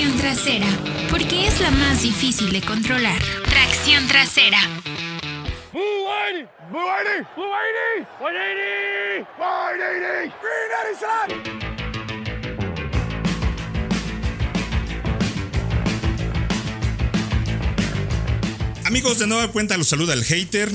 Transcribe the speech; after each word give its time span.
tracción 0.00 0.18
trasera, 0.18 0.66
porque 1.10 1.46
es 1.46 1.60
la 1.60 1.70
más 1.70 2.00
difícil 2.00 2.50
de 2.52 2.62
controlar. 2.62 3.20
Tracción 3.44 4.08
trasera. 4.08 4.58
Amigos, 18.86 19.18
de 19.18 19.26
nueva 19.26 19.52
cuenta 19.52 19.76
los 19.76 19.88
saluda 19.88 20.14
el 20.14 20.24
hater. 20.24 20.70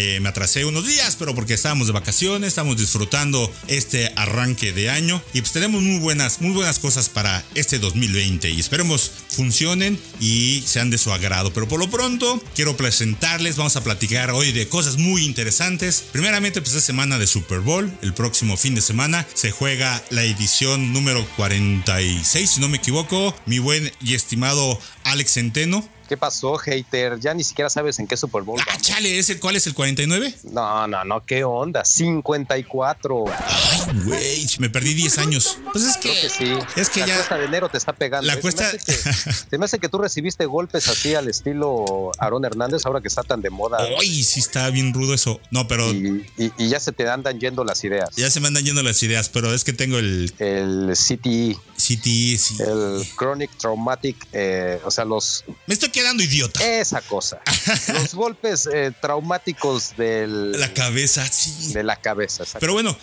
Eh, 0.00 0.20
me 0.20 0.28
atrasé 0.28 0.64
unos 0.64 0.86
días, 0.86 1.16
pero 1.16 1.34
porque 1.34 1.54
estábamos 1.54 1.88
de 1.88 1.92
vacaciones, 1.92 2.50
estamos 2.50 2.76
disfrutando 2.76 3.52
este 3.66 4.12
arranque 4.14 4.72
de 4.72 4.90
año 4.90 5.20
y 5.34 5.40
pues 5.40 5.50
tenemos 5.50 5.82
muy 5.82 5.98
buenas, 5.98 6.40
muy 6.40 6.52
buenas 6.52 6.78
cosas 6.78 7.08
para 7.08 7.44
este 7.56 7.80
2020 7.80 8.48
y 8.48 8.60
esperemos 8.60 9.10
funcionen 9.28 9.98
y 10.20 10.62
sean 10.64 10.90
de 10.90 10.98
su 10.98 11.12
agrado. 11.12 11.52
Pero 11.52 11.66
por 11.66 11.80
lo 11.80 11.90
pronto 11.90 12.40
quiero 12.54 12.76
presentarles, 12.76 13.56
vamos 13.56 13.74
a 13.74 13.82
platicar 13.82 14.30
hoy 14.30 14.52
de 14.52 14.68
cosas 14.68 14.98
muy 14.98 15.24
interesantes. 15.24 16.04
Primeramente 16.12 16.62
pues 16.62 16.76
es 16.76 16.84
semana 16.84 17.18
de 17.18 17.26
Super 17.26 17.58
Bowl, 17.58 17.92
el 18.00 18.14
próximo 18.14 18.56
fin 18.56 18.76
de 18.76 18.82
semana 18.82 19.26
se 19.34 19.50
juega 19.50 20.00
la 20.10 20.22
edición 20.22 20.92
número 20.92 21.26
46, 21.36 22.48
si 22.48 22.60
no 22.60 22.68
me 22.68 22.76
equivoco, 22.76 23.34
mi 23.46 23.58
buen 23.58 23.90
y 24.00 24.14
estimado 24.14 24.78
Alex 25.02 25.32
Centeno 25.32 25.97
¿Qué 26.08 26.16
pasó, 26.16 26.56
hater? 26.56 27.20
Ya 27.20 27.34
ni 27.34 27.44
siquiera 27.44 27.68
sabes 27.68 27.98
en 27.98 28.06
qué 28.06 28.16
Super 28.16 28.42
Bowl. 28.42 28.58
Ah, 28.66 28.78
chale, 28.80 29.18
¿es 29.18 29.28
el, 29.28 29.38
¿cuál 29.38 29.56
es 29.56 29.66
el 29.66 29.74
49? 29.74 30.34
No, 30.44 30.86
no, 30.86 31.04
no, 31.04 31.24
¿qué 31.26 31.44
onda? 31.44 31.84
54. 31.84 33.24
Ay, 33.28 34.00
güey, 34.04 34.46
me 34.58 34.70
perdí 34.70 34.94
10 34.94 35.18
años. 35.18 35.58
Pues 35.70 35.84
es 35.84 35.96
que, 35.98 36.08
que 36.18 36.28
sí. 36.30 36.52
Es 36.76 36.88
que 36.88 37.00
la 37.00 37.08
ya. 37.08 37.14
cuesta 37.16 37.36
de 37.36 37.44
enero 37.44 37.68
te 37.68 37.76
está 37.76 37.92
pegando. 37.92 38.26
La 38.26 38.34
¿eh? 38.34 38.40
cuesta. 38.40 38.70
Se 38.70 38.72
me, 38.72 38.78
hace 38.78 39.24
que, 39.24 39.32
se 39.50 39.58
me 39.58 39.64
hace 39.66 39.78
que 39.78 39.88
tú 39.90 39.98
recibiste 39.98 40.46
golpes 40.46 40.88
así 40.88 41.14
al 41.14 41.28
estilo 41.28 42.12
Aaron 42.18 42.44
Hernández, 42.46 42.86
ahora 42.86 43.02
que 43.02 43.08
está 43.08 43.22
tan 43.22 43.42
de 43.42 43.50
moda. 43.50 43.78
Ay, 44.00 44.22
sí 44.22 44.40
está 44.40 44.70
bien 44.70 44.94
rudo 44.94 45.12
eso. 45.12 45.40
No, 45.50 45.68
pero. 45.68 45.92
Y, 45.92 46.26
y, 46.38 46.52
y, 46.56 46.68
ya 46.68 46.80
se 46.80 46.92
te 46.92 47.06
andan 47.08 47.38
yendo 47.38 47.64
las 47.64 47.84
ideas. 47.84 48.16
Ya 48.16 48.30
se 48.30 48.40
me 48.40 48.48
andan 48.48 48.64
yendo 48.64 48.82
las 48.82 49.02
ideas, 49.02 49.28
pero 49.28 49.52
es 49.52 49.62
que 49.62 49.74
tengo 49.74 49.98
el. 49.98 50.32
El 50.38 50.94
CTE. 50.94 51.56
CTE, 51.76 52.38
sí. 52.38 52.56
El 52.60 53.06
Chronic 53.16 53.50
Traumatic, 53.58 54.16
eh, 54.32 54.80
o 54.84 54.90
sea, 54.90 55.04
los. 55.04 55.44
Me 55.66 55.74
estoy 55.74 55.90
quedando 55.98 56.22
idiota. 56.22 56.64
Esa 56.64 57.00
cosa. 57.00 57.40
los 57.92 58.14
golpes 58.14 58.68
eh, 58.72 58.92
traumáticos 59.00 59.96
del. 59.96 60.52
La 60.52 60.72
cabeza, 60.72 61.26
sí. 61.26 61.72
De 61.72 61.82
la 61.82 61.96
cabeza. 61.96 62.44
Exacto. 62.44 62.60
Pero 62.60 62.72
bueno, 62.74 62.96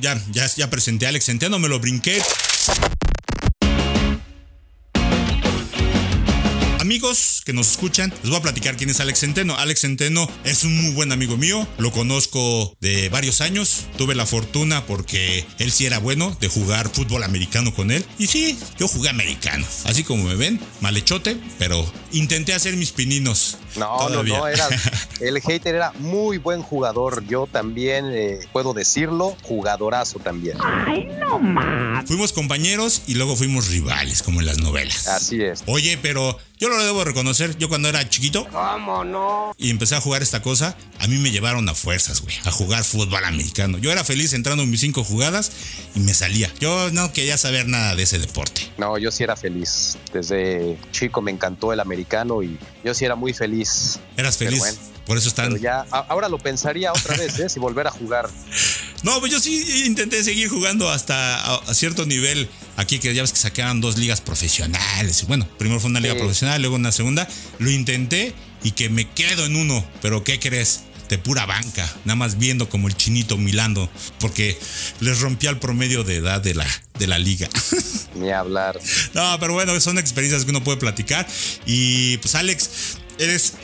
ya, 0.00 0.20
ya, 0.30 0.46
ya 0.54 0.70
presenté 0.70 1.06
a 1.06 1.08
Alex 1.08 1.26
Centeno, 1.26 1.58
me 1.58 1.68
lo 1.68 1.80
brinqué. 1.80 2.22
Amigos 6.96 7.42
que 7.44 7.52
nos 7.52 7.72
escuchan, 7.72 8.10
les 8.22 8.30
voy 8.30 8.38
a 8.38 8.40
platicar 8.40 8.78
quién 8.78 8.88
es 8.88 9.00
Alex 9.00 9.20
Centeno. 9.20 9.54
Alex 9.58 9.82
Centeno 9.82 10.26
es 10.44 10.64
un 10.64 10.74
muy 10.74 10.94
buen 10.94 11.12
amigo 11.12 11.36
mío, 11.36 11.68
lo 11.76 11.92
conozco 11.92 12.74
de 12.80 13.10
varios 13.10 13.42
años. 13.42 13.84
Tuve 13.98 14.14
la 14.14 14.24
fortuna 14.24 14.86
porque 14.86 15.44
él 15.58 15.70
sí 15.70 15.84
era 15.84 15.98
bueno 15.98 16.34
de 16.40 16.48
jugar 16.48 16.88
fútbol 16.88 17.22
americano 17.22 17.74
con 17.74 17.90
él. 17.90 18.02
Y 18.18 18.28
sí, 18.28 18.58
yo 18.78 18.88
jugué 18.88 19.10
americano. 19.10 19.66
Así 19.84 20.04
como 20.04 20.24
me 20.24 20.36
ven, 20.36 20.58
malechote, 20.80 21.36
pero 21.58 21.84
intenté 22.12 22.54
hacer 22.54 22.74
mis 22.76 22.92
pininos. 22.92 23.58
No, 23.76 23.94
todavía. 23.98 24.38
no, 24.38 24.44
no, 24.44 24.48
era, 24.48 24.66
el 25.20 25.38
hater 25.42 25.74
era 25.74 25.92
muy 25.98 26.38
buen 26.38 26.62
jugador. 26.62 27.26
Yo 27.26 27.46
también 27.46 28.06
eh, 28.10 28.40
puedo 28.54 28.72
decirlo, 28.72 29.36
jugadorazo 29.42 30.18
también. 30.18 30.56
Ay, 30.64 31.10
no 31.20 31.38
más. 31.38 32.06
Fuimos 32.06 32.32
compañeros 32.32 33.02
y 33.06 33.16
luego 33.16 33.36
fuimos 33.36 33.68
rivales, 33.68 34.22
como 34.22 34.40
en 34.40 34.46
las 34.46 34.56
novelas. 34.56 35.08
Así 35.08 35.42
es. 35.42 35.62
Oye, 35.66 35.98
pero 36.00 36.38
yo 36.58 36.68
lo 36.68 36.82
debo 36.82 37.04
reconocer. 37.04 37.56
Yo 37.58 37.68
cuando 37.68 37.88
era 37.88 38.08
chiquito. 38.08 38.46
¿Cómo 38.50 39.04
no? 39.04 39.54
Y 39.58 39.70
empecé 39.70 39.94
a 39.94 40.00
jugar 40.00 40.22
esta 40.22 40.42
cosa. 40.42 40.76
A 40.98 41.06
mí 41.06 41.18
me 41.18 41.30
llevaron 41.30 41.68
a 41.68 41.74
fuerzas, 41.74 42.22
güey. 42.22 42.34
A 42.44 42.50
jugar 42.50 42.84
fútbol 42.84 43.24
americano. 43.24 43.78
Yo 43.78 43.92
era 43.92 44.04
feliz 44.04 44.32
entrando 44.32 44.62
en 44.62 44.70
mis 44.70 44.80
cinco 44.80 45.04
jugadas 45.04 45.52
y 45.94 46.00
me 46.00 46.14
salía. 46.14 46.50
Yo 46.58 46.90
no 46.92 47.12
quería 47.12 47.36
saber 47.36 47.68
nada 47.68 47.94
de 47.94 48.02
ese 48.02 48.18
deporte. 48.18 48.62
No, 48.78 48.96
yo 48.98 49.10
sí 49.10 49.22
era 49.22 49.36
feliz. 49.36 49.98
Desde 50.12 50.78
chico 50.92 51.20
me 51.20 51.30
encantó 51.30 51.72
el 51.72 51.80
americano 51.80 52.42
y 52.42 52.58
yo 52.84 52.94
sí 52.94 53.04
era 53.04 53.16
muy 53.16 53.32
feliz. 53.32 53.98
Eras 54.16 54.38
feliz. 54.38 54.58
Bueno, 54.58 54.78
por 55.04 55.18
eso 55.18 55.28
están. 55.28 55.48
Pero 55.48 55.58
ya, 55.58 55.86
ahora 55.90 56.28
lo 56.28 56.38
pensaría 56.38 56.92
otra 56.92 57.16
vez, 57.16 57.38
¿eh? 57.38 57.48
si 57.48 57.60
volver 57.60 57.86
a 57.86 57.90
jugar. 57.90 58.28
No, 59.02 59.20
pues 59.20 59.30
yo 59.30 59.38
sí 59.38 59.84
intenté 59.86 60.24
seguir 60.24 60.48
jugando 60.48 60.90
hasta 60.90 61.36
a, 61.36 61.54
a, 61.56 61.74
cierto 61.74 62.06
nivel. 62.06 62.48
Aquí 62.76 62.98
que 62.98 63.14
ya 63.14 63.22
ves 63.22 63.32
que 63.32 63.38
sacaban 63.38 63.80
dos 63.80 63.96
ligas 63.96 64.20
profesionales. 64.20 65.26
Bueno, 65.26 65.48
primero 65.58 65.80
fue 65.80 65.90
una 65.90 66.00
liga 66.00 66.14
sí. 66.14 66.20
profesional, 66.20 66.60
luego 66.60 66.76
una 66.76 66.92
segunda. 66.92 67.26
Lo 67.58 67.70
intenté 67.70 68.34
y 68.62 68.72
que 68.72 68.88
me 68.88 69.08
quedo 69.08 69.46
en 69.46 69.56
uno. 69.56 69.84
Pero 70.02 70.24
¿qué 70.24 70.38
crees? 70.38 70.82
De 71.08 71.18
pura 71.18 71.46
banca, 71.46 71.88
nada 72.04 72.16
más 72.16 72.36
viendo 72.36 72.68
como 72.68 72.88
el 72.88 72.96
chinito 72.96 73.38
milando, 73.38 73.88
porque 74.18 74.58
les 74.98 75.20
rompía 75.20 75.50
el 75.50 75.58
promedio 75.58 76.02
de 76.02 76.16
edad 76.16 76.40
de 76.40 76.52
la, 76.54 76.66
de 76.98 77.06
la 77.06 77.20
liga. 77.20 77.48
Ni 78.16 78.30
hablar. 78.32 78.76
No, 79.14 79.36
pero 79.38 79.54
bueno, 79.54 79.78
son 79.80 79.98
experiencias 79.98 80.44
que 80.44 80.50
uno 80.50 80.64
puede 80.64 80.78
platicar. 80.78 81.24
Y 81.64 82.16
pues, 82.16 82.34
Alex, 82.34 82.98
eres 83.20 83.54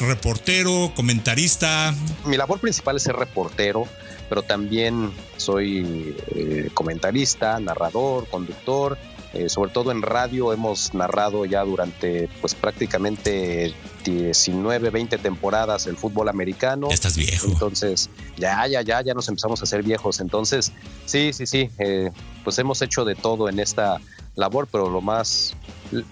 reportero, 0.00 0.92
comentarista. 0.94 1.94
Mi 2.24 2.36
labor 2.36 2.60
principal 2.60 2.96
es 2.96 3.02
ser 3.02 3.16
reportero, 3.16 3.86
pero 4.28 4.42
también 4.42 5.12
soy 5.36 6.16
eh, 6.28 6.70
comentarista, 6.74 7.58
narrador, 7.60 8.26
conductor. 8.28 8.98
Eh, 9.32 9.50
sobre 9.50 9.70
todo 9.70 9.92
en 9.92 10.00
radio 10.00 10.52
hemos 10.52 10.94
narrado 10.94 11.44
ya 11.44 11.62
durante 11.62 12.28
pues 12.40 12.54
prácticamente 12.54 13.74
19, 14.04 14.88
20 14.90 15.18
temporadas 15.18 15.86
el 15.86 15.96
fútbol 15.96 16.28
americano. 16.28 16.88
Estás 16.90 17.16
viejo. 17.16 17.48
Entonces, 17.48 18.08
ya, 18.38 18.66
ya, 18.66 18.82
ya, 18.82 19.02
ya 19.02 19.14
nos 19.14 19.28
empezamos 19.28 19.60
a 19.60 19.64
hacer 19.64 19.82
viejos. 19.82 20.20
Entonces, 20.20 20.72
sí, 21.04 21.32
sí, 21.32 21.46
sí, 21.46 21.68
eh, 21.78 22.10
pues 22.44 22.58
hemos 22.58 22.80
hecho 22.82 23.04
de 23.04 23.14
todo 23.14 23.48
en 23.48 23.58
esta 23.58 24.00
labor, 24.36 24.68
pero 24.70 24.88
lo 24.88 25.00
más, 25.00 25.54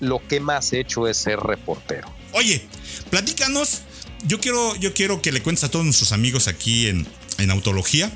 lo 0.00 0.26
que 0.26 0.40
más 0.40 0.72
he 0.72 0.80
hecho 0.80 1.06
es 1.06 1.16
ser 1.16 1.38
reportero. 1.40 2.08
Oye, 2.32 2.66
platícanos. 3.10 3.82
Yo 4.26 4.40
quiero, 4.40 4.74
yo 4.76 4.94
quiero 4.94 5.20
que 5.20 5.32
le 5.32 5.42
cuentes 5.42 5.64
a 5.64 5.70
todos 5.70 5.84
nuestros 5.84 6.12
amigos 6.12 6.48
aquí 6.48 6.88
en, 6.88 7.06
en 7.38 7.50
Autología 7.50 8.12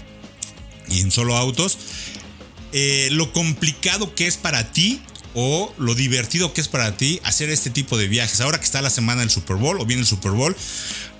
y 0.88 1.00
en 1.00 1.10
Solo 1.10 1.36
Autos 1.36 1.78
eh, 2.72 3.08
lo 3.12 3.32
complicado 3.32 4.14
que 4.14 4.26
es 4.26 4.36
para 4.36 4.72
ti 4.72 5.00
o 5.34 5.72
lo 5.78 5.94
divertido 5.94 6.52
que 6.52 6.60
es 6.60 6.68
para 6.68 6.96
ti 6.96 7.20
hacer 7.24 7.48
este 7.50 7.70
tipo 7.70 7.96
de 7.96 8.08
viajes. 8.08 8.40
Ahora 8.40 8.58
que 8.58 8.64
está 8.64 8.82
la 8.82 8.90
semana 8.90 9.20
del 9.20 9.30
Super 9.30 9.56
Bowl 9.56 9.80
o 9.80 9.86
viene 9.86 10.02
el 10.02 10.06
Super 10.06 10.32
Bowl, 10.32 10.54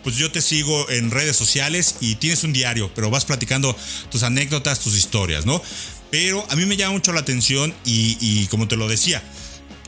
pues 0.02 0.16
yo 0.16 0.30
te 0.30 0.42
sigo 0.42 0.88
en 0.90 1.10
redes 1.10 1.36
sociales 1.36 1.96
y 2.00 2.16
tienes 2.16 2.44
un 2.44 2.52
diario, 2.52 2.90
pero 2.94 3.10
vas 3.10 3.24
platicando 3.24 3.76
tus 4.10 4.22
anécdotas, 4.22 4.80
tus 4.80 4.96
historias, 4.96 5.46
¿no? 5.46 5.62
Pero 6.10 6.46
a 6.50 6.56
mí 6.56 6.66
me 6.66 6.76
llama 6.76 6.92
mucho 6.92 7.12
la 7.12 7.20
atención 7.20 7.74
y, 7.84 8.46
como 8.46 8.68
te 8.68 8.76
lo 8.76 8.88
decía, 8.88 9.22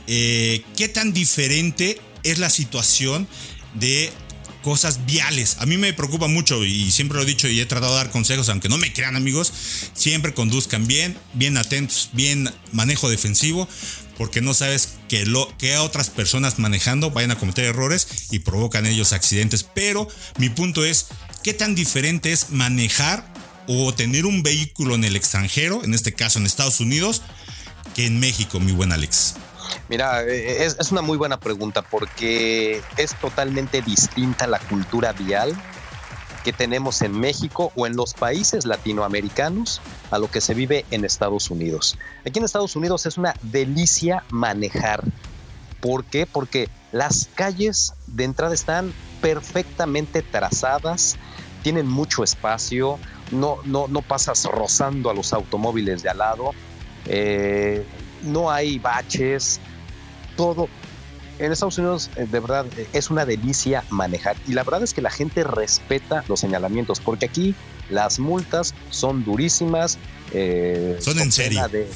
eh, 0.07 0.63
¿qué 0.77 0.89
tan 0.89 1.13
diferente 1.13 2.01
es 2.23 2.39
la 2.39 2.51
situación 2.51 3.27
de 3.75 4.13
cosas 4.63 5.07
viales. 5.07 5.57
A 5.61 5.67
mí 5.67 5.77
me 5.77 5.93
preocupa 5.93 6.29
mucho 6.29 6.65
y 6.65 6.91
siempre 6.91 7.17
lo 7.17 7.23
he 7.25 7.27
dicho 7.27 7.49
y 7.49 7.61
he 7.61 7.67
tratado 7.67 7.93
de 7.93 7.99
dar 7.99 8.11
consejos, 8.11 8.49
aunque 8.49 8.69
no 8.69 8.79
me 8.79 8.93
crean 8.93 9.17
amigos, 9.17 9.53
siempre 9.95 10.35
conduzcan 10.35 10.87
bien, 10.87 11.17
bien 11.35 11.57
atentos, 11.57 12.11
bien 12.13 12.51
manejo 12.73 13.09
defensivo, 13.09 13.69
porque 14.17 14.41
no 14.41 14.55
sabes 14.55 14.99
que, 15.09 15.25
lo, 15.25 15.57
que 15.59 15.77
otras 15.79 16.11
personas 16.11 16.59
manejando 16.59 17.11
vayan 17.11 17.31
a 17.31 17.39
cometer 17.39 17.65
errores 17.65 18.29
y 18.31 18.41
provocan 18.41 18.87
ellos 18.87 19.13
accidentes. 19.13 19.65
Pero 19.65 20.09
mi 20.39 20.49
punto 20.49 20.85
es, 20.85 21.07
¿qué 21.43 21.55
tan 21.55 21.75
diferente 21.75 22.33
es 22.33 22.51
manejar 22.51 23.33
o 23.67 23.95
tener 23.95 24.27
un 24.27 24.43
vehículo 24.43 24.95
en 24.95 25.05
el 25.05 25.17
extranjero, 25.17 25.85
en 25.85 25.95
este 25.95 26.13
caso 26.13 26.39
en 26.39 26.47
Estados 26.47 26.81
Unidos, 26.81 27.23
que 27.95 28.07
en 28.07 28.21
México, 28.21 28.61
mi 28.61 28.73
buen 28.73 28.93
Alex? 28.93 29.35
Mira, 29.89 30.23
es, 30.23 30.77
es, 30.79 30.93
una 30.93 31.03
muy 31.03 31.19
buena 31.19 31.39
pregunta 31.39 31.83
porque 31.83 32.83
es 32.97 33.15
totalmente 33.17 33.83
distinta 33.83 34.47
la 34.47 34.59
cultura 34.59 35.13
vial 35.13 35.55
que 36.45 36.53
tenemos 36.53 37.03
en 37.03 37.19
México 37.19 37.73
o 37.77 37.87
en 37.87 37.97
los 37.97 38.15
países 38.15 38.65
latinoamericanos 38.65 39.81
a 40.11 40.19
lo 40.19 40.31
que 40.31 40.41
se 40.41 40.55
vive 40.55 40.85
en 40.91 41.05
Estados 41.05 41.51
Unidos. 41.51 41.99
Aquí 42.27 42.39
en 42.39 42.45
Estados 42.45 42.77
Unidos 42.77 43.07
es 43.07 43.19
una 43.19 43.35
delicia 43.43 44.25
manejar. 44.31 45.03
¿Por 45.81 46.05
qué? 46.05 46.27
Porque 46.27 46.69
las 46.93 47.29
calles 47.35 47.95
de 48.07 48.25
entrada 48.25 48.55
están 48.55 48.93
perfectamente 49.21 50.23
trazadas, 50.23 51.17
tienen 51.63 51.87
mucho 51.87 52.25
espacio, 52.25 52.99
no, 53.31 53.59
no, 53.65 53.87
no 53.89 54.03
pasas 54.03 54.45
rozando 54.45 55.11
a 55.11 55.15
los 55.15 55.33
automóviles 55.33 56.03
de 56.03 56.11
al 56.11 56.19
lado. 56.19 56.51
Eh, 57.07 57.85
no 58.23 58.51
hay 58.51 58.79
baches, 58.79 59.61
todo. 60.41 60.69
En 61.39 61.53
Estados 61.53 61.79
Unidos, 61.79 62.11
de 62.17 62.27
verdad, 62.41 62.67
es 62.93 63.09
una 63.11 63.25
delicia 63.25 63.83
manejar. 63.89 64.37
Y 64.47 64.53
la 64.53 64.63
verdad 64.63 64.83
es 64.83 64.93
que 64.93 65.01
la 65.01 65.11
gente 65.11 65.43
respeta 65.43 66.23
los 66.29 66.39
señalamientos, 66.41 67.01
porque 67.01 67.25
aquí 67.27 67.55
las 67.89 68.19
multas 68.19 68.75
son 68.91 69.25
durísimas. 69.25 69.99
Eh, 70.33 70.99
son 71.01 71.19
en 71.19 71.33
serio. 71.33 71.67
De, 71.69 71.89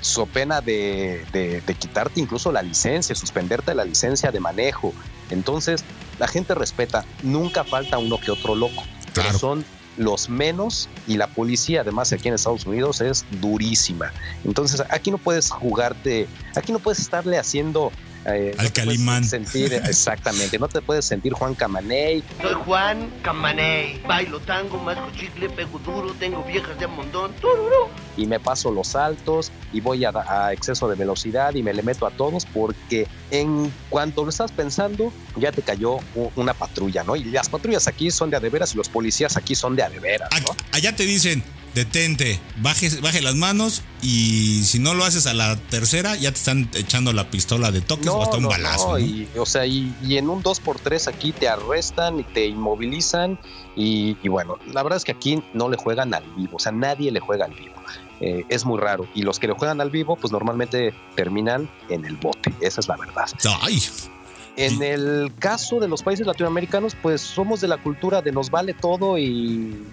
so 0.00 0.26
pena 0.26 0.60
de, 0.60 1.24
de, 1.32 1.62
de, 1.62 1.74
quitarte 1.74 2.20
incluso 2.20 2.52
la 2.52 2.62
licencia, 2.62 3.14
suspenderte 3.16 3.74
la 3.74 3.84
licencia 3.84 4.30
de 4.30 4.38
manejo. 4.38 4.92
Entonces, 5.30 5.82
la 6.20 6.28
gente 6.28 6.54
respeta, 6.54 7.04
nunca 7.24 7.64
falta 7.64 7.98
uno 7.98 8.20
que 8.20 8.30
otro 8.30 8.54
loco, 8.54 8.84
Claro. 9.12 9.28
pero 9.30 9.38
son 9.38 9.64
los 9.96 10.28
menos 10.28 10.88
y 11.06 11.16
la 11.16 11.26
policía 11.26 11.80
además 11.80 12.12
aquí 12.12 12.28
en 12.28 12.34
Estados 12.34 12.66
Unidos 12.66 13.00
es 13.00 13.24
durísima. 13.40 14.12
Entonces, 14.44 14.82
aquí 14.90 15.10
no 15.10 15.18
puedes 15.18 15.50
jugarte, 15.50 16.28
aquí 16.54 16.72
no 16.72 16.78
puedes 16.78 17.00
estarle 17.00 17.38
haciendo... 17.38 17.92
eh, 18.26 18.54
Al 18.58 18.72
Calimán. 18.72 19.24
sentir 19.24 19.72
exactamente, 19.72 20.58
no 20.58 20.68
te 20.68 20.80
puedes 20.82 21.04
sentir 21.04 21.32
Juan 21.32 21.54
Camaney, 21.54 22.22
Soy 22.42 22.54
Juan 22.64 23.10
Camaney. 23.22 24.00
Bailo 24.06 24.40
tango, 24.40 24.78
masco 24.78 25.08
chicle, 25.16 25.48
pego 25.50 25.78
duro, 25.78 26.14
tengo 26.18 26.42
viejas 26.44 26.78
de 26.78 26.86
montón. 26.86 27.32
Tururú. 27.34 27.88
y 28.16 28.26
me 28.26 28.40
paso 28.40 28.70
los 28.70 28.88
saltos 28.88 29.50
y 29.72 29.80
voy 29.80 30.04
a, 30.04 30.10
a 30.10 30.52
exceso 30.52 30.88
de 30.88 30.94
velocidad 30.96 31.54
y 31.54 31.62
me 31.62 31.72
le 31.74 31.82
meto 31.82 32.06
a 32.06 32.10
todos 32.10 32.46
porque 32.46 33.06
en 33.30 33.72
cuanto 33.90 34.24
lo 34.24 34.30
estás 34.30 34.52
pensando 34.52 35.12
ya 35.36 35.52
te 35.52 35.62
cayó 35.62 35.98
una 36.34 36.54
patrulla, 36.54 37.04
¿no? 37.04 37.16
Y 37.16 37.24
las 37.24 37.48
patrullas 37.48 37.86
aquí 37.88 38.10
son 38.10 38.30
de 38.30 38.36
a 38.36 38.40
de 38.40 38.48
veras 38.48 38.74
y 38.74 38.76
los 38.76 38.88
policías 38.88 39.36
aquí 39.36 39.54
son 39.54 39.76
de 39.76 39.82
a 39.82 39.90
de 39.90 39.98
veras. 40.00 40.30
Allá 40.72 40.94
te 40.94 41.04
dicen, 41.04 41.42
detente, 41.76 42.40
baje, 42.62 42.88
baje 43.02 43.20
las 43.20 43.34
manos 43.34 43.82
y 44.00 44.64
si 44.64 44.78
no 44.78 44.94
lo 44.94 45.04
haces 45.04 45.26
a 45.26 45.34
la 45.34 45.56
tercera, 45.56 46.16
ya 46.16 46.30
te 46.30 46.38
están 46.38 46.70
echando 46.72 47.12
la 47.12 47.30
pistola 47.30 47.70
de 47.70 47.82
toques 47.82 48.08
o 48.08 48.22
hasta 48.22 48.38
un 48.38 48.44
no, 48.44 48.48
balazo. 48.48 48.98
Y, 48.98 49.28
o 49.36 49.44
sea, 49.44 49.66
y, 49.66 49.94
y 50.02 50.16
en 50.16 50.30
un 50.30 50.42
2x3 50.42 51.06
aquí 51.06 51.32
te 51.32 51.48
arrestan 51.48 52.18
y 52.18 52.24
te 52.24 52.46
inmovilizan 52.46 53.38
y, 53.76 54.16
y 54.22 54.28
bueno, 54.28 54.58
la 54.72 54.82
verdad 54.82 54.96
es 54.96 55.04
que 55.04 55.12
aquí 55.12 55.42
no 55.52 55.68
le 55.68 55.76
juegan 55.76 56.14
al 56.14 56.24
vivo, 56.34 56.56
o 56.56 56.58
sea, 56.58 56.72
nadie 56.72 57.12
le 57.12 57.20
juega 57.20 57.44
al 57.44 57.52
vivo. 57.52 57.74
Eh, 58.20 58.46
es 58.48 58.64
muy 58.64 58.80
raro 58.80 59.06
y 59.14 59.20
los 59.20 59.38
que 59.38 59.46
le 59.46 59.52
juegan 59.52 59.78
al 59.82 59.90
vivo 59.90 60.16
pues 60.16 60.32
normalmente 60.32 60.94
terminan 61.14 61.68
en 61.90 62.06
el 62.06 62.16
bote, 62.16 62.54
esa 62.62 62.80
es 62.80 62.88
la 62.88 62.96
verdad. 62.96 63.26
Ay, 63.60 63.82
En 64.56 64.82
el 64.82 65.32
caso 65.38 65.80
de 65.80 65.88
los 65.88 66.02
países 66.02 66.26
latinoamericanos, 66.26 66.96
pues 67.00 67.20
somos 67.20 67.60
de 67.60 67.68
la 67.68 67.76
cultura 67.76 68.22
de 68.22 68.32
nos 68.32 68.50
vale 68.50 68.72
todo 68.72 69.18
y, 69.18 69.86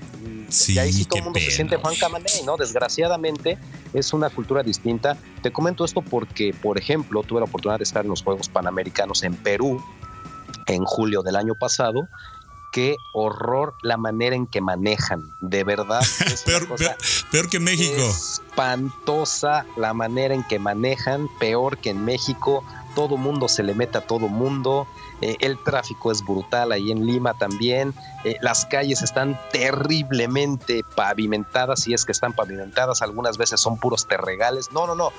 Sí, 0.54 0.74
y 0.74 0.80
ahí 0.80 0.94
sí 0.94 1.06
todo 1.06 1.18
el 1.18 1.24
mundo 1.26 1.40
se 1.40 1.52
siente 1.52 1.78
Juan. 1.78 1.96
Camaney, 1.96 2.44
¿no? 2.46 2.58
Desgraciadamente 2.58 3.58
es 3.94 4.14
una 4.14 4.30
cultura 4.30 4.62
distinta. 4.64 5.18
Te 5.42 5.52
comento 5.52 5.84
esto 5.84 6.02
porque, 6.02 6.54
por 6.54 6.78
ejemplo, 6.78 7.24
tuve 7.24 7.40
la 7.40 7.46
oportunidad 7.46 7.80
de 7.80 7.84
estar 7.84 8.04
en 8.04 8.10
los 8.10 8.24
Juegos 8.24 8.50
Panamericanos 8.50 9.24
en 9.24 9.36
Perú 9.36 9.84
en 10.68 10.84
julio 10.86 11.24
del 11.24 11.36
año 11.36 11.56
pasado. 11.56 12.08
Qué 12.72 12.98
horror 13.14 13.76
la 13.84 13.98
manera 13.98 14.36
en 14.36 14.48
que 14.48 14.62
manejan, 14.62 15.24
de 15.42 15.64
verdad. 15.64 16.02
es 16.26 16.44
peor, 16.44 16.68
peor, 16.76 16.96
peor 17.32 17.50
que 17.50 17.60
México. 17.60 18.02
espantosa 18.02 19.66
la 19.76 19.94
manera 19.94 20.34
en 20.34 20.44
que 20.44 20.60
manejan, 20.60 21.28
peor 21.40 21.78
que 21.78 21.92
en 21.92 22.06
México. 22.06 22.64
Todo 22.96 23.18
mundo 23.18 23.48
se 23.48 23.64
le 23.64 23.74
mete 23.74 23.98
a 23.98 24.02
todo 24.02 24.28
mundo. 24.28 24.88
eh, 25.22 25.38
el 25.40 25.58
tráfico 25.64 26.12
es 26.12 26.24
brutal 26.24 26.72
ahí 26.72 26.92
en 26.92 27.06
Lima 27.06 27.34
también. 27.34 27.94
eh, 28.24 28.38
las 28.42 28.66
calles 28.66 29.02
están 29.02 29.40
terriblemente 29.52 30.84
pavimentadas, 30.96 31.82
si 31.82 31.94
es 31.94 32.06
que 32.06 32.12
están 32.12 32.34
pavimentadas. 32.34 33.02
Algunas 33.02 33.38
veces 33.38 33.60
son 33.60 33.78
puros 33.78 34.08
terregales. 34.08 34.72
No, 34.72 34.88
no, 34.88 34.96
no. 34.96 35.12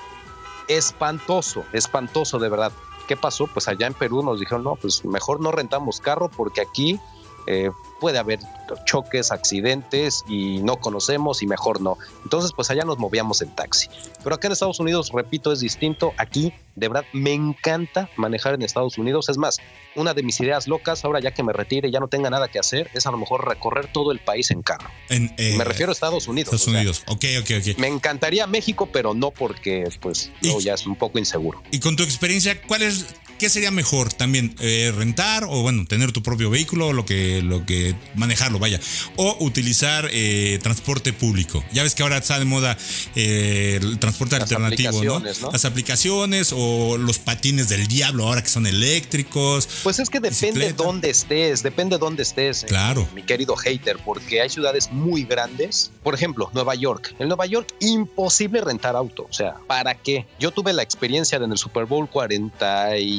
Espantoso, 0.68 1.64
espantoso 1.72 2.38
de 2.38 2.48
verdad. 2.48 2.72
¿Qué 3.06 3.16
pasó? 3.16 3.46
Pues 3.46 3.68
allá 3.68 3.86
en 3.86 3.94
Perú 3.94 4.22
nos 4.22 4.40
dijeron, 4.40 4.64
no, 4.64 4.76
pues 4.76 5.04
mejor 5.04 5.40
no 5.40 5.52
rentamos 5.52 6.00
carro 6.00 6.30
porque 6.30 6.62
aquí 6.62 6.98
eh, 7.46 7.70
puede 8.04 8.18
haber 8.18 8.38
choques, 8.84 9.32
accidentes 9.32 10.24
y 10.28 10.58
no 10.58 10.76
conocemos 10.76 11.42
y 11.42 11.46
mejor 11.46 11.80
no. 11.80 11.96
Entonces, 12.22 12.50
pues 12.54 12.70
allá 12.70 12.84
nos 12.84 12.98
movíamos 12.98 13.40
en 13.40 13.48
taxi. 13.54 13.88
Pero 14.22 14.36
acá 14.36 14.48
en 14.48 14.52
Estados 14.52 14.78
Unidos, 14.78 15.10
repito, 15.10 15.50
es 15.52 15.60
distinto. 15.60 16.12
Aquí, 16.18 16.52
de 16.74 16.88
verdad, 16.88 17.06
me 17.14 17.32
encanta 17.32 18.10
manejar 18.16 18.52
en 18.52 18.60
Estados 18.60 18.98
Unidos. 18.98 19.30
Es 19.30 19.38
más, 19.38 19.56
una 19.96 20.12
de 20.12 20.22
mis 20.22 20.38
ideas 20.38 20.68
locas, 20.68 21.02
ahora 21.06 21.18
ya 21.18 21.30
que 21.30 21.42
me 21.42 21.54
retire 21.54 21.88
y 21.88 21.92
ya 21.92 21.98
no 21.98 22.08
tenga 22.08 22.28
nada 22.28 22.48
que 22.48 22.58
hacer, 22.58 22.90
es 22.92 23.06
a 23.06 23.10
lo 23.10 23.16
mejor 23.16 23.48
recorrer 23.48 23.90
todo 23.90 24.12
el 24.12 24.18
país 24.18 24.50
en 24.50 24.60
carro. 24.60 24.90
En, 25.08 25.34
eh, 25.38 25.54
me 25.56 25.64
refiero 25.64 25.90
a 25.90 25.94
Estados 25.94 26.28
Unidos. 26.28 26.52
Estados 26.52 26.68
o 26.68 26.72
sea, 26.72 26.80
Unidos. 26.80 27.04
Ok, 27.06 27.24
ok, 27.40 27.50
ok. 27.58 27.78
me 27.78 27.88
encantaría 27.88 28.46
México, 28.46 28.86
pero 28.92 29.14
no 29.14 29.30
porque, 29.30 29.88
pues, 30.02 30.30
luego 30.42 30.60
ya 30.60 30.74
es 30.74 30.86
un 30.86 30.96
poco 30.96 31.18
inseguro. 31.18 31.62
Y 31.70 31.80
con 31.80 31.96
tu 31.96 32.02
experiencia, 32.02 32.60
¿cuál 32.66 32.82
es, 32.82 33.06
qué 33.38 33.48
sería 33.48 33.70
mejor 33.70 34.12
también? 34.12 34.54
Eh, 34.60 34.92
¿Rentar 34.96 35.44
o, 35.44 35.62
bueno, 35.62 35.84
tener 35.86 36.12
tu 36.12 36.22
propio 36.22 36.50
vehículo, 36.50 36.92
lo 36.92 37.04
que, 37.04 37.42
lo 37.42 37.64
que, 37.64 37.94
manejarlo, 38.14 38.58
vaya? 38.58 38.80
O 39.16 39.36
utilizar 39.40 40.08
eh, 40.12 40.58
transporte 40.62 41.12
público. 41.12 41.64
Ya 41.72 41.82
ves 41.82 41.94
que 41.94 42.02
ahora 42.02 42.16
está 42.16 42.38
de 42.38 42.44
moda 42.44 42.76
eh, 43.14 43.78
el 43.80 43.98
transporte 43.98 44.34
Las 44.36 44.42
alternativo, 44.42 44.92
¿no? 44.92 45.16
aplicaciones, 45.16 45.40
¿no? 45.42 45.52
Las 45.52 45.64
aplicaciones 45.64 46.54
o 46.56 46.96
los 46.98 47.18
patines 47.18 47.68
del 47.68 47.86
diablo 47.86 48.26
ahora 48.26 48.42
que 48.42 48.48
son 48.48 48.66
eléctricos. 48.66 49.68
Pues 49.82 49.98
es 49.98 50.10
que 50.10 50.18
depende 50.20 50.46
Bicicleta. 50.46 50.82
dónde 50.82 51.10
estés, 51.10 51.62
depende 51.62 51.98
dónde 51.98 52.22
estés, 52.24 52.64
Claro. 52.66 53.08
mi 53.14 53.22
querido 53.22 53.54
hater, 53.56 53.98
porque 54.04 54.40
hay 54.40 54.50
ciudades 54.50 54.90
muy 54.90 55.24
grandes. 55.24 55.92
Por 56.02 56.14
ejemplo, 56.14 56.50
Nueva 56.52 56.74
York. 56.74 57.14
En 57.18 57.28
Nueva 57.28 57.46
York, 57.46 57.72
imposible 57.80 58.60
rentar 58.60 58.96
auto. 58.96 59.26
O 59.28 59.32
sea, 59.32 59.54
¿para 59.68 59.94
qué? 59.94 60.26
Yo 60.40 60.50
tuve 60.50 60.72
la 60.72 60.82
experiencia 60.82 61.38
de 61.38 61.44
en 61.44 61.52
el 61.52 61.58
Super 61.58 61.84
Bowl 61.84 62.08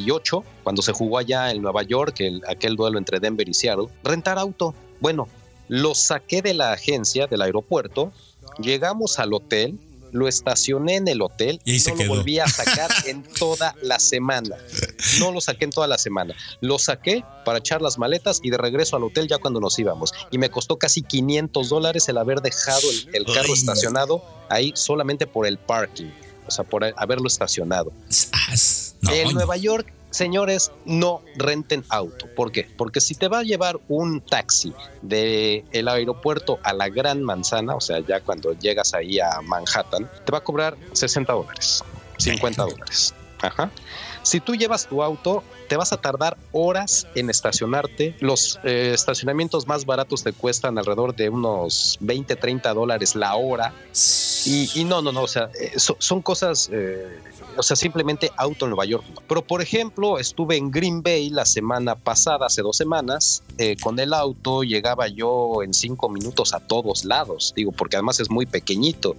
48, 0.05 0.43
cuando 0.63 0.81
se 0.81 0.91
jugó 0.93 1.17
allá 1.17 1.51
en 1.51 1.61
Nueva 1.61 1.83
York, 1.83 2.15
el- 2.19 2.41
aquel 2.47 2.75
duelo 2.75 2.97
entre 2.97 3.19
Denver 3.19 3.47
y 3.47 3.53
Seattle. 3.53 3.87
Rentar 4.03 4.37
auto. 4.37 4.73
Bueno, 4.99 5.27
lo 5.67 5.95
saqué 5.95 6.41
de 6.41 6.53
la 6.53 6.71
agencia, 6.73 7.27
del 7.27 7.41
aeropuerto, 7.41 8.11
llegamos 8.59 9.19
al 9.19 9.33
hotel. 9.33 9.79
Lo 10.11 10.29
estacioné 10.29 10.95
en 10.95 11.09
el 11.09 11.21
hotel 11.21 11.59
Y 11.65 11.79
se 11.79 11.89
no 11.91 11.95
lo 11.97 12.01
quedó. 12.03 12.15
volví 12.15 12.39
a 12.39 12.47
sacar 12.47 12.89
en 13.07 13.23
toda 13.23 13.75
la 13.81 13.99
semana. 13.99 14.55
No 15.19 15.33
lo 15.33 15.41
saqué 15.41 15.65
en 15.65 15.71
toda 15.71 15.87
la 15.87 15.97
semana. 15.97 16.33
Lo 16.61 16.79
saqué 16.79 17.21
para 17.43 17.57
echar 17.59 17.81
las 17.81 17.97
maletas 17.97 18.39
y 18.41 18.49
de 18.49 18.57
regreso 18.57 18.95
al 18.95 19.03
hotel 19.03 19.27
ya 19.27 19.39
cuando 19.39 19.59
nos 19.59 19.77
íbamos. 19.77 20.13
Y 20.31 20.37
me 20.37 20.49
costó 20.49 20.77
casi 20.77 21.01
500 21.01 21.67
dólares 21.67 22.07
el 22.07 22.17
haber 22.17 22.39
dejado 22.41 22.79
el, 22.89 23.09
el 23.13 23.25
carro 23.25 23.47
Ay. 23.47 23.53
estacionado 23.59 24.23
ahí 24.47 24.71
solamente 24.75 25.27
por 25.27 25.47
el 25.47 25.57
parking. 25.57 26.11
O 26.47 26.51
sea, 26.51 26.63
por 26.63 26.85
haberlo 26.95 27.27
estacionado. 27.27 27.91
As- 28.07 28.84
No, 29.05 29.11
en. 29.13 29.33
Nueva 29.33 29.57
York, 29.57 29.91
señores, 30.09 30.71
no 30.85 31.21
renten 31.37 31.83
auto. 31.89 32.27
¿Por 32.35 32.51
qué? 32.51 32.67
Porque 32.77 33.01
si 33.01 33.15
te 33.15 33.27
va 33.27 33.39
a 33.39 33.43
llevar 33.43 33.79
un 33.87 34.21
taxi 34.21 34.73
de 35.01 35.65
el 35.71 35.87
aeropuerto 35.87 36.59
a 36.63 36.73
la 36.73 36.89
Gran 36.89 37.23
Manzana, 37.23 37.75
o 37.75 37.81
sea, 37.81 37.99
ya 37.99 38.21
cuando 38.21 38.53
llegas 38.53 38.93
ahí 38.93 39.19
a 39.19 39.41
Manhattan, 39.41 40.09
te 40.25 40.31
va 40.31 40.39
a 40.39 40.43
cobrar 40.43 40.77
60 40.93 41.33
dólares, 41.33 41.83
50 42.17 42.63
dólares. 42.63 43.13
Ajá. 43.41 43.69
Si 44.25 44.39
tú 44.39 44.55
llevas 44.55 44.87
tu 44.87 45.03
auto, 45.03 45.43
te 45.69 45.77
vas 45.77 45.93
a 45.93 45.97
tardar 45.97 46.35
horas 46.51 47.05
en 47.13 47.29
estacionarte. 47.29 48.15
Los 48.19 48.59
eh, 48.63 48.91
estacionamientos 48.93 49.67
más 49.67 49.85
baratos 49.85 50.23
te 50.23 50.33
cuestan 50.33 50.79
alrededor 50.79 51.15
de 51.15 51.29
unos 51.29 51.97
20, 52.01 52.35
30 52.35 52.73
dólares 52.73 53.13
la 53.15 53.35
hora. 53.35 53.71
Y, 54.47 54.69
y 54.73 54.83
no, 54.83 55.01
no, 55.03 55.11
no, 55.11 55.21
o 55.23 55.27
sea, 55.27 55.49
eh, 55.59 55.73
so- 55.77 55.95
son 55.99 56.21
cosas, 56.23 56.69
eh, 56.71 57.19
o 57.55 57.61
sea, 57.63 57.75
simplemente 57.75 58.31
auto 58.35 58.65
en 58.65 58.71
Nueva 58.71 58.85
York. 58.85 59.03
Pero, 59.27 59.43
por 59.43 59.61
ejemplo, 59.61 60.17
estuve 60.17 60.57
en 60.57 60.71
Green 60.71 61.03
Bay 61.03 61.29
la 61.29 61.45
semana 61.45 61.95
pasada, 61.95 62.47
hace 62.47 62.61
dos 62.63 62.77
semanas, 62.77 63.43
con 63.81 63.99
el 63.99 64.11
auto 64.13 64.63
llegaba 64.63 65.07
yo 65.07 65.61
en 65.63 65.73
cinco 65.73 66.09
minutos 66.09 66.53
a 66.53 66.59
todos 66.59 67.05
lados, 67.05 67.53
digo, 67.55 67.71
porque 67.71 67.95
además 67.95 68.19
es 68.19 68.29
muy 68.31 68.45
pequeñito. 68.47 69.15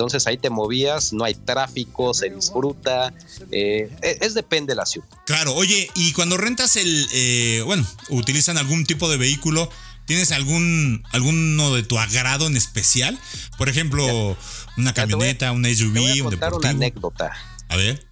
Entonces 0.00 0.26
ahí 0.26 0.38
te 0.38 0.48
movías, 0.48 1.12
no 1.12 1.24
hay 1.24 1.34
tráfico, 1.34 2.14
se 2.14 2.30
disfruta, 2.30 3.12
eh, 3.52 3.94
es, 4.00 4.16
es 4.22 4.34
depende 4.34 4.72
de 4.72 4.76
la 4.76 4.86
ciudad. 4.86 5.06
Claro, 5.26 5.54
oye, 5.54 5.90
y 5.94 6.12
cuando 6.14 6.38
rentas 6.38 6.76
el, 6.76 7.06
eh, 7.12 7.62
bueno, 7.66 7.86
utilizan 8.08 8.56
algún 8.56 8.86
tipo 8.86 9.10
de 9.10 9.18
vehículo, 9.18 9.68
¿tienes 10.06 10.32
algún, 10.32 11.02
alguno 11.12 11.74
de 11.74 11.82
tu 11.82 11.98
agrado 11.98 12.46
en 12.46 12.56
especial? 12.56 13.18
Por 13.58 13.68
ejemplo, 13.68 14.02
una 14.06 14.14
te 14.14 14.78
voy 14.78 14.88
a- 14.88 14.94
camioneta, 14.94 15.52
un 15.52 15.66
SUV, 15.66 15.92
Te 15.92 16.00
voy 16.00 16.08
a 16.08 16.14
un 16.14 16.30
contar 16.30 16.48
deportivo. 16.48 16.58
una 16.60 16.70
anécdota. 16.70 17.32
A 17.68 17.76
ver, 17.76 18.06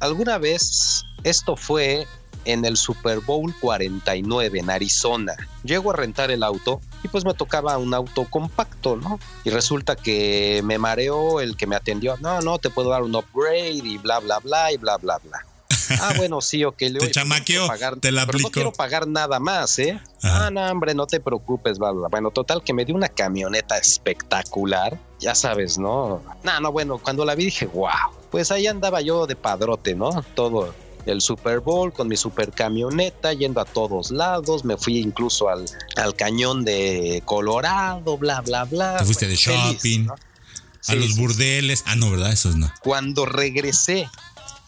Alguna 0.00 0.36
vez, 0.38 1.02
esto 1.24 1.56
fue 1.56 2.06
en 2.44 2.64
el 2.66 2.76
Super 2.76 3.20
Bowl 3.20 3.54
49 3.60 4.58
en 4.60 4.70
Arizona. 4.70 5.34
Llego 5.64 5.90
a 5.92 5.96
rentar 5.96 6.30
el 6.30 6.42
auto 6.42 6.80
y 7.02 7.08
pues 7.08 7.24
me 7.24 7.34
tocaba 7.34 7.78
un 7.78 7.92
auto 7.94 8.24
compacto, 8.28 8.96
¿no? 8.96 9.18
Y 9.44 9.50
resulta 9.50 9.96
que 9.96 10.60
me 10.64 10.78
mareó 10.78 11.40
el 11.40 11.56
que 11.56 11.66
me 11.66 11.76
atendió. 11.76 12.16
No, 12.20 12.40
no, 12.40 12.58
te 12.58 12.70
puedo 12.70 12.90
dar 12.90 13.02
un 13.02 13.14
upgrade 13.14 13.70
y 13.84 13.98
bla, 13.98 14.18
bla, 14.20 14.38
bla 14.40 14.72
y 14.72 14.76
bla, 14.76 14.96
bla, 14.96 15.18
bla. 15.18 15.44
Ah, 16.00 16.14
bueno, 16.16 16.40
sí, 16.40 16.64
ok. 16.64 16.80
Le 16.80 16.90
Te 16.90 16.98
"Oye, 16.98 16.98
pues, 16.98 17.08
no 17.10 17.12
chamaqueó, 17.22 17.44
quiero 17.44 17.66
pagar- 17.68 17.96
te 18.00 18.10
la 18.10 18.22
pero 18.26 18.30
aplicó". 18.38 18.48
no 18.48 18.52
quiero 18.52 18.72
pagar 18.72 19.06
nada 19.06 19.38
más, 19.38 19.78
¿eh? 19.78 20.00
Ajá. 20.22 20.46
Ah, 20.46 20.50
no, 20.50 20.60
hombre, 20.68 20.94
no 20.94 21.06
te 21.06 21.20
preocupes, 21.20 21.78
bla, 21.78 21.92
bla. 21.92 22.00
bla. 22.00 22.08
Bueno, 22.08 22.32
total, 22.32 22.62
que 22.64 22.72
me 22.72 22.84
dio 22.84 22.94
una 22.96 23.08
camioneta 23.08 23.78
espectacular. 23.78 24.98
Ya 25.20 25.34
sabes, 25.36 25.78
¿no? 25.78 26.22
No, 26.42 26.60
no, 26.60 26.72
bueno, 26.72 26.98
cuando 26.98 27.24
la 27.24 27.34
vi 27.36 27.44
dije, 27.46 27.66
wow. 27.66 27.88
Pues 28.30 28.50
ahí 28.50 28.66
andaba 28.66 29.00
yo 29.00 29.26
de 29.28 29.36
padrote, 29.36 29.94
¿no? 29.94 30.10
Todo 30.34 30.74
el 31.06 31.20
Super 31.20 31.60
Bowl 31.60 31.92
con 31.92 32.08
mi 32.08 32.16
super 32.16 32.52
camioneta, 32.52 33.32
yendo 33.32 33.60
a 33.60 33.64
todos 33.64 34.10
lados. 34.10 34.64
Me 34.64 34.76
fui 34.76 34.98
incluso 34.98 35.48
al, 35.48 35.64
al 35.96 36.14
cañón 36.14 36.64
de 36.64 37.22
Colorado, 37.24 38.18
bla, 38.18 38.40
bla, 38.42 38.64
bla. 38.64 38.98
Te 38.98 39.04
fuiste 39.04 39.26
de 39.26 39.36
Feliz, 39.36 39.58
shopping. 39.76 40.06
¿no? 40.06 40.14
a 40.14 40.18
Sí, 40.80 40.96
los 40.96 41.16
burdeles. 41.16 41.82
Ah, 41.86 41.96
no, 41.96 42.10
¿verdad? 42.10 42.32
Esos 42.32 42.56
no. 42.56 42.72
Cuando 42.80 43.26
regresé 43.26 44.08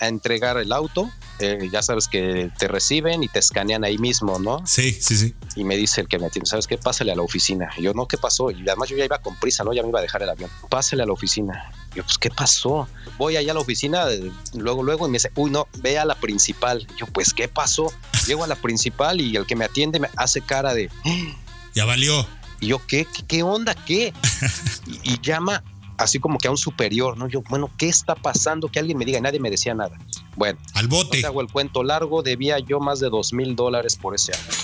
a 0.01 0.09
entregar 0.09 0.57
el 0.59 0.73
auto, 0.73 1.11
eh, 1.41 1.69
ya 1.73 1.83
sabes 1.83 2.09
que 2.09 2.51
te 2.59 2.69
reciben 2.69 3.23
y 3.23 3.29
te 3.29 3.39
escanean 3.39 3.85
ahí 3.85 3.99
mismo, 3.99 4.39
¿no? 4.39 4.67
Sí, 4.67 4.97
sí, 5.01 5.17
sí. 5.17 5.35
Y 5.57 5.65
me 5.65 5.77
dice 5.77 6.01
el 6.01 6.09
que 6.09 6.19
me 6.19 6.27
atiende, 6.27 6.49
¿sabes 6.49 6.67
qué? 6.67 6.79
Pásale 6.79 7.13
a 7.13 7.17
la 7.17 7.23
oficina. 7.23 7.71
Y 7.77 7.83
yo, 7.83 7.95
no, 7.95 8.07
¿qué 8.07 8.19
pasó? 8.19 8.51
Y 8.51 8.63
además 8.69 8.89
yo 8.89 8.97
ya 8.97 9.05
iba 9.05 9.19
con 9.19 9.37
prisa, 9.37 9.65
¿no? 9.65 9.73
Ya 9.73 9.83
me 9.83 9.89
iba 9.89 9.99
a 9.99 10.03
dejar 10.03 10.23
el 10.23 10.31
avión. 10.31 10.51
Pásale 10.69 11.03
a 11.03 11.07
la 11.07 11.13
oficina. 11.13 11.71
Y 11.93 11.97
yo, 11.97 12.05
pues, 12.05 12.19
¿qué 12.19 12.31
pasó? 12.31 12.89
Voy 13.17 13.37
allá 13.37 13.53
a 13.53 13.55
la 13.55 13.61
oficina, 13.61 14.11
eh, 14.11 14.31
luego, 14.55 14.83
luego, 14.83 15.07
y 15.07 15.11
me 15.11 15.17
dice, 15.17 15.31
uy, 15.37 15.51
no, 15.51 15.69
ve 15.79 15.99
a 15.99 16.05
la 16.05 16.15
principal. 16.15 16.87
Y 16.95 17.01
yo, 17.01 17.07
pues, 17.07 17.33
¿qué 17.33 17.49
pasó? 17.49 17.93
Llego 18.27 18.45
a 18.45 18.47
la 18.47 18.57
principal 18.57 19.21
y 19.21 19.37
el 19.37 19.47
que 19.47 19.57
me 19.57 19.65
atiende 19.65 20.01
me 20.01 20.09
hace 20.17 20.41
cara 20.41 20.75
de, 20.75 20.91
Ya 21.75 21.85
valió. 21.85 22.27
y 22.61 22.69
yo, 22.69 22.81
¿qué? 22.87 23.05
¿Qué, 23.07 23.25
qué 23.27 23.43
onda? 23.43 23.75
¿Qué? 23.75 24.13
y, 24.87 25.13
y 25.15 25.21
llama 25.21 25.63
así 25.99 26.19
como 26.19 26.39
que 26.39 26.49
a 26.49 26.51
un 26.51 26.57
superior, 26.57 27.19
¿no? 27.19 27.29
Yo, 27.29 27.43
bueno, 27.49 27.71
¿qué 27.77 27.89
está 27.89 28.15
pasando? 28.15 28.69
Que 28.69 28.79
alguien 28.79 28.97
me 28.97 29.05
diga, 29.05 29.21
nadie 29.21 29.41
me 29.41 29.51
decía 29.51 29.75
nada. 29.75 29.99
Bueno, 30.37 30.59
Al 30.75 30.89
no 30.89 30.97
bote. 30.97 31.21
te 31.21 31.27
hago 31.27 31.41
el 31.41 31.49
cuento 31.49 31.83
largo, 31.83 32.23
debía 32.23 32.59
yo 32.59 32.81
más 32.81 33.01
de 33.01 33.11
dos 33.11 33.33
mil 33.33 33.57
dólares 33.57 33.97
por 33.97 34.15
ese 34.15 34.33
auto. 34.33 34.57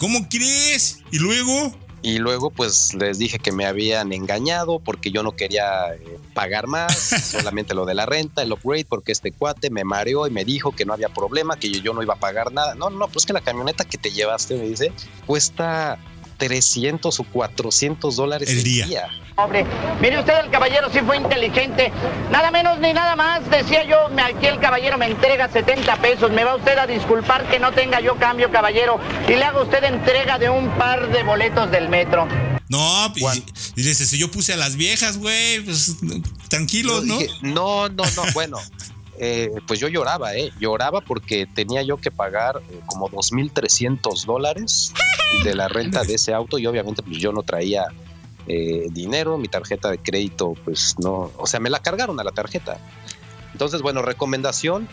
¿Cómo 0.00 0.28
crees? 0.28 1.00
¿Y 1.10 1.18
luego? 1.18 1.74
Y 2.00 2.18
luego 2.18 2.50
pues 2.50 2.94
les 2.94 3.18
dije 3.18 3.40
que 3.40 3.50
me 3.50 3.66
habían 3.66 4.12
engañado 4.12 4.78
porque 4.78 5.10
yo 5.10 5.24
no 5.24 5.32
quería 5.32 5.92
eh, 5.94 6.18
pagar 6.32 6.68
más, 6.68 6.94
solamente 7.32 7.74
lo 7.74 7.84
de 7.86 7.94
la 7.94 8.06
renta, 8.06 8.42
el 8.42 8.52
upgrade, 8.52 8.86
porque 8.88 9.10
este 9.10 9.32
cuate 9.32 9.68
me 9.70 9.82
mareó 9.82 10.26
y 10.28 10.30
me 10.30 10.44
dijo 10.44 10.70
que 10.70 10.84
no 10.84 10.92
había 10.92 11.08
problema, 11.08 11.56
que 11.56 11.70
yo, 11.70 11.80
yo 11.80 11.92
no 11.94 12.02
iba 12.02 12.14
a 12.14 12.18
pagar 12.18 12.52
nada. 12.52 12.76
No, 12.76 12.88
no, 12.88 13.08
pues 13.08 13.26
que 13.26 13.32
la 13.32 13.40
camioneta 13.40 13.84
que 13.84 13.98
te 13.98 14.12
llevaste, 14.12 14.56
me 14.56 14.68
dice, 14.68 14.92
cuesta 15.26 15.98
300 16.38 17.18
o 17.18 17.24
400 17.24 18.16
dólares 18.16 18.48
El 18.48 18.62
día. 18.62 19.08
Pobre. 19.38 19.64
Mire 20.00 20.18
usted, 20.18 20.34
el 20.46 20.50
caballero 20.50 20.88
sí 20.92 20.98
fue 20.98 21.16
inteligente. 21.16 21.92
Nada 22.32 22.50
menos 22.50 22.80
ni 22.80 22.92
nada 22.92 23.14
más. 23.14 23.48
Decía 23.48 23.84
yo, 23.84 24.08
me- 24.08 24.20
aquí 24.22 24.46
el 24.46 24.58
caballero 24.58 24.98
me 24.98 25.06
entrega 25.06 25.48
70 25.48 25.94
pesos. 25.98 26.32
Me 26.32 26.42
va 26.42 26.56
usted 26.56 26.76
a 26.76 26.88
disculpar 26.88 27.48
que 27.48 27.60
no 27.60 27.70
tenga 27.70 28.00
yo 28.00 28.16
cambio, 28.16 28.50
caballero. 28.50 28.98
Y 29.28 29.36
le 29.36 29.44
hago 29.44 29.62
usted 29.62 29.84
entrega 29.84 30.40
de 30.40 30.50
un 30.50 30.68
par 30.70 31.08
de 31.12 31.22
boletos 31.22 31.70
del 31.70 31.88
metro. 31.88 32.26
No, 32.68 33.12
y, 33.14 33.20
Juan. 33.20 33.38
y 33.76 33.82
dice, 33.82 34.06
si 34.06 34.18
yo 34.18 34.28
puse 34.28 34.54
a 34.54 34.56
las 34.56 34.74
viejas, 34.74 35.18
güey, 35.18 35.60
pues 35.60 35.94
tranquilos, 36.48 37.04
¿no? 37.04 37.18
dije, 37.18 37.32
no, 37.42 37.88
no, 37.90 38.02
no, 38.16 38.22
bueno. 38.34 38.58
eh, 39.20 39.50
pues 39.68 39.78
yo 39.78 39.86
lloraba, 39.86 40.34
¿eh? 40.34 40.50
Lloraba 40.58 41.00
porque 41.00 41.46
tenía 41.46 41.82
yo 41.84 41.96
que 41.98 42.10
pagar 42.10 42.56
eh, 42.72 42.80
como 42.86 43.08
2.300 43.08 44.24
dólares 44.26 44.92
de 45.44 45.54
la 45.54 45.68
renta 45.68 46.02
de 46.02 46.14
ese 46.14 46.34
auto 46.34 46.58
y 46.58 46.66
obviamente 46.66 47.04
pues 47.04 47.18
yo 47.18 47.30
no 47.32 47.42
traía 47.44 47.84
eh, 48.48 48.86
dinero, 48.90 49.38
mi 49.38 49.48
tarjeta 49.48 49.90
de 49.90 49.98
crédito 49.98 50.54
pues 50.64 50.96
no, 50.98 51.30
o 51.36 51.46
sea, 51.46 51.60
me 51.60 51.70
la 51.70 51.80
cargaron 51.80 52.18
a 52.20 52.24
la 52.24 52.32
tarjeta. 52.32 52.78
Entonces, 53.52 53.82
bueno, 53.82 54.02
recomendación, 54.02 54.88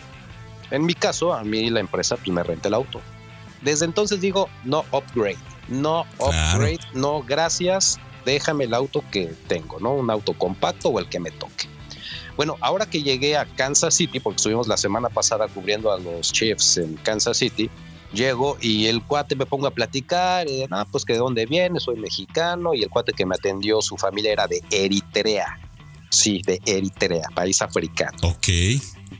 en 0.71 0.85
mi 0.85 0.93
caso, 0.93 1.33
a 1.33 1.43
mí 1.43 1.69
la 1.69 1.79
empresa 1.79 2.15
pues 2.17 2.29
me 2.29 2.43
renta 2.43 2.67
el 2.67 2.74
auto. 2.74 3.01
Desde 3.62 3.85
entonces 3.85 4.21
digo, 4.21 4.50
no 4.63 4.85
upgrade, 4.91 5.38
no 5.67 6.05
Claro. 6.17 6.31
upgrade, 6.53 6.79
no 6.93 7.24
gracias, 7.24 8.00
déjame 8.25 8.65
el 8.65 8.74
auto 8.74 9.03
que 9.12 9.33
tengo, 9.47 9.79
¿no? 9.79 9.93
Un 9.93 10.09
auto 10.09 10.33
compacto 10.33 10.89
o 10.89 11.00
el 11.00 11.07
que 11.09 11.19
me 11.19 11.31
toque. 11.31 11.67
Bueno, 12.35 12.57
ahora 12.59 12.85
que 12.85 13.01
llegué 13.01 13.38
a 13.38 13.45
Kansas 13.45 13.93
City, 13.95 14.19
porque 14.19 14.38
estuvimos 14.38 14.67
la 14.67 14.75
semana 14.77 15.09
pasada 15.09 15.47
cubriendo 15.47 15.91
a 15.91 16.00
los 16.00 16.33
Chiefs 16.33 16.77
en 16.77 16.95
Kansas 16.97 17.38
City, 17.38 17.69
llego 18.13 18.57
y 18.62 18.88
el 18.88 19.01
cuate 19.03 19.35
me 19.35 19.45
pongo 19.45 19.67
a 19.67 19.71
platicar, 19.71 20.47
y, 20.50 20.65
ah, 20.71 20.85
pues 20.91 21.05
que 21.05 21.13
de 21.13 21.19
dónde 21.19 21.45
viene, 21.45 21.79
soy 21.79 21.95
mexicano, 21.97 22.74
y 22.74 22.83
el 22.83 22.89
cuate 22.89 23.12
que 23.13 23.25
me 23.25 23.35
atendió, 23.35 23.81
su 23.81 23.97
familia 23.97 24.31
era 24.31 24.47
de 24.47 24.62
Eritrea. 24.71 25.59
Sí, 26.09 26.41
de 26.45 26.62
Eritrea, 26.65 27.27
país 27.33 27.62
africano. 27.62 28.17
Ok. 28.24 28.47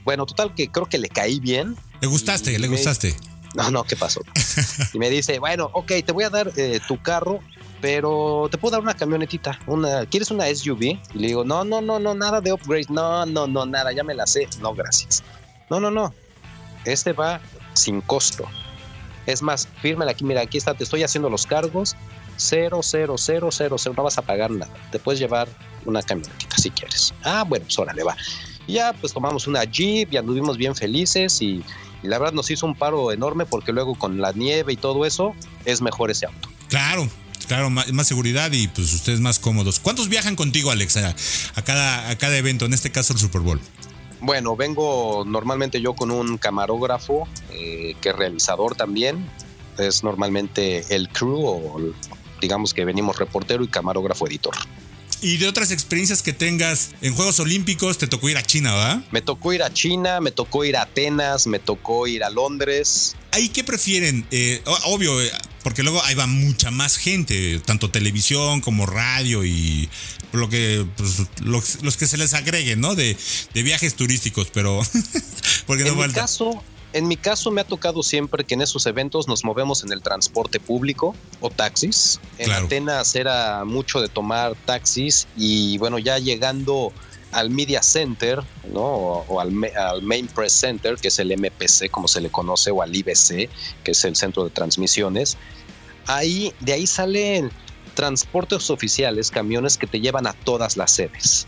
Bueno, 0.04 0.24
total 0.24 0.54
que 0.54 0.68
creo 0.68 0.86
que 0.86 0.98
le 0.98 1.08
caí 1.08 1.40
bien. 1.40 1.76
¿Le 2.00 2.06
gustaste? 2.06 2.52
¿Le 2.58 2.68
me- 2.68 2.76
gustaste? 2.76 3.14
No, 3.54 3.70
no, 3.70 3.84
¿qué 3.84 3.96
pasó? 3.96 4.20
y 4.94 4.98
me 4.98 5.10
dice, 5.10 5.38
bueno, 5.38 5.70
ok, 5.72 5.92
te 6.04 6.12
voy 6.12 6.24
a 6.24 6.30
dar 6.30 6.50
eh, 6.56 6.78
tu 6.86 7.00
carro, 7.02 7.40
pero 7.80 8.48
te 8.50 8.58
puedo 8.58 8.72
dar 8.72 8.80
una 8.82 8.94
camionetita. 8.94 9.58
Una, 9.66 10.06
¿Quieres 10.06 10.30
una 10.30 10.46
SUV? 10.54 10.82
Y 10.82 10.98
le 11.14 11.26
digo, 11.28 11.44
no, 11.44 11.64
no, 11.64 11.80
no, 11.80 11.98
no, 11.98 12.14
nada 12.14 12.40
de 12.40 12.52
upgrade. 12.52 12.86
No, 12.88 13.24
no, 13.26 13.46
no, 13.46 13.66
nada, 13.66 13.92
ya 13.92 14.04
me 14.04 14.14
la 14.14 14.26
sé. 14.26 14.48
No, 14.60 14.74
gracias. 14.74 15.22
No, 15.70 15.80
no, 15.80 15.90
no. 15.90 16.14
Este 16.84 17.12
va 17.12 17.40
sin 17.74 18.00
costo. 18.00 18.46
Es 19.26 19.42
más, 19.42 19.68
fírmela 19.82 20.12
aquí, 20.12 20.24
mira, 20.24 20.40
aquí 20.40 20.58
está, 20.58 20.74
te 20.74 20.84
estoy 20.84 21.02
haciendo 21.02 21.28
los 21.28 21.46
cargos. 21.46 21.96
Cero, 22.36 22.80
cero, 22.82 23.16
cero, 23.18 23.48
cero, 23.50 23.76
cero, 23.78 23.94
no 23.96 24.02
vas 24.02 24.18
a 24.18 24.22
pagar 24.22 24.50
nada. 24.50 24.72
Te 24.92 24.98
puedes 24.98 25.18
llevar 25.18 25.48
una 25.84 26.02
camionetita 26.02 26.56
si 26.56 26.70
quieres. 26.70 27.14
Ah, 27.24 27.44
bueno, 27.46 27.64
pues 27.64 27.78
órale, 27.78 28.02
va. 28.02 28.16
Ya, 28.68 28.92
pues 28.92 29.12
tomamos 29.12 29.46
una 29.46 29.64
Jeep 29.64 30.12
y 30.12 30.16
anduvimos 30.16 30.56
bien 30.56 30.74
felices 30.74 31.40
y, 31.40 31.64
y 32.02 32.08
la 32.08 32.18
verdad 32.18 32.34
nos 32.34 32.50
hizo 32.50 32.66
un 32.66 32.74
paro 32.74 33.12
enorme 33.12 33.46
porque 33.46 33.72
luego 33.72 33.94
con 33.94 34.20
la 34.20 34.32
nieve 34.32 34.72
y 34.72 34.76
todo 34.76 35.06
eso 35.06 35.34
es 35.64 35.80
mejor 35.80 36.10
ese 36.10 36.26
auto. 36.26 36.48
Claro, 36.68 37.08
claro, 37.46 37.70
más, 37.70 37.92
más 37.92 38.06
seguridad 38.06 38.52
y 38.52 38.68
pues 38.68 38.92
ustedes 38.92 39.20
más 39.20 39.38
cómodos. 39.38 39.80
¿Cuántos 39.80 40.08
viajan 40.08 40.36
contigo, 40.36 40.70
Alex, 40.70 40.96
a, 40.98 41.14
a 41.54 41.62
cada, 41.62 42.10
a 42.10 42.18
cada 42.18 42.36
evento, 42.36 42.66
en 42.66 42.74
este 42.74 42.90
caso 42.92 43.12
el 43.12 43.18
Super 43.18 43.40
Bowl? 43.40 43.60
Bueno, 44.20 44.56
vengo 44.56 45.24
normalmente 45.26 45.80
yo 45.80 45.94
con 45.94 46.10
un 46.10 46.38
camarógrafo 46.38 47.28
eh, 47.50 47.94
que 48.00 48.10
es 48.10 48.16
realizador 48.16 48.74
también. 48.74 49.28
Es 49.78 50.02
normalmente 50.02 50.84
el 50.94 51.08
crew 51.08 51.44
o 51.44 51.80
digamos 52.40 52.72
que 52.72 52.84
venimos 52.84 53.18
reportero 53.18 53.62
y 53.62 53.68
camarógrafo 53.68 54.26
editor. 54.26 54.54
Y 55.22 55.38
de 55.38 55.48
otras 55.48 55.70
experiencias 55.70 56.22
que 56.22 56.32
tengas 56.32 56.90
en 57.00 57.14
Juegos 57.14 57.40
Olímpicos, 57.40 57.96
te 57.96 58.06
tocó 58.06 58.28
ir 58.28 58.36
a 58.36 58.42
China, 58.42 58.74
¿verdad? 58.74 59.04
Me 59.10 59.22
tocó 59.22 59.52
ir 59.54 59.62
a 59.62 59.72
China, 59.72 60.20
me 60.20 60.30
tocó 60.30 60.64
ir 60.64 60.76
a 60.76 60.82
Atenas, 60.82 61.46
me 61.46 61.58
tocó 61.58 62.06
ir 62.06 62.22
a 62.22 62.30
Londres. 62.30 63.16
¿Ahí 63.32 63.48
qué 63.48 63.64
prefieren? 63.64 64.26
Eh, 64.30 64.62
obvio, 64.84 65.20
eh, 65.20 65.30
porque 65.66 65.82
luego 65.82 66.00
ahí 66.04 66.14
va 66.14 66.28
mucha 66.28 66.70
más 66.70 66.96
gente, 66.96 67.58
tanto 67.58 67.90
televisión 67.90 68.60
como 68.60 68.86
radio 68.86 69.44
y 69.44 69.88
lo 70.30 70.48
que 70.48 70.86
pues, 70.96 71.24
los, 71.42 71.82
los 71.82 71.96
que 71.96 72.06
se 72.06 72.16
les 72.16 72.34
agreguen, 72.34 72.80
¿no? 72.80 72.94
De, 72.94 73.16
de 73.52 73.62
viajes 73.64 73.96
turísticos, 73.96 74.48
pero 74.54 74.80
porque 75.66 75.82
no 75.82 75.88
En 75.88 75.96
mi 75.96 76.02
falta. 76.02 76.20
caso, 76.20 76.62
en 76.92 77.08
mi 77.08 77.16
caso 77.16 77.50
me 77.50 77.62
ha 77.62 77.64
tocado 77.64 78.04
siempre 78.04 78.44
que 78.44 78.54
en 78.54 78.62
esos 78.62 78.86
eventos 78.86 79.26
nos 79.26 79.44
movemos 79.44 79.82
en 79.82 79.90
el 79.90 80.02
transporte 80.02 80.60
público 80.60 81.16
o 81.40 81.50
taxis. 81.50 82.20
En 82.38 82.46
Claro. 82.46 82.66
Atenas 82.66 83.16
era 83.16 83.64
mucho 83.64 84.00
de 84.00 84.06
tomar 84.06 84.54
taxis 84.66 85.26
y 85.36 85.78
bueno, 85.78 85.98
ya 85.98 86.20
llegando 86.20 86.92
al 87.36 87.50
Media 87.50 87.82
Center, 87.82 88.42
¿no? 88.72 88.80
O, 88.80 89.24
o 89.28 89.40
al, 89.40 89.52
al 89.76 90.02
Main 90.02 90.26
Press 90.26 90.52
Center, 90.52 90.96
que 90.96 91.08
es 91.08 91.18
el 91.18 91.28
MPC, 91.36 91.90
como 91.90 92.08
se 92.08 92.20
le 92.20 92.30
conoce, 92.30 92.70
o 92.70 92.80
al 92.82 92.94
IBC, 92.94 93.48
que 93.84 93.90
es 93.92 94.04
el 94.04 94.16
centro 94.16 94.44
de 94.44 94.50
transmisiones. 94.50 95.36
Ahí, 96.06 96.52
de 96.60 96.72
ahí 96.72 96.86
salen 96.86 97.50
transportes 97.94 98.70
oficiales, 98.70 99.30
camiones 99.30 99.76
que 99.76 99.86
te 99.86 100.00
llevan 100.00 100.26
a 100.26 100.32
todas 100.32 100.76
las 100.76 100.90
sedes. 100.92 101.46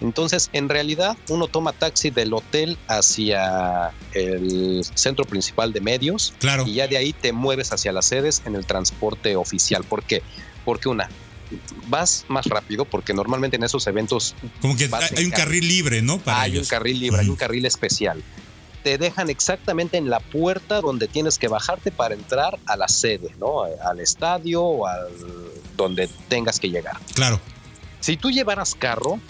Entonces, 0.00 0.50
en 0.52 0.68
realidad, 0.68 1.16
uno 1.28 1.46
toma 1.46 1.72
taxi 1.72 2.10
del 2.10 2.32
hotel 2.34 2.76
hacia 2.88 3.92
el 4.14 4.84
centro 4.94 5.24
principal 5.26 5.72
de 5.72 5.80
medios 5.80 6.34
Claro. 6.40 6.64
y 6.66 6.74
ya 6.74 6.88
de 6.88 6.96
ahí 6.96 7.12
te 7.12 7.32
mueves 7.32 7.72
hacia 7.72 7.92
las 7.92 8.06
sedes 8.06 8.42
en 8.44 8.56
el 8.56 8.66
transporte 8.66 9.36
oficial. 9.36 9.84
¿Por 9.84 10.02
qué? 10.02 10.22
Porque 10.64 10.88
una, 10.88 11.08
vas 11.88 12.24
más 12.28 12.46
rápido, 12.46 12.84
porque 12.84 13.14
normalmente 13.14 13.56
en 13.56 13.64
esos 13.64 13.86
eventos 13.86 14.34
Como 14.60 14.76
que 14.76 14.88
hay 15.16 15.24
un 15.24 15.30
carril 15.30 15.66
libre, 15.66 16.02
¿no? 16.02 16.18
Para 16.18 16.42
hay 16.42 16.52
ellos. 16.52 16.66
un 16.66 16.70
carril 16.70 17.00
libre, 17.00 17.20
hay 17.20 17.28
un 17.28 17.36
carril 17.36 17.66
especial. 17.66 18.22
Te 18.82 18.98
dejan 18.98 19.30
exactamente 19.30 19.96
en 19.96 20.10
la 20.10 20.18
puerta 20.18 20.80
donde 20.80 21.06
tienes 21.06 21.38
que 21.38 21.46
bajarte 21.48 21.92
para 21.92 22.14
entrar 22.14 22.58
a 22.66 22.76
la 22.76 22.88
sede, 22.88 23.30
¿no? 23.38 23.62
Al 23.62 24.00
estadio 24.00 24.62
o 24.62 24.86
al 24.86 25.08
donde 25.76 26.08
tengas 26.28 26.58
que 26.58 26.68
llegar. 26.68 26.96
Claro. 27.14 27.40
Si 28.00 28.16
tú 28.16 28.30
llevaras 28.30 28.74
carro, 28.74 29.20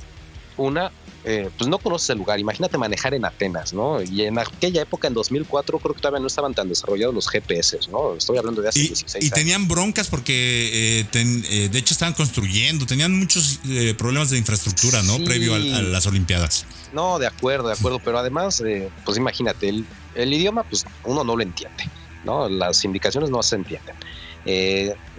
una, 0.56 0.90
eh, 1.24 1.50
pues 1.56 1.68
no 1.68 1.78
conoces 1.78 2.10
el 2.10 2.18
lugar. 2.18 2.40
Imagínate 2.40 2.76
manejar 2.78 3.14
en 3.14 3.24
Atenas, 3.24 3.72
¿no? 3.72 4.02
Y 4.02 4.22
en 4.22 4.38
aquella 4.38 4.82
época, 4.82 5.06
en 5.08 5.14
2004, 5.14 5.78
creo 5.78 5.94
que 5.94 6.00
todavía 6.00 6.18
no 6.20 6.26
estaban 6.26 6.52
tan 6.52 6.68
desarrollados 6.68 7.14
los 7.14 7.28
GPS, 7.28 7.78
¿no? 7.90 8.14
Estoy 8.16 8.38
hablando 8.38 8.60
de 8.60 8.68
hace 8.70 8.80
Y, 8.80 8.88
16 8.88 9.22
y 9.22 9.26
años. 9.26 9.34
tenían 9.34 9.68
broncas 9.68 10.08
porque 10.08 11.00
eh, 11.00 11.04
ten- 11.12 11.44
eh, 11.48 11.68
de 11.70 11.78
hecho 11.78 11.94
estaban 11.94 12.14
construyendo, 12.14 12.86
tenían 12.86 13.16
muchos 13.16 13.60
problemas 13.98 14.30
de 14.30 14.38
infraestructura, 14.38 15.02
¿no? 15.02 15.16
Sí. 15.18 15.24
Previo 15.24 15.54
a, 15.54 15.58
las 15.58 16.06
Olimpiadas. 16.06 16.66
No, 16.92 17.18
de 17.18 17.26
acuerdo, 17.28 17.68
de 17.68 17.74
acuerdo, 17.74 18.00
pero 18.00 18.18
además, 18.18 18.60
eh, 18.66 18.90
pues 19.04 19.16
imagínate, 19.16 19.68
el, 19.68 19.86
el 20.14 20.34
idioma, 20.34 20.64
pues 20.64 20.84
uno 21.04 21.22
no 21.24 21.36
lo 21.36 21.42
entiende, 21.42 21.84
¿no? 22.24 22.48
Las 22.48 22.84
indicaciones 22.84 23.30
no 23.30 23.42
se 23.42 23.54
entienden. 23.56 23.94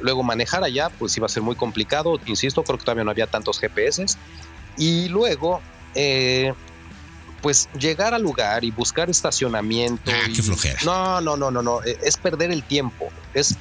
Luego 0.02 0.22
manejar 0.22 0.64
allá, 0.64 0.90
pues 0.90 1.16
iba 1.18 1.26
a 1.26 1.30
ser 1.30 1.44
muy 1.44 1.56
complicado, 1.56 2.20
insisto, 2.26 2.62
creo 2.64 2.78
que 2.78 2.84
todavía 2.84 3.06
no 3.06 3.12
había 3.12 3.28
tantos 3.28 3.58
GPS. 3.60 4.06
Y 4.78 5.08
luego, 5.10 5.62
eh, 5.96 6.54
pues 7.42 7.68
llegar 7.78 8.14
al 8.14 8.22
lugar 8.22 8.64
y 8.64 8.72
buscar 8.72 9.10
estacionamiento. 9.10 10.12
Ah, 10.14 10.30
y- 10.30 10.34
qué 10.34 10.42
flojera. 10.44 10.80
No, 10.86 11.22
no, 11.22 11.36
no, 11.38 11.52
no, 11.52 11.62
no, 11.62 11.84
eh, 11.84 11.98
es 12.04 12.18
perder 12.18 12.52
el 12.52 12.64
tiempo, 12.64 13.10
es, 13.34 13.56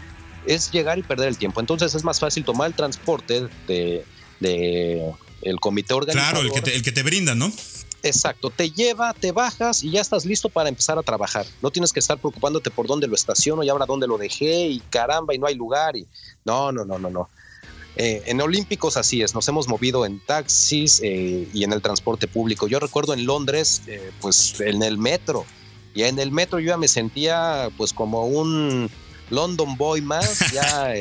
es 0.47 0.71
llegar 0.71 0.99
y 0.99 1.03
perder 1.03 1.29
el 1.29 1.37
tiempo. 1.39 1.61
Entonces 1.61 1.95
es 1.95 2.05
más 2.05 2.21
fácil 2.21 2.45
tomar 2.45 2.69
el 2.69 2.75
transporte 2.75 3.49
de, 3.67 4.05
de 4.41 5.13
el 5.43 5.59
comité 5.61 5.95
organizador. 5.95 6.43
Claro, 6.43 6.47
el 6.49 6.53
que 6.55 6.63
te, 6.71 6.77
el 6.77 6.83
que 6.83 6.93
te 6.93 7.03
brinda, 7.03 7.35
¿no? 7.35 7.53
Exacto, 8.05 8.51
te 8.51 8.71
lleva, 8.71 9.15
te 9.15 9.31
bajas 9.31 9.85
y 9.85 9.93
ya 9.93 10.01
estás 10.01 10.25
listo 10.25 10.49
para 10.49 10.69
empezar 10.69 10.99
a 10.99 11.03
trabajar. 11.03 11.47
No 11.63 11.71
tienes 11.71 11.93
que 11.93 12.01
estar 12.01 12.19
preocupándote 12.19 12.71
por 12.71 12.89
dónde 12.89 13.07
lo 13.07 13.15
estaciono 13.15 13.63
y 13.63 13.69
ahora 13.69 13.87
dónde 13.87 14.09
lo 14.09 14.19
dejé 14.19 14.67
y 14.67 14.81
caramba 14.91 15.35
y 15.35 15.39
no 15.39 15.47
hay 15.47 15.55
lugar 15.55 15.97
y 15.97 16.07
no, 16.45 16.73
no, 16.73 16.85
no, 16.85 16.99
no, 16.99 17.11
no. 17.11 17.29
Eh, 17.97 18.23
en 18.27 18.41
Olímpicos 18.41 18.97
así 18.97 19.23
es, 19.23 19.35
nos 19.35 19.47
hemos 19.49 19.69
movido 19.69 20.07
en 20.07 20.19
taxis 20.19 21.01
eh, 21.03 21.47
y 21.53 21.65
en 21.65 21.73
el 21.73 21.83
transporte 21.83 22.27
público. 22.27 22.67
Yo 22.67 22.81
recuerdo 22.81 23.13
en 23.13 23.27
Londres, 23.27 23.83
eh, 23.87 24.11
pues 24.21 24.61
en 24.61 24.83
el 24.83 24.97
metro, 24.97 25.45
y 25.95 26.05
en 26.05 26.19
el 26.19 26.31
metro 26.33 26.59
yo 26.59 26.69
ya 26.69 26.77
me 26.79 26.89
sentía 26.89 27.69
pues 27.77 27.93
como 27.93 28.25
un 28.25 28.91
London 29.29 29.77
Boy 29.77 30.01
más, 30.01 30.41
ya 30.53 30.95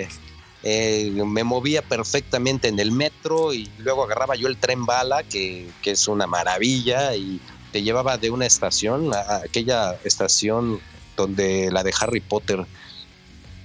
me 0.64 1.44
movía 1.44 1.82
perfectamente 1.82 2.68
en 2.68 2.80
el 2.80 2.92
metro 2.92 3.54
y 3.54 3.72
luego 3.78 4.04
agarraba 4.04 4.36
yo 4.36 4.48
el 4.48 4.58
tren 4.58 4.86
bala, 4.86 5.24
que, 5.24 5.70
que 5.82 5.92
es 5.92 6.08
una 6.08 6.28
maravilla, 6.28 7.16
y 7.16 7.40
te 7.72 7.82
llevaba 7.84 8.18
de 8.18 8.30
una 8.30 8.46
estación 8.46 9.14
a 9.14 9.38
aquella 9.38 9.98
estación 10.04 10.82
donde 11.16 11.72
la 11.72 11.84
de 11.84 11.94
Harry 12.00 12.20
Potter 12.20 12.66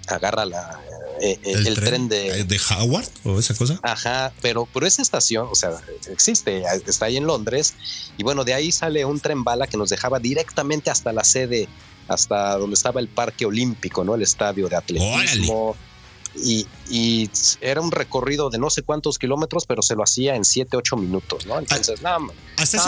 agarra 0.07 0.47
la, 0.47 0.81
eh, 1.21 1.39
eh, 1.43 1.53
el, 1.67 1.75
tren, 1.75 2.09
de, 2.09 2.45
de 2.45 2.61
Howard 2.71 3.09
o 3.25 3.39
esa 3.39 3.55
cosa. 3.55 3.79
Ajá, 3.83 4.33
pero, 4.43 4.69
pero 4.73 4.87
esa 4.87 5.03
estación, 5.03 5.49
o 5.51 5.55
sea, 5.55 5.71
existe, 6.11 6.63
está 6.87 7.07
ahí 7.07 7.17
en 7.17 7.27
Londres, 7.27 7.75
y 8.17 8.23
bueno, 8.23 8.45
de 8.45 8.55
ahí 8.55 8.73
sale 8.73 9.05
un 9.05 9.21
tren 9.21 9.45
bala 9.45 9.67
que 9.67 9.77
nos 9.77 9.91
dejaba 9.91 10.19
directamente 10.19 10.91
hasta 10.91 11.13
la 11.13 11.25
sede, 11.25 11.69
hasta 12.09 12.57
donde 12.57 12.75
estaba 12.75 13.01
el 13.01 13.09
Parque 13.09 13.47
Olímpico, 13.47 14.05
¿no? 14.05 14.15
El 14.15 14.23
estadio 14.23 14.69
de 14.69 14.77
atletismo 14.77 15.77
y, 16.43 16.67
y, 16.89 17.31
era 17.61 17.81
un 17.81 17.91
recorrido 17.91 18.51
de 18.51 18.59
no 18.59 18.71
sé 18.71 18.83
cuántos 18.83 19.19
kilómetros, 19.19 19.67
pero 19.67 19.83
se 19.83 19.95
lo 19.95 20.03
hacía 20.03 20.37
en 20.37 20.45
7, 20.45 20.77
8 20.77 20.97
minutos, 20.97 21.47
¿no? 21.47 21.59
Entonces, 21.59 22.01
ah, 22.05 22.19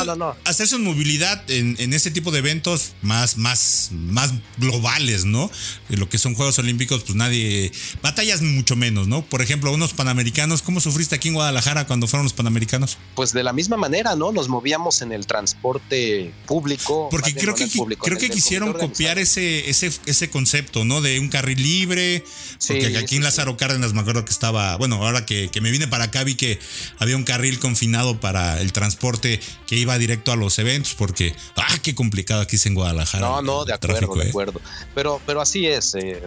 no, 0.05 0.17
no, 0.17 0.37
eso 0.47 0.77
en 0.77 0.85
movilidad, 0.85 1.43
en, 1.51 1.77
en 1.79 1.93
ese 1.93 2.11
tipo 2.11 2.31
de 2.31 2.39
eventos 2.39 2.93
más, 3.03 3.37
más, 3.37 3.91
más 3.93 4.33
globales, 4.57 5.25
¿no? 5.25 5.51
Lo 5.89 6.09
que 6.09 6.19
son 6.19 6.35
Juegos 6.35 6.59
Olímpicos, 6.59 7.03
pues 7.05 7.17
nadie. 7.17 7.73
Batallas 8.03 8.43
mucho 8.43 8.77
menos, 8.77 9.09
¿no? 9.09 9.23
Por 9.23 9.43
ejemplo, 9.43 9.73
unos 9.73 9.93
panamericanos, 9.93 10.63
¿cómo 10.63 10.81
sufriste 10.81 11.15
aquí 11.15 11.29
en 11.29 11.35
Guadalajara 11.35 11.87
cuando 11.87 12.07
fueron 12.07 12.25
los 12.25 12.33
panamericanos? 12.33 12.99
Pues 13.15 13.33
de 13.33 13.43
la 13.43 13.53
misma 13.53 13.77
manera, 13.77 14.15
¿no? 14.17 14.33
Nos 14.33 14.49
movíamos 14.49 15.03
en 15.03 15.13
el 15.13 15.27
transporte 15.27 16.33
público. 16.47 17.09
Porque 17.11 17.35
creo 17.35 17.55
que, 17.55 17.67
público, 17.67 18.05
creo 18.05 18.19
que 18.19 18.31
quisieron 18.31 18.73
copiar 18.73 19.19
ese, 19.19 19.69
ese, 19.71 19.93
ese 20.07 20.31
concepto, 20.31 20.85
¿no? 20.85 21.01
De 21.01 21.19
un 21.19 21.29
carril 21.29 21.63
libre. 21.63 22.25
Porque 22.67 22.87
sí, 22.87 22.97
aquí 22.97 23.09
sí, 23.09 23.17
en 23.17 23.25
las 23.25 23.38
Lázaro 23.39 23.57
Cárdenas 23.57 23.93
me 23.93 24.01
acuerdo 24.01 24.25
que 24.25 24.33
estaba, 24.33 24.77
bueno, 24.79 24.97
ahora 24.97 25.25
que, 25.25 25.49
que, 25.49 25.61
me 25.61 25.71
vine 25.71 25.87
para 25.87 26.05
acá 26.05 26.25
vi 26.25 26.35
que 26.35 26.59
había 26.99 27.17
un 27.17 27.23
carril 27.23 27.61
confinado 27.61 28.19
para 28.19 28.61
el 28.61 28.73
transporte 28.73 29.39
que 29.69 29.77
iba 29.77 29.97
directo 29.97 30.33
a 30.33 30.37
los 30.37 30.59
eventos, 30.59 30.95
porque, 30.95 31.37
ah, 31.55 31.77
qué 31.85 31.95
complicado 31.95 32.41
aquí 32.41 32.57
es 32.57 32.67
en 32.67 32.75
Guadalajara. 32.75 33.25
No, 33.25 33.41
no, 33.41 33.65
de 33.65 33.75
acuerdo, 33.75 33.95
tráfico, 33.95 34.19
de 34.19 34.25
¿eh? 34.25 34.29
acuerdo. 34.31 34.61
Pero, 34.93 35.21
pero 35.25 35.41
así 35.41 35.69
es, 35.69 35.95
eh, 35.95 36.21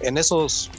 en 0.00 0.16
esos, 0.16 0.70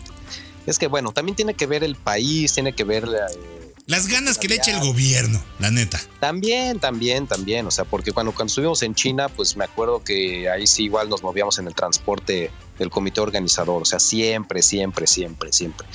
es 0.65 0.80
que 0.80 0.88
bueno, 0.88 1.12
también 1.12 1.36
tiene 1.36 1.54
que 1.54 1.68
ver 1.68 1.84
el 1.84 1.96
país, 1.96 2.51
tiene 2.51 2.74
que 2.74 2.84
ver... 2.84 3.04
Eh, 3.04 3.55
las 3.88 4.08
ganas 4.08 4.39
que 4.39 4.48
le 4.48 4.56
eche 4.56 4.72
el 4.72 4.80
gobierno, 4.80 5.44
la 5.60 5.70
neta. 5.70 6.01
También, 6.20 6.80
también, 6.80 7.27
también. 7.27 7.68
O 7.68 7.72
sea, 7.72 7.86
porque 7.86 8.12
cuando, 8.12 8.32
cuando 8.32 8.50
estuvimos 8.50 8.82
en 8.82 8.96
China, 8.96 9.30
pues 9.30 9.56
me 9.56 9.63
acuerdo 9.63 10.04
que 10.04 10.50
ahí 10.50 10.65
sí 10.65 10.86
igual 10.86 11.08
nos 11.08 11.22
movíamos 11.22 11.60
en 11.60 11.68
el 11.68 11.75
transporte 11.75 12.51
del 12.80 12.89
comité 12.89 13.22
organizador. 13.22 13.84
O 13.84 13.86
sea, 13.86 14.00
siempre, 14.00 14.63
siempre, 14.63 15.06
siempre, 15.06 15.54
siempre. 15.54 15.88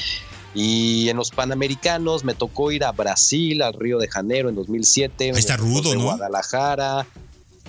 Y 0.55 1.09
en 1.09 1.17
los 1.17 1.31
Panamericanos 1.31 2.23
me 2.23 2.35
tocó 2.35 2.71
ir 2.71 2.85
a 2.85 2.93
Brasil, 2.93 3.61
al 3.63 3.75
Río 3.75 3.99
de 3.99 4.07
Janeiro 4.07 4.49
en 4.49 4.55
2007. 4.55 5.25
Ahí 5.25 5.39
está 5.39 5.57
rudo, 5.57 5.91
de 5.91 5.97
¿no? 5.97 6.05
Guadalajara. 6.05 7.07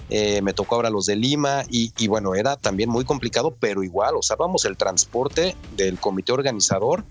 Eh, 0.10 0.42
me 0.42 0.54
tocó 0.54 0.75
ahora 0.75 0.90
los 0.90 1.06
de 1.06 1.16
Lima 1.16 1.63
y, 1.70 1.94
y, 1.98 2.08
bueno, 2.08 2.36
era 2.36 2.58
también 2.58 2.90
muy 2.90 3.06
complicado, 3.06 3.56
pero 3.60 3.82
igual, 3.82 4.16
usábamos 4.18 4.66
el 4.66 4.75
transporte 4.75 5.56
del 5.78 5.98
comité 5.98 6.34
organizador 6.34 7.05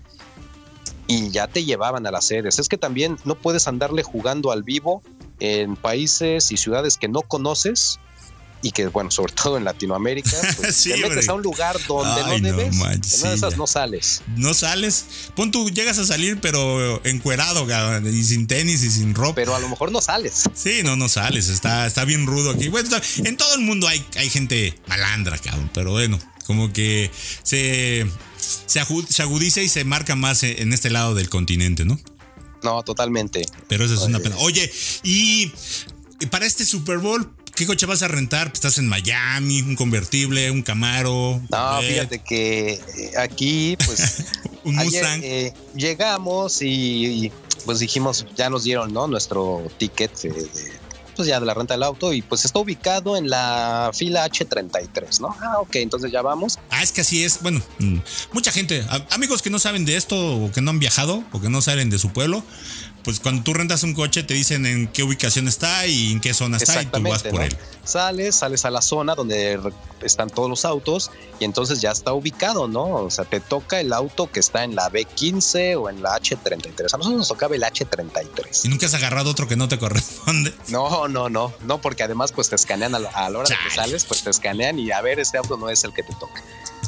y 1.07 1.29
ya 1.29 1.47
te 1.47 1.65
llevaban 1.65 2.07
a 2.07 2.11
las 2.11 2.25
sedes. 2.25 2.59
Es 2.59 2.69
que 2.69 2.77
también 2.77 3.17
no 3.25 3.35
puedes 3.35 3.67
andarle 3.67 4.03
jugando 4.03 4.51
al 4.51 4.63
vivo 4.63 5.03
en 5.39 5.75
países 5.75 6.51
y 6.51 6.57
ciudades 6.57 6.97
que 6.97 7.07
no 7.07 7.21
conoces 7.21 7.99
y 8.63 8.71
que, 8.71 8.87
bueno, 8.87 9.11
sobre 9.11 9.33
todo 9.43 9.57
en 9.57 9.63
Latinoamérica, 9.63 10.37
pues, 10.57 10.75
sí, 10.77 10.91
te 10.91 10.97
metes 10.97 11.09
hombre. 11.09 11.27
a 11.27 11.33
un 11.33 11.41
lugar 11.41 11.77
donde 11.87 12.21
Ay, 12.21 12.41
no 12.41 12.47
debes, 12.47 12.75
no, 12.75 12.85
manches, 12.85 13.13
en 13.15 13.19
una 13.21 13.29
de 13.31 13.35
esas 13.35 13.57
no 13.57 13.67
sales. 13.67 14.21
No 14.37 14.53
sales, 14.53 15.05
pon 15.35 15.51
tú, 15.51 15.69
llegas 15.69 15.97
a 15.97 16.05
salir, 16.05 16.39
pero 16.39 17.03
encuerado, 17.05 17.67
y 18.07 18.23
sin 18.23 18.47
tenis 18.47 18.83
y 18.83 18.89
sin 18.89 19.15
ropa. 19.15 19.35
Pero 19.35 19.55
a 19.55 19.59
lo 19.59 19.69
mejor 19.69 19.91
no 19.91 20.01
sales. 20.01 20.43
Sí, 20.53 20.81
no, 20.83 20.95
no 20.95 21.09
sales, 21.09 21.49
está, 21.49 21.87
está 21.87 22.05
bien 22.05 22.25
rudo 22.25 22.51
aquí. 22.51 22.69
Bueno, 22.69 22.89
en 23.17 23.37
todo 23.37 23.55
el 23.55 23.61
mundo 23.61 23.87
hay, 23.87 24.05
hay 24.15 24.29
gente 24.29 24.79
malandra, 24.87 25.37
cabrón, 25.37 25.69
pero 25.73 25.91
bueno, 25.91 26.19
como 26.51 26.73
que 26.73 27.09
se, 27.43 28.05
se, 28.37 28.83
se 29.09 29.21
agudiza 29.23 29.61
y 29.61 29.69
se 29.69 29.85
marca 29.85 30.17
más 30.17 30.43
en 30.43 30.73
este 30.73 30.89
lado 30.89 31.15
del 31.15 31.29
continente, 31.29 31.85
¿no? 31.85 31.97
No, 32.61 32.83
totalmente. 32.83 33.45
Pero 33.69 33.85
eso 33.85 33.93
es 33.93 34.01
una 34.01 34.19
pena. 34.19 34.35
Oye, 34.39 34.69
y 35.03 35.49
para 36.29 36.45
este 36.45 36.65
Super 36.65 36.97
Bowl, 36.97 37.33
¿Qué 37.53 37.67
coche 37.67 37.85
vas 37.85 38.01
a 38.01 38.07
rentar? 38.07 38.47
Pues 38.47 38.55
estás 38.55 38.77
en 38.79 38.87
Miami, 38.87 39.61
un 39.61 39.75
convertible, 39.75 40.49
un 40.49 40.63
Camaro. 40.63 41.41
No, 41.51 41.81
fíjate 41.81 42.19
que 42.19 42.79
aquí, 43.19 43.77
pues. 43.85 44.23
un 44.63 44.75
Mustang. 44.75 45.19
Ayer, 45.19 45.47
eh, 45.47 45.53
llegamos 45.75 46.61
y, 46.61 47.25
y, 47.25 47.31
pues 47.65 47.79
dijimos, 47.79 48.25
ya 48.35 48.49
nos 48.49 48.63
dieron, 48.63 48.93
¿no? 48.93 49.05
Nuestro 49.05 49.69
ticket 49.77 50.11
pues 51.15 51.27
ya 51.27 51.39
de 51.39 51.45
la 51.45 51.53
renta 51.53 51.73
del 51.73 51.83
auto 51.83 52.13
y 52.13 52.21
pues 52.21 52.45
está 52.45 52.59
ubicado 52.59 53.17
en 53.17 53.29
la 53.29 53.91
fila 53.93 54.27
H33, 54.27 55.19
¿no? 55.19 55.35
Ah, 55.41 55.59
ok, 55.59 55.75
entonces 55.75 56.11
ya 56.11 56.21
vamos. 56.21 56.59
Ah, 56.69 56.83
es 56.83 56.91
que 56.91 57.01
así 57.01 57.23
es. 57.23 57.41
Bueno, 57.41 57.61
mm, 57.79 57.97
mucha 58.33 58.51
gente, 58.51 58.85
amigos 59.11 59.41
que 59.41 59.49
no 59.49 59.59
saben 59.59 59.85
de 59.85 59.95
esto 59.95 60.15
o 60.15 60.51
que 60.51 60.61
no 60.61 60.71
han 60.71 60.79
viajado 60.79 61.23
o 61.31 61.41
que 61.41 61.49
no 61.49 61.61
salen 61.61 61.89
de 61.89 61.99
su 61.99 62.11
pueblo 62.11 62.43
pues 63.03 63.19
cuando 63.19 63.43
tú 63.43 63.53
rentas 63.53 63.83
un 63.83 63.93
coche 63.93 64.23
te 64.23 64.33
dicen 64.33 64.65
en 64.65 64.87
qué 64.87 65.03
ubicación 65.03 65.47
está 65.47 65.87
y 65.87 66.11
en 66.11 66.19
qué 66.19 66.33
zona 66.33 66.57
está 66.57 66.81
y 66.81 66.85
tú 66.85 67.01
vas 67.01 67.23
por 67.23 67.33
¿no? 67.35 67.41
él. 67.41 67.57
Sales, 67.83 68.35
sales 68.35 68.63
a 68.65 68.69
la 68.69 68.81
zona 68.81 69.15
donde 69.15 69.59
están 70.01 70.29
todos 70.29 70.49
los 70.49 70.65
autos 70.65 71.11
y 71.39 71.45
entonces 71.45 71.81
ya 71.81 71.91
está 71.91 72.13
ubicado, 72.13 72.67
¿no? 72.67 72.83
O 72.83 73.09
sea, 73.09 73.25
te 73.25 73.39
toca 73.39 73.79
el 73.79 73.91
auto 73.91 74.31
que 74.31 74.39
está 74.39 74.63
en 74.63 74.75
la 74.75 74.89
B15 74.91 75.81
o 75.81 75.89
en 75.89 76.01
la 76.01 76.17
H33. 76.19 76.93
A 76.93 76.97
nosotros 76.97 77.13
nos 77.13 77.27
tocaba 77.27 77.55
el 77.55 77.63
H33. 77.63 78.65
¿Y 78.65 78.69
nunca 78.69 78.85
has 78.85 78.93
agarrado 78.93 79.31
otro 79.31 79.47
que 79.47 79.55
no 79.55 79.67
te 79.67 79.79
corresponde? 79.79 80.53
No, 80.69 81.07
no, 81.07 81.27
no, 81.27 81.53
no, 81.63 81.81
porque 81.81 82.03
además 82.03 82.31
pues 82.31 82.49
te 82.49 82.55
escanean 82.55 82.95
a 82.95 82.99
la, 82.99 83.09
a 83.09 83.29
la 83.29 83.39
hora 83.39 83.49
Chale. 83.49 83.61
de 83.63 83.69
que 83.69 83.75
sales, 83.75 84.05
pues 84.05 84.23
te 84.23 84.29
escanean 84.29 84.79
y 84.79 84.91
a 84.91 85.01
ver, 85.01 85.19
este 85.19 85.37
auto 85.37 85.57
no 85.57 85.69
es 85.69 85.83
el 85.83 85.93
que 85.93 86.03
te 86.03 86.13
toca. 86.13 86.41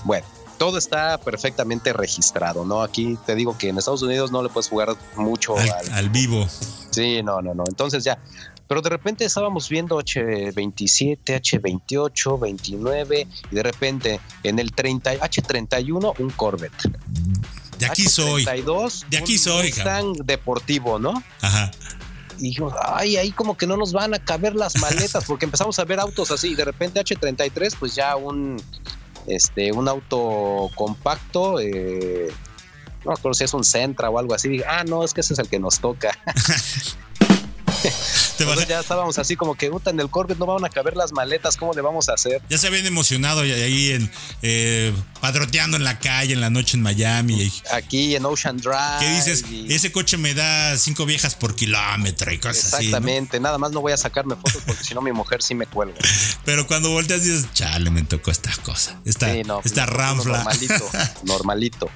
Bueno, 0.05 0.25
todo 0.63 0.77
está 0.77 1.17
perfectamente 1.17 1.91
registrado, 1.91 2.63
¿no? 2.63 2.83
Aquí 2.83 3.17
te 3.25 3.35
digo 3.35 3.57
que 3.57 3.67
en 3.67 3.77
Estados 3.77 4.01
Unidos 4.01 4.31
no 4.31 4.41
le 4.41 4.47
puedes 4.47 4.69
jugar 4.69 4.95
mucho 5.17 5.57
al, 5.57 5.69
al, 5.69 5.91
al 5.91 6.09
vivo. 6.09 6.47
Sí, 6.89 7.21
no, 7.21 7.41
no, 7.41 7.53
no. 7.53 7.65
Entonces 7.67 8.05
ya, 8.05 8.17
pero 8.65 8.81
de 8.81 8.89
repente 8.89 9.25
estábamos 9.25 9.67
viendo 9.67 9.99
H27, 9.99 11.17
H28, 11.25 12.39
29 12.39 13.27
y 13.51 13.55
de 13.55 13.61
repente 13.61 14.21
en 14.43 14.57
el 14.57 14.71
30, 14.71 15.15
H31 15.15 16.13
un 16.19 16.29
Corvette. 16.29 16.89
De 17.77 17.85
aquí 17.85 18.07
soy. 18.07 18.45
De 18.45 19.17
aquí 19.17 19.37
soy. 19.37 19.67
Mustang 19.67 20.13
deportivo, 20.23 20.97
¿no? 20.97 21.21
Ajá. 21.41 21.71
Y 22.37 22.43
dijimos, 22.43 22.73
ay, 22.81 23.17
ahí 23.17 23.31
como 23.31 23.57
que 23.57 23.67
no 23.67 23.75
nos 23.75 23.91
van 23.91 24.13
a 24.13 24.19
caber 24.19 24.55
las 24.55 24.77
maletas, 24.77 25.25
porque 25.25 25.43
empezamos 25.43 25.77
a 25.77 25.83
ver 25.83 25.99
autos 25.99 26.31
así, 26.31 26.51
y 26.51 26.55
de 26.55 26.63
repente 26.63 27.01
H33, 27.01 27.75
pues 27.77 27.95
ya 27.95 28.15
un 28.15 28.61
este, 29.27 29.71
un 29.71 29.87
auto 29.87 30.69
compacto, 30.75 31.59
eh, 31.59 32.31
no 33.03 33.11
me 33.11 33.13
acuerdo 33.13 33.33
si 33.33 33.43
es 33.43 33.53
un 33.53 33.63
Centra 33.63 34.09
o 34.09 34.17
algo 34.17 34.33
así. 34.33 34.61
Ah, 34.67 34.83
no, 34.83 35.03
es 35.03 35.13
que 35.13 35.21
ese 35.21 35.33
es 35.33 35.39
el 35.39 35.49
que 35.49 35.59
nos 35.59 35.79
toca. 35.79 36.17
Entonces 38.39 38.67
ya 38.67 38.79
estábamos 38.79 39.17
así 39.19 39.35
como 39.35 39.55
que 39.55 39.69
puta, 39.69 39.89
en 39.89 39.99
el 39.99 40.09
Corvette 40.09 40.39
no 40.39 40.45
van 40.45 40.65
a 40.65 40.69
caber 40.69 40.95
las 40.95 41.11
maletas, 41.11 41.57
¿cómo 41.57 41.73
le 41.73 41.81
vamos 41.81 42.09
a 42.09 42.13
hacer? 42.13 42.41
Ya 42.49 42.57
se 42.57 42.67
habían 42.67 42.85
emocionado 42.85 43.45
y 43.45 43.51
ahí 43.51 43.91
en 43.91 44.11
eh, 44.41 44.93
padroteando 45.21 45.77
en 45.77 45.83
la 45.83 45.99
calle 45.99 46.33
en 46.33 46.41
la 46.41 46.49
noche 46.49 46.77
en 46.77 46.83
Miami. 46.83 47.51
Aquí 47.71 48.15
en 48.15 48.25
Ocean 48.25 48.57
Drive. 48.57 48.99
¿Qué 48.99 49.09
dices? 49.09 49.45
Y... 49.49 49.73
Ese 49.73 49.91
coche 49.91 50.17
me 50.17 50.33
da 50.33 50.77
cinco 50.77 51.05
viejas 51.05 51.35
por 51.35 51.55
kilómetro 51.55 52.31
y 52.31 52.37
cosas 52.37 52.57
Exactamente, 52.57 52.77
así. 52.77 52.87
Exactamente, 52.87 53.39
¿no? 53.39 53.43
nada 53.43 53.57
más 53.57 53.71
no 53.71 53.81
voy 53.81 53.91
a 53.91 53.97
sacarme 53.97 54.35
fotos 54.35 54.61
porque 54.65 54.83
si 54.83 54.93
no 54.93 55.01
mi 55.01 55.11
mujer 55.11 55.41
sí 55.41 55.55
me 55.55 55.65
cuelga. 55.65 55.97
Pero 56.45 56.67
cuando 56.67 56.89
volteas 56.89 57.23
dices, 57.23 57.47
chale, 57.53 57.89
me 57.89 58.03
tocó 58.03 58.31
esta 58.31 58.51
cosa, 58.63 58.99
esta, 59.05 59.31
sí, 59.31 59.43
no, 59.43 59.61
esta 59.63 59.85
ranfla. 59.85 60.37
Normalito, 60.37 60.89
normalito. 61.23 61.89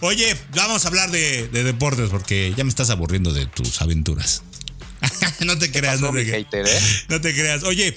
Oye, 0.00 0.36
vamos 0.54 0.84
a 0.84 0.88
hablar 0.88 1.10
de, 1.10 1.48
de 1.48 1.62
deportes 1.62 2.10
porque 2.10 2.52
ya 2.56 2.64
me 2.64 2.70
estás 2.70 2.90
aburriendo 2.90 3.32
de 3.32 3.46
tus 3.46 3.80
aventuras. 3.80 4.42
no 5.40 5.58
te 5.58 5.70
creas, 5.70 6.00
no 6.00 6.12
te, 6.12 6.24
hater, 6.24 6.66
¿eh? 6.66 6.80
no 7.08 7.20
te 7.20 7.34
creas. 7.34 7.62
Oye, 7.64 7.96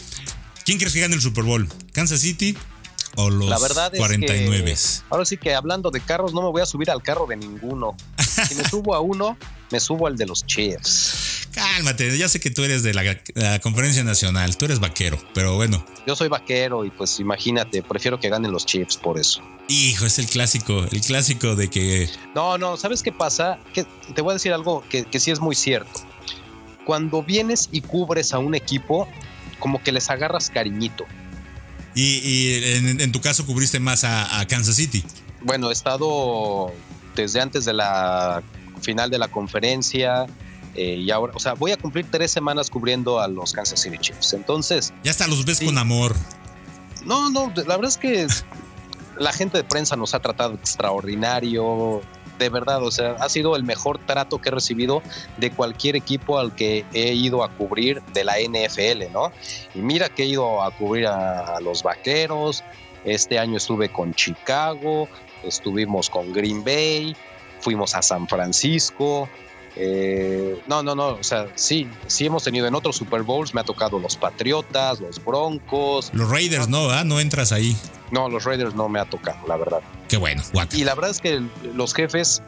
¿quién 0.65 0.77
crees 0.77 0.93
que 0.93 1.01
gane 1.01 1.15
el 1.15 1.21
Super 1.21 1.43
Bowl? 1.43 1.67
¿Kansas 1.93 2.21
City 2.21 2.57
o 3.15 3.29
los 3.29 3.49
La 3.49 3.59
verdad 3.59 3.91
49? 3.95 4.71
Es 4.71 5.03
que, 5.03 5.05
ahora 5.09 5.25
sí 5.25 5.37
que 5.37 5.55
hablando 5.55 5.91
de 5.91 6.01
carros, 6.01 6.33
no 6.33 6.41
me 6.41 6.49
voy 6.49 6.61
a 6.61 6.65
subir 6.65 6.91
al 6.91 7.01
carro 7.01 7.25
de 7.27 7.37
ninguno. 7.37 7.95
si 8.47 8.55
me 8.55 8.63
subo 8.63 8.95
a 8.95 8.99
uno, 8.99 9.37
me 9.71 9.79
subo 9.79 10.07
al 10.07 10.17
de 10.17 10.25
los 10.25 10.45
Chiefs. 10.45 11.47
Cálmate, 11.53 12.17
ya 12.17 12.27
sé 12.27 12.41
que 12.41 12.51
tú 12.51 12.65
eres 12.65 12.83
de 12.83 12.93
la, 12.93 13.17
la, 13.33 13.59
conferencia 13.59 14.03
nacional, 14.03 14.57
tú 14.57 14.65
eres 14.65 14.81
vaquero, 14.81 15.17
pero 15.33 15.55
bueno. 15.55 15.85
Yo 16.05 16.15
soy 16.15 16.27
vaquero 16.27 16.83
y 16.83 16.89
pues 16.89 17.19
imagínate, 17.21 17.81
prefiero 17.81 18.19
que 18.19 18.27
ganen 18.27 18.51
los 18.51 18.65
Chiefs 18.65 18.97
por 18.97 19.17
eso. 19.17 19.41
Hijo, 19.69 20.05
es 20.05 20.19
el 20.19 20.27
clásico, 20.27 20.85
el 20.91 21.01
clásico 21.01 21.55
de 21.55 21.69
que... 21.69 22.09
No, 22.35 22.57
no, 22.57 22.75
¿sabes 22.75 23.01
qué 23.01 23.13
pasa? 23.13 23.57
Que 23.73 23.85
te 24.13 24.21
voy 24.21 24.31
a 24.31 24.33
decir 24.33 24.51
algo 24.51 24.83
que, 24.89 25.05
que 25.05 25.19
sí 25.19 25.31
es 25.31 25.39
muy 25.39 25.55
cierto. 25.55 26.01
Cuando 26.85 27.23
vienes 27.23 27.69
y 27.71 27.81
cubres 27.81 28.33
a 28.33 28.39
un 28.39 28.55
equipo, 28.55 29.07
como 29.59 29.81
que 29.81 29.91
les 29.91 30.09
agarras 30.09 30.49
cariñito. 30.49 31.05
Y, 31.93 32.19
y 32.19 32.63
en, 32.75 33.01
en, 33.01 33.11
tu 33.11 33.21
caso 33.21 33.45
cubriste 33.45 33.79
más 33.79 34.03
a, 34.03 34.39
a 34.39 34.47
Kansas 34.47 34.75
City. 34.75 35.03
Bueno, 35.41 35.69
he 35.69 35.73
estado 35.73 36.73
desde 37.15 37.41
antes 37.41 37.65
de 37.65 37.73
la 37.73 38.43
final 38.81 39.09
de 39.09 39.17
la 39.17 39.29
conferencia, 39.29 40.27
eh, 40.75 40.95
y 40.97 41.09
ahora, 41.11 41.33
o 41.35 41.39
sea, 41.39 41.53
voy 41.53 41.71
a 41.71 41.77
cumplir 41.77 42.05
tres 42.11 42.31
semanas 42.31 42.69
cubriendo 42.69 43.19
a 43.19 43.27
los 43.27 43.53
Kansas 43.53 43.81
City 43.81 43.97
Chiefs. 43.97 44.33
Entonces. 44.33 44.93
Ya 45.03 45.11
hasta 45.11 45.27
los 45.27 45.45
ves 45.45 45.57
sí. 45.57 45.65
con 45.65 45.77
amor. 45.77 46.15
No, 47.05 47.29
no, 47.29 47.51
la 47.55 47.77
verdad 47.77 47.85
es 47.85 47.97
que 47.97 48.27
la 49.17 49.31
gente 49.31 49.57
de 49.57 49.63
prensa 49.63 49.95
nos 49.95 50.13
ha 50.13 50.19
tratado 50.19 50.53
extraordinario. 50.55 52.01
De 52.39 52.49
verdad, 52.49 52.83
o 52.83 52.91
sea, 52.91 53.15
ha 53.19 53.29
sido 53.29 53.55
el 53.55 53.63
mejor 53.63 53.97
trato 53.99 54.39
que 54.39 54.49
he 54.49 54.51
recibido 54.51 55.01
de 55.37 55.51
cualquier 55.51 55.95
equipo 55.95 56.37
al 56.37 56.53
que 56.53 56.85
he 56.93 57.13
ido 57.13 57.43
a 57.43 57.49
cubrir 57.49 58.01
de 58.13 58.23
la 58.23 58.35
NFL, 58.39 59.11
¿no? 59.13 59.31
Y 59.73 59.79
mira 59.79 60.09
que 60.09 60.23
he 60.23 60.27
ido 60.27 60.61
a 60.61 60.71
cubrir 60.71 61.07
a, 61.07 61.55
a 61.55 61.61
los 61.61 61.83
vaqueros. 61.83 62.63
Este 63.05 63.39
año 63.39 63.57
estuve 63.57 63.89
con 63.89 64.13
Chicago, 64.13 65.07
estuvimos 65.43 66.09
con 66.09 66.33
Green 66.33 66.63
Bay, 66.63 67.15
fuimos 67.59 67.95
a 67.95 68.01
San 68.01 68.27
Francisco, 68.27 69.29
eh, 69.75 70.61
no, 70.67 70.83
no, 70.83 70.95
no, 70.95 71.07
o 71.09 71.23
sea, 71.23 71.47
sí, 71.55 71.87
sí 72.07 72.25
hemos 72.25 72.43
tenido 72.43 72.67
en 72.67 72.75
otros 72.75 72.95
Super 72.95 73.23
Bowls, 73.23 73.53
me 73.53 73.61
ha 73.61 73.63
tocado 73.63 73.99
los 73.99 74.15
Patriotas, 74.15 74.99
los 74.99 75.23
Broncos. 75.23 76.11
Los 76.13 76.29
Raiders 76.29 76.69
no, 76.69 76.89
¿ah? 76.89 77.03
No 77.03 77.19
entras 77.19 77.51
ahí. 77.51 77.75
No, 78.11 78.29
los 78.29 78.45
Raiders 78.45 78.73
no 78.75 78.87
me 78.87 78.99
ha 78.99 79.05
tocado, 79.05 79.45
la 79.47 79.57
verdad. 79.57 79.81
Qué 80.07 80.17
bueno, 80.17 80.41
guaca. 80.53 80.75
Y 80.77 80.83
la 80.83 80.95
verdad 80.95 81.11
es 81.11 81.19
que 81.19 81.41
los 81.73 81.93
jefes 81.93 82.41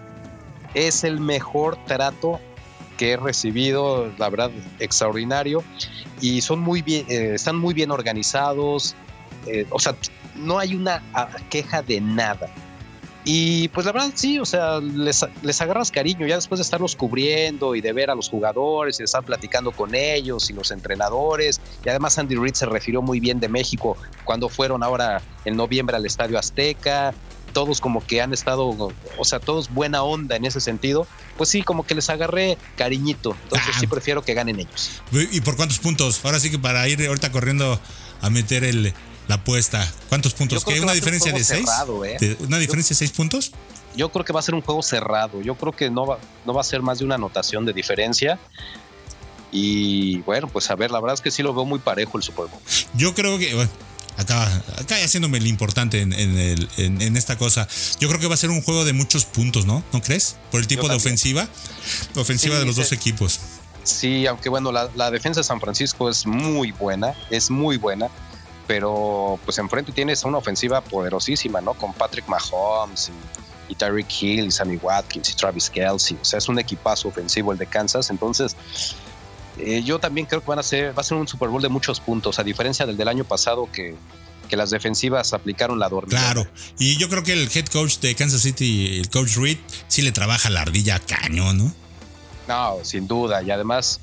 es 0.73 1.03
el 1.03 1.19
mejor 1.19 1.77
trato 1.85 2.39
que 2.97 3.11
he 3.11 3.17
recibido, 3.17 4.11
la 4.17 4.29
verdad, 4.29 4.51
extraordinario. 4.79 5.63
Y 6.21 6.41
son 6.41 6.59
muy 6.59 6.81
bien, 6.81 7.05
eh, 7.09 7.33
están 7.35 7.57
muy 7.57 7.73
bien 7.73 7.91
organizados. 7.91 8.95
Eh, 9.45 9.65
o 9.69 9.79
sea, 9.79 9.95
no 10.35 10.59
hay 10.59 10.75
una 10.75 11.03
queja 11.49 11.81
de 11.81 12.01
nada. 12.01 12.49
Y 13.29 13.67
pues 13.67 13.85
la 13.85 13.91
verdad 13.91 14.11
sí, 14.15 14.39
o 14.39 14.45
sea, 14.45 14.79
les, 14.79 15.25
les, 15.41 15.59
agarras 15.61 15.91
cariño 15.91 16.25
ya 16.25 16.35
después 16.35 16.59
de 16.59 16.61
estarlos 16.61 16.95
cubriendo 16.95 17.75
y 17.75 17.81
de 17.81 17.91
ver 17.91 18.09
a 18.09 18.15
los 18.15 18.29
jugadores 18.29 18.95
y 18.95 18.99
de 18.99 19.03
estar 19.03 19.21
platicando 19.21 19.73
con 19.73 19.93
ellos 19.95 20.49
y 20.49 20.53
los 20.53 20.71
entrenadores. 20.71 21.59
Y 21.83 21.89
además 21.89 22.17
Andy 22.17 22.35
Reid 22.35 22.53
se 22.53 22.65
refirió 22.65 23.01
muy 23.01 23.19
bien 23.19 23.41
de 23.41 23.49
México 23.49 23.97
cuando 24.23 24.47
fueron 24.47 24.81
ahora 24.81 25.21
en 25.43 25.57
noviembre 25.57 25.97
al 25.97 26.05
Estadio 26.05 26.39
Azteca. 26.39 27.13
Todos 27.51 27.81
como 27.81 28.05
que 28.07 28.21
han 28.21 28.31
estado, 28.31 28.93
o 29.17 29.25
sea, 29.25 29.41
todos 29.41 29.73
buena 29.73 30.03
onda 30.03 30.37
en 30.37 30.45
ese 30.45 30.61
sentido. 30.61 31.05
Pues 31.35 31.49
sí, 31.49 31.63
como 31.63 31.85
que 31.85 31.95
les 31.95 32.09
agarré 32.09 32.57
cariñito. 32.77 33.35
Entonces 33.43 33.73
ah. 33.75 33.79
sí 33.81 33.87
prefiero 33.87 34.21
que 34.21 34.35
ganen 34.35 34.61
ellos. 34.61 35.01
¿Y 35.11 35.41
por 35.41 35.57
cuántos 35.57 35.79
puntos? 35.79 36.23
Ahora 36.23 36.39
sí 36.39 36.49
que 36.49 36.59
para 36.59 36.87
ir 36.87 37.05
ahorita 37.05 37.29
corriendo 37.33 37.77
a 38.21 38.29
meter 38.29 38.63
el, 38.63 38.93
la 39.27 39.35
apuesta. 39.35 39.91
¿Cuántos 40.09 40.33
puntos? 40.33 40.63
¿Qué? 40.63 40.79
¿Una 40.79 40.93
diferencia 40.93 41.31
de 41.31 41.43
seis? 41.43 41.65
Cerrado, 41.65 42.05
¿eh? 42.05 42.37
¿Una 42.39 42.57
diferencia 42.57 42.93
de 42.93 42.99
seis 42.99 43.11
puntos? 43.11 43.51
Yo 43.95 44.09
creo 44.09 44.23
que 44.23 44.33
va 44.33 44.39
a 44.39 44.43
ser 44.43 44.55
un 44.55 44.61
juego 44.61 44.81
cerrado. 44.83 45.41
Yo 45.41 45.55
creo 45.55 45.73
que 45.73 45.89
no 45.89 46.05
va, 46.05 46.19
no 46.45 46.53
va 46.53 46.61
a 46.61 46.63
ser 46.63 46.81
más 46.81 46.99
de 46.99 47.05
una 47.05 47.15
anotación 47.15 47.65
de 47.65 47.73
diferencia. 47.73 48.39
Y 49.51 50.19
bueno, 50.19 50.47
pues 50.47 50.69
a 50.69 50.75
ver, 50.75 50.91
la 50.91 50.99
verdad 50.99 51.15
es 51.15 51.21
que 51.21 51.31
sí 51.31 51.41
lo 51.41 51.53
veo 51.53 51.65
muy 51.65 51.79
parejo 51.79 52.17
el 52.17 52.23
Super 52.23 52.45
Bowl. 52.45 52.61
Yo 52.93 53.15
creo 53.15 53.39
que, 53.39 53.55
bueno, 53.55 53.69
acá, 54.17 54.45
acá 54.79 54.95
haciéndome 55.03 55.37
el 55.39 55.47
importante 55.47 56.01
en, 56.01 56.13
en, 56.13 56.37
el, 56.37 56.69
en, 56.77 57.01
en, 57.01 57.17
esta 57.17 57.37
cosa. 57.37 57.67
Yo 57.99 58.07
creo 58.07 58.19
que 58.19 58.27
va 58.27 58.35
a 58.35 58.37
ser 58.37 58.49
un 58.49 58.61
juego 58.61 58.85
de 58.85 58.93
muchos 58.93 59.25
puntos, 59.25 59.65
¿no? 59.65 59.83
¿No 59.93 60.01
crees? 60.01 60.35
Por 60.51 60.59
el 60.61 60.67
tipo 60.67 60.83
Yo 60.83 60.89
de 60.89 60.95
también. 60.95 61.13
ofensiva. 61.13 61.47
Ofensiva 62.15 62.55
sí, 62.55 62.59
de 62.59 62.65
los 62.65 62.75
dos 62.75 62.91
equipos. 62.91 63.39
Sí, 63.83 64.27
aunque 64.27 64.49
bueno, 64.49 64.71
la, 64.71 64.89
la 64.95 65.09
defensa 65.11 65.39
de 65.39 65.45
San 65.45 65.61
Francisco 65.61 66.09
es 66.09 66.25
muy 66.25 66.71
buena, 66.73 67.13
es 67.31 67.49
muy 67.49 67.77
buena 67.77 68.09
pero 68.67 69.39
pues 69.45 69.57
enfrente 69.57 69.91
tienes 69.91 70.23
una 70.25 70.37
ofensiva 70.37 70.81
poderosísima, 70.81 71.61
¿no? 71.61 71.73
Con 71.73 71.93
Patrick 71.93 72.27
Mahomes 72.27 73.09
y, 73.09 73.71
y 73.71 73.75
Tyreek 73.75 74.07
Hill 74.21 74.47
y 74.47 74.51
Sammy 74.51 74.77
Watkins 74.77 75.29
y 75.29 75.33
Travis 75.33 75.69
Kelsey. 75.69 76.17
O 76.21 76.25
sea, 76.25 76.37
es 76.37 76.49
un 76.49 76.59
equipazo 76.59 77.07
ofensivo 77.07 77.51
el 77.51 77.57
de 77.57 77.65
Kansas. 77.65 78.09
Entonces, 78.09 78.55
eh, 79.57 79.81
yo 79.83 79.99
también 79.99 80.27
creo 80.27 80.41
que 80.41 80.47
van 80.47 80.59
a 80.59 80.63
ser, 80.63 80.95
va 80.95 81.01
a 81.01 81.03
ser 81.03 81.17
un 81.17 81.27
Super 81.27 81.49
Bowl 81.49 81.61
de 81.61 81.69
muchos 81.69 81.99
puntos, 81.99 82.37
a 82.39 82.43
diferencia 82.43 82.85
del 82.85 82.97
del 82.97 83.07
año 83.07 83.23
pasado 83.23 83.69
que, 83.71 83.95
que 84.47 84.57
las 84.57 84.69
defensivas 84.69 85.33
aplicaron 85.33 85.79
la 85.79 85.89
dormida. 85.89 86.19
Claro, 86.19 86.47
y 86.77 86.97
yo 86.97 87.09
creo 87.09 87.23
que 87.23 87.33
el 87.33 87.49
head 87.53 87.65
coach 87.67 87.97
de 87.99 88.15
Kansas 88.15 88.41
City, 88.41 88.99
el 88.99 89.09
coach 89.09 89.37
Reed, 89.37 89.57
sí 89.87 90.01
le 90.01 90.11
trabaja 90.11 90.49
la 90.49 90.61
ardilla 90.61 90.99
cañón, 90.99 91.57
¿no? 91.57 91.73
No, 92.47 92.77
sin 92.83 93.07
duda. 93.07 93.41
Y 93.43 93.51
además, 93.51 93.99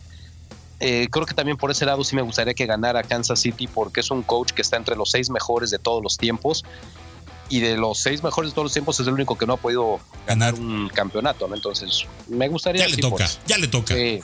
eh, 0.81 1.09
creo 1.11 1.27
que 1.27 1.35
también 1.35 1.57
por 1.57 1.71
ese 1.71 1.87
lado 1.87 2.03
sí 2.05 2.17
me 2.17 2.23
gustaría 2.23 2.55
que 2.55 2.67
ganara 2.67 3.03
Kansas 3.03 3.41
City 3.41 3.67
porque 3.67 4.01
es 4.01 4.11
un 4.11 4.23
coach 4.23 4.53
que 4.53 4.63
está 4.63 4.77
entre 4.77 4.97
los 4.97 5.11
seis 5.11 5.31
mejores 5.31 5.71
de 5.71 5.79
todos 5.79 6.03
los 6.03 6.17
tiempos 6.17 6.65
y 7.49 7.61
de 7.61 7.77
los 7.77 7.99
seis 7.99 8.23
mejores 8.23 8.51
de 8.51 8.55
todos 8.55 8.67
los 8.67 8.73
tiempos 8.73 8.99
es 9.01 9.07
el 9.07 9.13
único 9.13 9.37
que 9.37 9.47
no 9.47 9.55
ha 9.55 9.57
podido 9.57 10.01
ganar 10.27 10.55
un 10.55 10.89
campeonato, 10.89 11.47
¿no? 11.47 11.55
Entonces, 11.55 12.07
me 12.29 12.49
gustaría... 12.49 12.87
Ya 12.87 12.95
le 12.95 13.01
toca, 13.01 13.17
pues, 13.17 13.39
ya 13.47 13.59
le 13.59 13.69
toca. 13.69 13.95
Sí, 13.95 14.23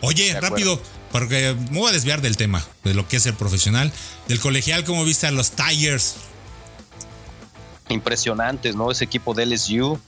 Oye, 0.00 0.38
rápido, 0.40 0.80
porque 1.10 1.56
me 1.70 1.80
voy 1.80 1.90
a 1.90 1.92
desviar 1.92 2.20
del 2.20 2.36
tema, 2.36 2.64
de 2.84 2.94
lo 2.94 3.08
que 3.08 3.16
es 3.16 3.26
el 3.26 3.34
profesional, 3.34 3.92
del 4.28 4.40
colegial, 4.40 4.84
¿cómo 4.84 5.04
viste 5.04 5.26
a 5.26 5.30
los 5.30 5.52
Tigers? 5.52 6.16
Impresionantes, 7.88 8.74
¿no? 8.74 8.90
Ese 8.90 9.04
equipo 9.04 9.32
de 9.32 9.46
LSU. 9.46 9.98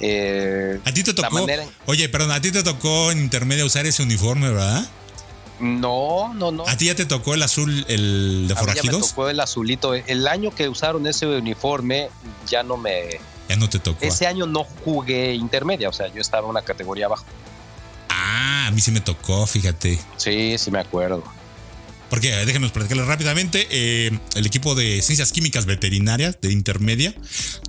Eh, 0.00 0.80
a 0.84 0.92
ti 0.92 1.02
te 1.02 1.14
tocó. 1.14 1.48
En... 1.48 1.68
Oye, 1.86 2.08
perdón, 2.08 2.30
a 2.32 2.40
ti 2.40 2.52
te 2.52 2.62
tocó 2.62 3.10
en 3.10 3.18
intermedia 3.20 3.64
usar 3.64 3.86
ese 3.86 4.02
uniforme, 4.02 4.50
¿verdad? 4.50 4.86
No, 5.58 6.34
no, 6.34 6.52
no. 6.52 6.68
¿A 6.68 6.76
ti 6.76 6.86
ya 6.86 6.94
te 6.94 7.06
tocó 7.06 7.34
el 7.34 7.42
azul, 7.42 7.84
el 7.88 8.46
de 8.46 8.54
a 8.54 8.56
forajidos? 8.56 8.86
ya 8.86 8.92
me 8.92 9.08
tocó 9.08 9.28
el 9.30 9.40
azulito. 9.40 9.94
El 9.94 10.28
año 10.28 10.50
que 10.54 10.68
usaron 10.68 11.06
ese 11.06 11.26
uniforme 11.26 12.10
ya 12.46 12.62
no 12.62 12.76
me. 12.76 13.20
Ya 13.48 13.56
no 13.56 13.68
te 13.68 13.78
tocó. 13.78 14.04
Ese 14.04 14.26
año 14.26 14.46
no 14.46 14.64
jugué 14.64 15.34
intermedia, 15.34 15.88
o 15.88 15.92
sea, 15.92 16.12
yo 16.12 16.20
estaba 16.20 16.46
una 16.46 16.62
categoría 16.62 17.06
abajo. 17.06 17.24
Ah, 18.08 18.66
a 18.66 18.70
mí 18.70 18.80
sí 18.80 18.90
me 18.90 19.00
tocó, 19.00 19.46
fíjate. 19.46 19.98
Sí, 20.16 20.58
sí 20.58 20.70
me 20.70 20.80
acuerdo. 20.80 21.24
Porque 22.10 22.30
déjenos 22.44 22.72
platicarles 22.72 23.06
rápidamente. 23.06 23.66
Eh, 23.70 24.18
el 24.34 24.46
equipo 24.46 24.74
de 24.74 25.00
ciencias 25.02 25.32
químicas 25.32 25.64
veterinarias 25.64 26.40
de 26.40 26.52
intermedia, 26.52 27.14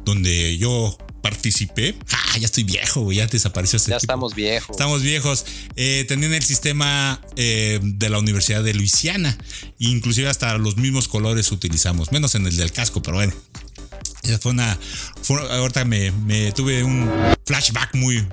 donde 0.03 0.57
yo 0.57 0.97
participé. 1.29 1.95
Ah, 2.13 2.37
ya 2.37 2.45
estoy 2.45 2.63
viejo, 2.63 3.01
güey, 3.01 3.17
ya 3.17 3.27
desapareció 3.27 3.77
ese 3.77 3.91
Ya 3.91 3.97
estamos 3.97 4.33
viejos. 4.33 4.69
Estamos 4.71 5.01
viejos. 5.01 5.45
Eh, 5.75 6.05
tenían 6.07 6.33
el 6.33 6.43
sistema 6.43 7.21
eh, 7.35 7.79
de 7.81 8.09
la 8.09 8.19
Universidad 8.19 8.63
de 8.63 8.73
Luisiana. 8.73 9.37
Inclusive 9.79 10.29
hasta 10.29 10.57
los 10.57 10.77
mismos 10.77 11.07
colores 11.07 11.51
utilizamos, 11.51 12.11
menos 12.11 12.35
en 12.35 12.47
el 12.47 12.55
del 12.55 12.71
casco, 12.71 13.01
pero 13.01 13.17
bueno. 13.17 13.33
Ya 14.23 14.37
fue 14.39 14.51
una. 14.51 14.77
Fue, 15.21 15.37
ahorita 15.39 15.85
me, 15.85 16.11
me, 16.11 16.51
tuve 16.53 16.83
un 16.83 17.09
flashback 17.45 17.93
muy, 17.95 18.25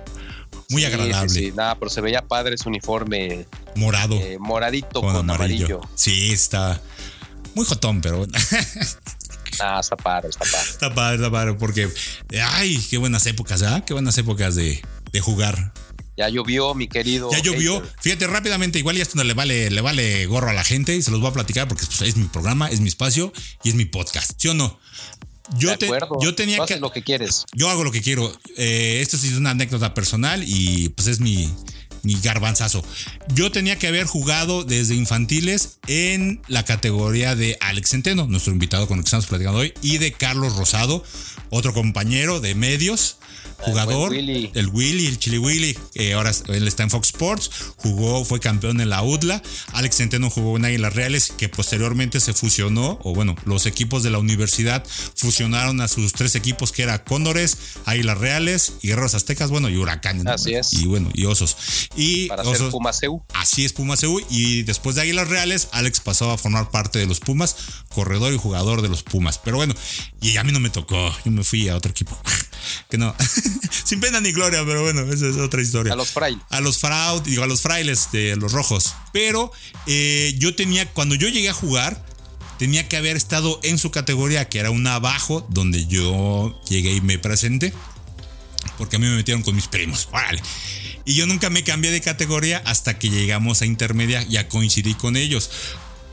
muy 0.70 0.82
sí, 0.82 0.86
agradable. 0.86 1.28
Sí, 1.28 1.46
sí. 1.46 1.52
Nada, 1.52 1.76
pero 1.78 1.90
se 1.90 2.00
veía 2.00 2.22
padre 2.22 2.54
ese 2.54 2.68
uniforme. 2.68 3.46
Morado. 3.74 4.16
Eh, 4.16 4.38
moradito 4.38 5.00
con, 5.00 5.14
con 5.14 5.30
amarillo. 5.30 5.66
amarillo. 5.66 5.80
Sí, 5.96 6.30
está 6.30 6.80
muy 7.54 7.64
jotón, 7.64 8.00
pero. 8.00 8.26
Ah, 9.60 9.78
está 9.80 9.96
padre, 9.96 10.28
está 10.28 10.44
padre. 10.44 10.70
Está 10.70 10.94
padre, 10.94 11.16
está 11.16 11.30
padre, 11.30 11.54
porque, 11.54 11.88
ay, 12.42 12.78
qué 12.90 12.98
buenas 12.98 13.26
épocas, 13.26 13.62
¿ah? 13.62 13.84
Qué 13.86 13.92
buenas 13.92 14.16
épocas 14.18 14.54
de, 14.54 14.82
de 15.12 15.20
jugar. 15.20 15.72
Ya 16.16 16.28
llovió, 16.28 16.74
mi 16.74 16.86
querido. 16.86 17.30
Ya 17.32 17.40
llovió. 17.40 17.80
Hater. 17.80 17.96
Fíjate, 18.00 18.26
rápidamente, 18.28 18.78
igual 18.78 18.96
ya 18.96 19.02
esto 19.02 19.22
le 19.22 19.34
vale, 19.34 19.70
le 19.70 19.80
vale 19.80 20.26
gorro 20.26 20.50
a 20.50 20.52
la 20.52 20.62
gente 20.62 20.94
y 20.94 21.02
se 21.02 21.10
los 21.10 21.20
voy 21.20 21.30
a 21.30 21.32
platicar 21.32 21.66
porque 21.66 21.84
pues, 21.86 22.02
es 22.02 22.16
mi 22.16 22.26
programa, 22.26 22.68
es 22.70 22.80
mi 22.80 22.88
espacio 22.88 23.32
y 23.64 23.70
es 23.70 23.74
mi 23.74 23.84
podcast. 23.84 24.32
¿Sí 24.38 24.48
o 24.48 24.54
no? 24.54 24.78
Yo, 25.58 25.76
te, 25.76 25.88
yo 26.20 26.34
tenía 26.34 26.58
Tú 26.58 26.66
que. 26.66 26.76
lo 26.78 26.90
que 26.90 27.02
quieres. 27.02 27.44
Yo 27.52 27.68
hago 27.68 27.84
lo 27.84 27.92
que 27.92 28.00
quiero. 28.00 28.32
Eh, 28.56 29.00
esto 29.02 29.18
sí 29.18 29.28
es 29.28 29.34
una 29.34 29.50
anécdota 29.50 29.92
personal 29.92 30.42
y 30.46 30.88
pues 30.90 31.08
es 31.08 31.20
mi, 31.20 31.52
mi 32.04 32.14
garbanzazo. 32.20 32.84
Yo 33.34 33.50
tenía 33.50 33.78
que 33.78 33.88
haber 33.88 34.06
jugado 34.06 34.64
desde 34.64 34.94
infantiles 34.94 35.78
en 35.86 36.42
la 36.48 36.64
categoría 36.64 37.34
de 37.34 37.58
Alex 37.60 37.90
Centeno, 37.90 38.26
nuestro 38.26 38.52
invitado 38.52 38.86
con 38.86 38.98
el 38.98 39.04
que 39.04 39.08
estamos 39.08 39.26
platicando 39.26 39.60
hoy, 39.60 39.74
y 39.82 39.98
de 39.98 40.12
Carlos 40.12 40.56
Rosado, 40.56 41.04
otro 41.50 41.72
compañero 41.72 42.40
de 42.40 42.54
medios. 42.54 43.18
Jugador, 43.64 44.10
Willy. 44.10 44.50
el 44.54 44.68
Willy, 44.68 45.06
el 45.06 45.18
Chili 45.18 45.38
Willy, 45.38 45.78
eh, 45.94 46.14
ahora 46.14 46.32
él 46.48 46.68
está 46.68 46.82
en 46.82 46.90
Fox 46.90 47.08
Sports, 47.08 47.50
jugó, 47.76 48.24
fue 48.24 48.40
campeón 48.40 48.80
en 48.80 48.90
la 48.90 49.02
UDLA, 49.02 49.42
Alex 49.72 49.96
Centeno 49.96 50.30
jugó 50.30 50.56
en 50.56 50.64
Águilas 50.64 50.94
Reales, 50.94 51.32
que 51.36 51.48
posteriormente 51.48 52.20
se 52.20 52.32
fusionó, 52.32 52.98
o 53.02 53.14
bueno, 53.14 53.36
los 53.44 53.66
equipos 53.66 54.02
de 54.02 54.10
la 54.10 54.18
universidad 54.18 54.84
fusionaron 55.14 55.80
a 55.80 55.88
sus 55.88 56.12
tres 56.12 56.34
equipos, 56.34 56.72
que 56.72 56.82
era 56.82 57.04
Cóndores, 57.04 57.58
Águilas 57.84 58.18
Reales 58.18 58.74
y 58.82 58.88
Guerreros 58.88 59.14
Aztecas, 59.14 59.50
bueno, 59.50 59.68
y 59.68 59.76
Huracanes. 59.76 60.24
¿no? 60.24 60.32
Así 60.32 60.54
es. 60.54 60.72
Y 60.72 60.86
bueno, 60.86 61.10
y 61.12 61.24
Osos. 61.26 61.56
Y 61.96 62.28
Para 62.28 62.44
ser 62.44 62.54
Osos, 62.54 62.70
Pumaseu. 62.70 63.22
Así 63.34 63.64
es, 63.64 63.72
Pumas 63.72 64.02
EU. 64.02 64.20
Y 64.30 64.62
después 64.62 64.96
de 64.96 65.02
Águilas 65.02 65.28
Reales, 65.28 65.68
Alex 65.72 66.00
pasó 66.00 66.30
a 66.30 66.38
formar 66.38 66.70
parte 66.70 66.98
de 66.98 67.06
los 67.06 67.20
Pumas, 67.20 67.56
corredor 67.88 68.32
y 68.32 68.38
jugador 68.38 68.82
de 68.82 68.88
los 68.88 69.02
Pumas. 69.02 69.38
Pero 69.38 69.56
bueno, 69.56 69.74
y 70.20 70.36
a 70.36 70.44
mí 70.44 70.52
no 70.52 70.60
me 70.60 70.70
tocó. 70.70 71.12
Yo 71.24 71.30
me 71.30 71.44
fui 71.44 71.68
a 71.68 71.76
otro 71.76 71.90
equipo. 71.90 72.18
Que 72.88 72.98
no. 72.98 73.14
Sin 73.84 74.00
pena 74.00 74.20
ni 74.20 74.32
gloria, 74.32 74.64
pero 74.64 74.82
bueno, 74.82 75.02
esa 75.12 75.28
es 75.28 75.36
otra 75.36 75.62
historia. 75.62 75.92
A 75.92 75.96
los 75.96 76.10
frail. 76.10 76.40
A 76.50 76.60
los 76.60 76.78
fraud, 76.78 77.22
digo, 77.22 77.42
a 77.42 77.46
los 77.46 77.62
frailes 77.62 78.10
de 78.12 78.36
los 78.36 78.52
rojos. 78.52 78.94
Pero 79.12 79.52
eh, 79.86 80.34
yo 80.38 80.54
tenía, 80.54 80.86
cuando 80.92 81.14
yo 81.14 81.28
llegué 81.28 81.48
a 81.48 81.54
jugar, 81.54 82.04
tenía 82.58 82.88
que 82.88 82.96
haber 82.96 83.16
estado 83.16 83.60
en 83.62 83.78
su 83.78 83.90
categoría, 83.90 84.48
que 84.48 84.58
era 84.58 84.70
una 84.70 84.94
abajo, 84.94 85.46
donde 85.50 85.86
yo 85.86 86.60
llegué 86.68 86.92
y 86.92 87.00
me 87.00 87.18
presenté. 87.18 87.72
Porque 88.78 88.96
a 88.96 88.98
mí 88.98 89.06
me 89.06 89.16
metieron 89.16 89.42
con 89.42 89.54
mis 89.54 89.68
primos. 89.68 90.08
Órale. 90.12 90.42
Y 91.04 91.14
yo 91.14 91.26
nunca 91.26 91.50
me 91.50 91.62
cambié 91.64 91.90
de 91.90 92.00
categoría 92.00 92.62
hasta 92.64 92.98
que 92.98 93.10
llegamos 93.10 93.60
a 93.62 93.66
intermedia. 93.66 94.22
Ya 94.22 94.48
coincidí 94.48 94.94
con 94.94 95.16
ellos. 95.16 95.50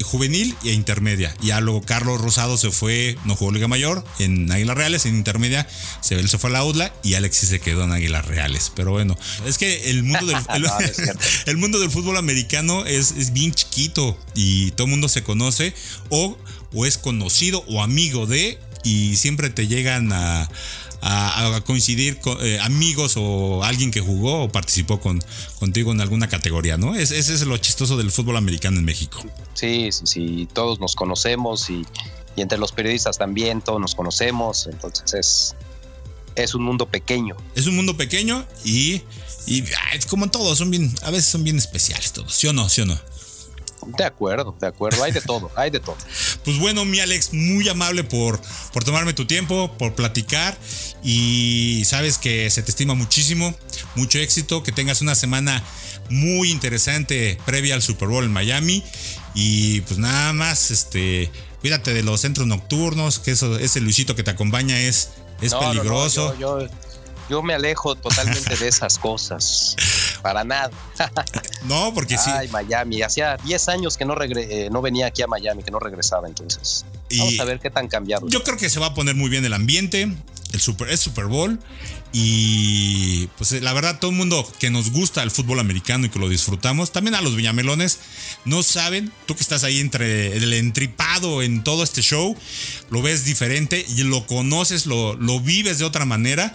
Juvenil 0.04 0.56
y 0.64 0.70
a 0.70 0.74
intermedia. 0.74 1.36
Ya 1.42 1.60
luego 1.62 1.82
Carlos 1.82 2.22
Rosado 2.22 2.58
se 2.58 2.72
fue, 2.72 3.18
no 3.26 3.36
jugó 3.36 3.52
Liga 3.52 3.68
Mayor 3.68 4.04
en 4.20 4.52
Águilas 4.52 4.78
Reales, 4.78 5.06
en 5.06 5.16
intermedia 5.16 5.68
se, 6.02 6.16
él 6.16 6.30
se 6.30 6.38
fue 6.38 6.50
a 6.50 6.54
la 6.54 6.64
UDLA 6.64 6.94
y 7.04 7.16
Alexis 7.16 7.50
se 7.50 7.60
quedó 7.60 7.84
en 7.84 7.92
Águilas 7.92 8.26
Reales. 8.26 8.72
Pero 8.76 8.92
bueno, 8.92 9.18
es 9.46 9.58
que 9.58 9.90
el 9.90 10.04
mundo 10.04 10.26
del, 10.26 10.38
No, 10.62 10.78
el 11.46 11.58
mundo 11.58 11.80
del 11.80 11.90
fútbol 11.90 12.18
americano 12.18 12.86
es, 12.86 13.12
es 13.12 13.34
bien 13.34 13.54
chiquito 13.54 14.18
y 14.36 14.72
todo 14.72 14.86
el 14.86 14.92
mundo 14.92 15.10
se 15.10 15.24
conoce 15.24 15.74
o, 16.10 16.38
o 16.74 16.86
es 16.86 16.98
conocido 16.98 17.64
o 17.68 17.82
amigo 17.82 18.26
de 18.26 18.60
y 18.84 19.16
siempre 19.16 19.50
te 19.50 19.68
llegan 19.68 20.12
a, 20.12 20.50
a- 21.02 21.56
a 21.56 21.62
coincidir 21.62 22.20
con 22.20 22.38
eh, 22.46 22.60
amigos 22.62 23.16
o 23.18 23.64
alguien 23.64 23.92
que 23.92 24.02
jugó 24.02 24.44
o 24.44 24.50
participó 24.52 25.00
con, 25.00 25.24
contigo 25.60 25.92
en 25.92 26.02
alguna 26.02 26.28
categoría, 26.30 26.78
¿no? 26.78 26.96
Es- 26.96 27.12
ese 27.12 27.34
es 27.34 27.42
lo 27.42 27.58
chistoso 27.58 27.98
del 27.98 28.12
fútbol 28.12 28.38
americano 28.38 28.78
en 28.80 28.86
México. 28.86 29.24
Sí, 29.54 29.90
sí, 29.92 30.04
sí. 30.06 30.48
Todos 30.54 30.80
nos 30.80 30.96
conocemos 30.96 31.70
y, 31.70 31.86
y 32.36 32.42
entre 32.42 32.58
los 32.58 32.72
periodistas 32.72 33.18
también 33.18 33.62
todos 33.62 33.80
nos 33.82 33.96
conocemos. 33.96 34.68
Entonces 34.72 35.14
es, 35.14 35.56
es 36.36 36.56
un 36.56 36.64
mundo 36.64 36.86
pequeño. 36.88 37.36
Es 37.56 37.68
un 37.68 37.76
mundo 37.76 37.98
pequeño 37.98 38.46
y, 38.64 39.02
y 39.48 39.64
ah, 39.64 39.96
es 39.96 40.06
como 40.06 40.26
en 40.26 40.32
todo, 40.32 40.56
son 40.56 40.72
bien, 40.72 40.94
a 41.02 41.10
veces 41.12 41.26
son 41.32 41.44
bien 41.44 41.58
especiales 41.58 42.14
todos, 42.14 42.34
¿sí 42.34 42.48
o 42.48 42.54
no? 42.54 42.70
¿Sí 42.70 42.82
o 42.82 42.86
no? 42.86 42.98
De 43.86 44.04
acuerdo, 44.04 44.56
de 44.60 44.68
acuerdo. 44.68 45.04
Hay 45.04 45.12
de 45.12 45.22
todo, 45.22 45.50
hay 45.56 45.70
de 45.70 45.80
todo. 45.80 45.98
Pues 46.44 46.58
bueno, 46.58 46.86
mi 46.86 47.00
Alex, 47.00 47.34
muy 47.34 47.70
amable 47.70 48.04
por, 48.04 48.42
por 48.74 48.84
tomarme 48.84 49.14
tu 49.14 49.26
tiempo, 49.26 49.72
por 49.78 49.94
platicar 49.94 50.58
y 51.04 51.84
sabes 51.86 52.18
que 52.18 52.50
se 52.50 52.64
te 52.64 52.72
estima 52.72 52.96
muchísimo, 52.96 53.54
mucho 53.96 54.18
éxito, 54.18 54.64
que 54.64 54.72
tengas 54.72 55.02
una 55.02 55.14
semana 55.14 55.64
muy 56.10 56.50
interesante 56.52 57.38
previa 57.46 57.76
al 57.76 57.82
Super 57.84 58.08
Bowl 58.08 58.24
en 58.26 58.34
Miami 58.34 58.84
y 59.36 59.82
pues 59.82 60.00
nada 60.00 60.34
más, 60.34 60.72
este, 60.72 61.32
cuídate 61.62 61.94
de 61.94 62.02
los 62.04 62.22
centros 62.22 62.48
nocturnos, 62.48 63.20
que 63.20 63.32
eso, 63.32 63.58
ese 63.60 63.80
Luisito 63.82 64.16
que 64.16 64.24
te 64.24 64.32
acompaña 64.32 64.80
es, 64.80 65.10
es 65.42 65.52
No, 65.52 65.62
no, 65.62 65.68
no, 65.68 65.80
peligroso. 65.82 66.36
yo, 66.40 66.62
yo- 66.62 66.70
yo 67.32 67.42
me 67.42 67.54
alejo 67.54 67.96
totalmente 67.96 68.58
de 68.58 68.68
esas 68.68 68.98
cosas. 69.00 69.76
Para 70.22 70.44
nada. 70.44 70.70
No, 71.64 71.94
porque 71.94 72.18
sí. 72.18 72.30
Ay, 72.32 72.48
Miami. 72.50 73.02
Hacía 73.02 73.38
10 73.38 73.70
años 73.70 73.96
que 73.98 74.04
no, 74.04 74.16
regre- 74.16 74.46
eh, 74.50 74.70
no 74.70 74.82
venía 74.82 75.08
aquí 75.08 75.22
a 75.22 75.28
Miami, 75.28 75.64
que 75.64 75.72
no 75.72 75.80
regresaba. 75.80 76.28
Entonces, 76.28 76.86
Y- 77.10 77.20
vamos 77.20 77.40
a 77.40 77.46
ver 77.46 77.60
qué 77.60 77.70
tan 77.70 77.88
cambiado. 77.88 78.28
Yo 78.28 78.44
creo 78.44 78.58
que 78.58 78.70
se 78.70 78.80
va 78.80 78.88
a 78.88 78.94
poner 78.94 79.16
muy 79.16 79.30
bien 79.30 79.46
el 79.46 79.54
ambiente. 79.54 80.12
El 80.52 80.60
super, 80.62 80.90
es 80.90 81.00
Super 81.00 81.26
Bowl. 81.26 81.60
Y 82.14 83.28
pues 83.38 83.52
la 83.62 83.72
verdad, 83.74 83.98
todo 84.00 84.12
el 84.12 84.18
mundo 84.18 84.46
que 84.60 84.70
nos 84.70 84.92
gusta 84.92 85.24
el 85.24 85.32
fútbol 85.32 85.60
americano 85.60 86.06
y 86.06 86.10
que 86.10 86.20
lo 86.20 86.28
disfrutamos, 86.30 86.92
también 86.92 87.16
a 87.16 87.22
los 87.22 87.36
viñamelones, 87.36 88.00
no 88.44 88.64
saben, 88.64 89.12
tú 89.26 89.36
que 89.36 89.42
estás 89.42 89.64
ahí 89.64 89.80
entre 89.80 90.36
el 90.36 90.54
entripado 90.54 91.42
en 91.42 91.64
todo 91.64 91.84
este 91.84 92.02
show, 92.02 92.36
lo 92.90 93.02
ves 93.02 93.24
diferente 93.24 93.86
y 93.96 94.04
lo 94.04 94.28
conoces, 94.28 94.86
lo, 94.86 95.16
lo 95.16 95.40
vives 95.40 95.80
de 95.80 95.86
otra 95.86 96.06
manera 96.06 96.54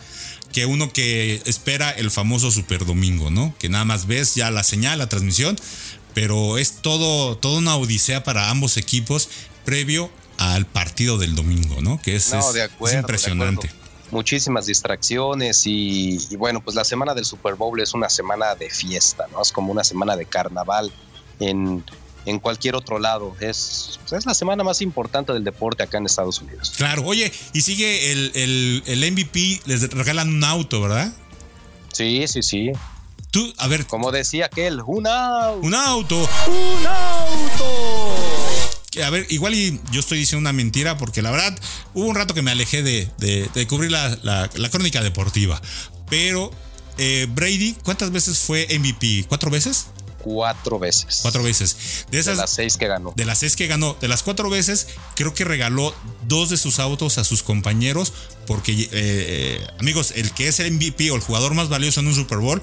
que 0.53 0.67
uno 0.67 0.93
que 0.93 1.41
espera 1.47 1.91
el 1.91 2.11
famoso 2.11 2.51
Super 2.51 2.85
Domingo, 2.85 3.31
¿no? 3.31 3.55
Que 3.59 3.69
nada 3.69 3.85
más 3.85 4.07
ves 4.07 4.35
ya 4.35 4.51
la 4.51 4.63
señal, 4.63 4.99
la 4.99 5.09
transmisión, 5.09 5.57
pero 6.15 6.59
es 6.59 6.83
todo, 6.83 7.37
toda 7.37 7.59
una 7.59 7.77
odisea 7.77 8.25
para 8.25 8.51
ambos 8.51 8.77
equipos 8.77 9.29
previo 9.65 10.11
al 10.39 10.67
partido 10.67 11.17
del 11.19 11.35
domingo, 11.35 11.81
¿no? 11.83 12.01
Que 12.01 12.17
es, 12.17 12.31
No, 12.31 12.43
es- 12.93 12.95
impresionante. 13.01 13.71
Muchísimas 14.11 14.67
distracciones 14.67 15.67
y, 15.67 16.19
y 16.31 16.37
bueno, 16.37 16.61
pues 16.61 16.77
la 16.77 16.85
semana 16.85 17.13
del 17.15 17.25
Super 17.25 17.55
Bowl 17.57 17.81
es 17.81 17.93
una 17.95 18.09
semana 18.09 18.55
de 18.55 18.71
fiesta, 18.71 19.27
¿no? 19.33 19.43
Es 19.43 19.51
como 19.51 19.73
una 19.73 19.83
semana 19.83 20.17
de 20.17 20.27
carnaval 20.27 20.93
en, 21.41 21.85
en 22.25 22.39
cualquier 22.39 22.77
otro 22.77 22.99
lado. 23.01 23.35
Es, 23.41 23.99
pues, 24.03 24.13
es 24.13 24.27
la 24.27 24.35
semana 24.35 24.63
más 24.63 24.81
importante 24.81 25.33
del 25.33 25.43
deporte 25.43 25.83
acá 25.83 25.99
en 25.99 26.07
Estados 26.07 26.41
Unidos. 26.41 26.73
Claro, 26.77 27.03
oye, 27.05 27.33
y 27.53 27.63
sigue 27.63 28.13
el, 28.13 28.31
el, 28.35 28.83
el 28.87 29.13
MVP, 29.13 29.63
les 29.67 29.91
regalan 29.91 30.29
un 30.29 30.45
auto, 30.45 30.83
¿verdad? 30.83 31.13
Sí, 31.93 32.27
sí, 32.29 32.43
sí. 32.43 32.71
Tú, 33.33 33.53
a 33.59 33.67
ver, 33.67 33.87
Como 33.87 34.13
decía 34.13 34.47
aquel, 34.47 34.81
un 34.87 35.07
out. 35.07 35.65
un 35.65 35.75
auto. 35.75 36.17
¡Un 36.47 36.87
auto! 36.87 37.96
Que, 38.97 39.05
A 39.05 39.11
ver, 39.11 39.27
igual 39.31 39.55
y 39.55 39.81
yo 39.93 40.01
estoy 40.01 40.19
diciendo 40.19 40.41
una 40.41 40.53
mentira 40.53 40.97
porque 40.97 41.23
la 41.23 41.31
verdad 41.31 41.57
hubo 41.95 42.07
un 42.07 42.15
rato 42.17 42.33
que 42.35 42.43
me 42.43 42.51
alejé 42.51 42.83
de, 42.83 43.11
de- 43.19 43.49
de 43.55 43.67
cubrir 43.67 43.91
la, 43.93 44.09
la- 44.23 44.51
la 44.55 44.69
crónica 44.71 45.03
deportiva. 45.03 45.61
Pero 46.09 46.51
eh, 46.99 47.27
Brady, 47.31 47.77
¿cuántas 47.85 48.11
veces 48.11 48.39
fue 48.39 48.67
MVP? 48.79 49.27
¿Cuatro 49.29 49.51
veces? 49.51 49.87
Cuatro 50.19 50.79
veces. 50.81 51.19
Cuatro 51.23 51.43
veces. 51.45 52.07
De 52.11 52.23
las 52.35 52.51
seis 52.51 52.77
que 52.77 52.89
ganó. 52.89 53.13
de 53.15 53.25
las 53.27 53.39
seis 53.39 53.55
que 53.55 53.69
ganó, 53.69 53.97
de 54.01 54.09
las 54.09 54.25
cuatro 54.25 54.51
veces, 54.51 54.89
creo 55.15 55.33
que 55.35 55.45
regaló 55.45 55.95
dos 56.27 56.51
de 56.51 56.57
sus 56.57 56.81
autos 56.81 57.19
a 57.19 57.25
sus 57.25 57.43
compañeros. 57.45 58.13
Porque, 58.47 58.73
eh, 58.73 58.89
eh, 58.93 59.67
amigos, 59.79 60.13
el 60.17 60.33
que 60.33 60.49
es 60.49 60.59
el 60.61 60.73
MVP 60.73 61.11
o 61.13 61.15
el 61.17 61.21
jugador 61.21 61.55
más 61.55 61.69
valioso 61.69 62.01
en 62.01 62.07
un 62.09 62.15
Super 62.15 62.39
Bowl, 62.39 62.61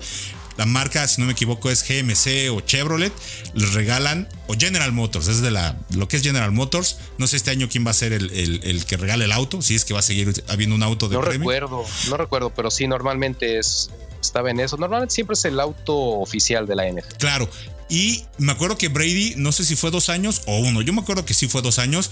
la 0.57 0.65
marca, 0.65 1.07
si 1.07 1.19
no 1.19 1.27
me 1.27 1.33
equivoco, 1.33 1.69
es 1.69 1.83
GMC 1.87 2.51
o 2.55 2.61
Chevrolet, 2.61 3.11
les 3.53 3.73
regalan, 3.73 4.27
o 4.47 4.53
General 4.55 4.91
Motors, 4.91 5.27
es 5.27 5.41
de 5.41 5.51
la, 5.51 5.77
lo 5.95 6.07
que 6.07 6.17
es 6.17 6.23
General 6.23 6.51
Motors. 6.51 6.97
No 7.17 7.27
sé 7.27 7.37
este 7.37 7.51
año 7.51 7.67
quién 7.69 7.85
va 7.85 7.91
a 7.91 7.95
ser 7.95 8.13
el, 8.13 8.29
el- 8.31 8.59
el 8.63 8.85
que 8.85 8.97
regale 8.97 9.25
el 9.25 9.31
auto, 9.31 9.61
si 9.61 9.75
es 9.75 9.85
que 9.85 9.93
va 9.93 9.99
a 10.01 10.03
seguir 10.03 10.43
habiendo 10.49 10.75
un 10.75 10.83
auto 10.83 11.09
de 11.09 11.15
No 11.15 11.21
premio. 11.21 11.39
recuerdo, 11.39 11.85
no 12.09 12.17
recuerdo, 12.17 12.49
pero 12.53 12.69
sí, 12.71 12.87
normalmente 12.87 13.57
es, 13.57 13.89
estaba 14.21 14.51
en 14.51 14.59
eso. 14.59 14.77
Normalmente 14.77 15.13
siempre 15.15 15.33
es 15.33 15.45
el 15.45 15.59
auto 15.59 15.95
oficial 15.95 16.67
de 16.67 16.75
la 16.75 16.87
NFL. 16.89 17.15
Claro. 17.17 17.49
Y 17.89 18.23
me 18.37 18.51
acuerdo 18.53 18.77
que 18.77 18.87
Brady, 18.87 19.33
no 19.37 19.51
sé 19.51 19.65
si 19.65 19.75
fue 19.75 19.91
dos 19.91 20.09
años 20.09 20.41
o 20.47 20.57
uno, 20.59 20.81
yo 20.81 20.93
me 20.93 21.01
acuerdo 21.01 21.25
que 21.25 21.33
sí 21.33 21.47
fue 21.47 21.61
dos 21.61 21.77
años, 21.79 22.09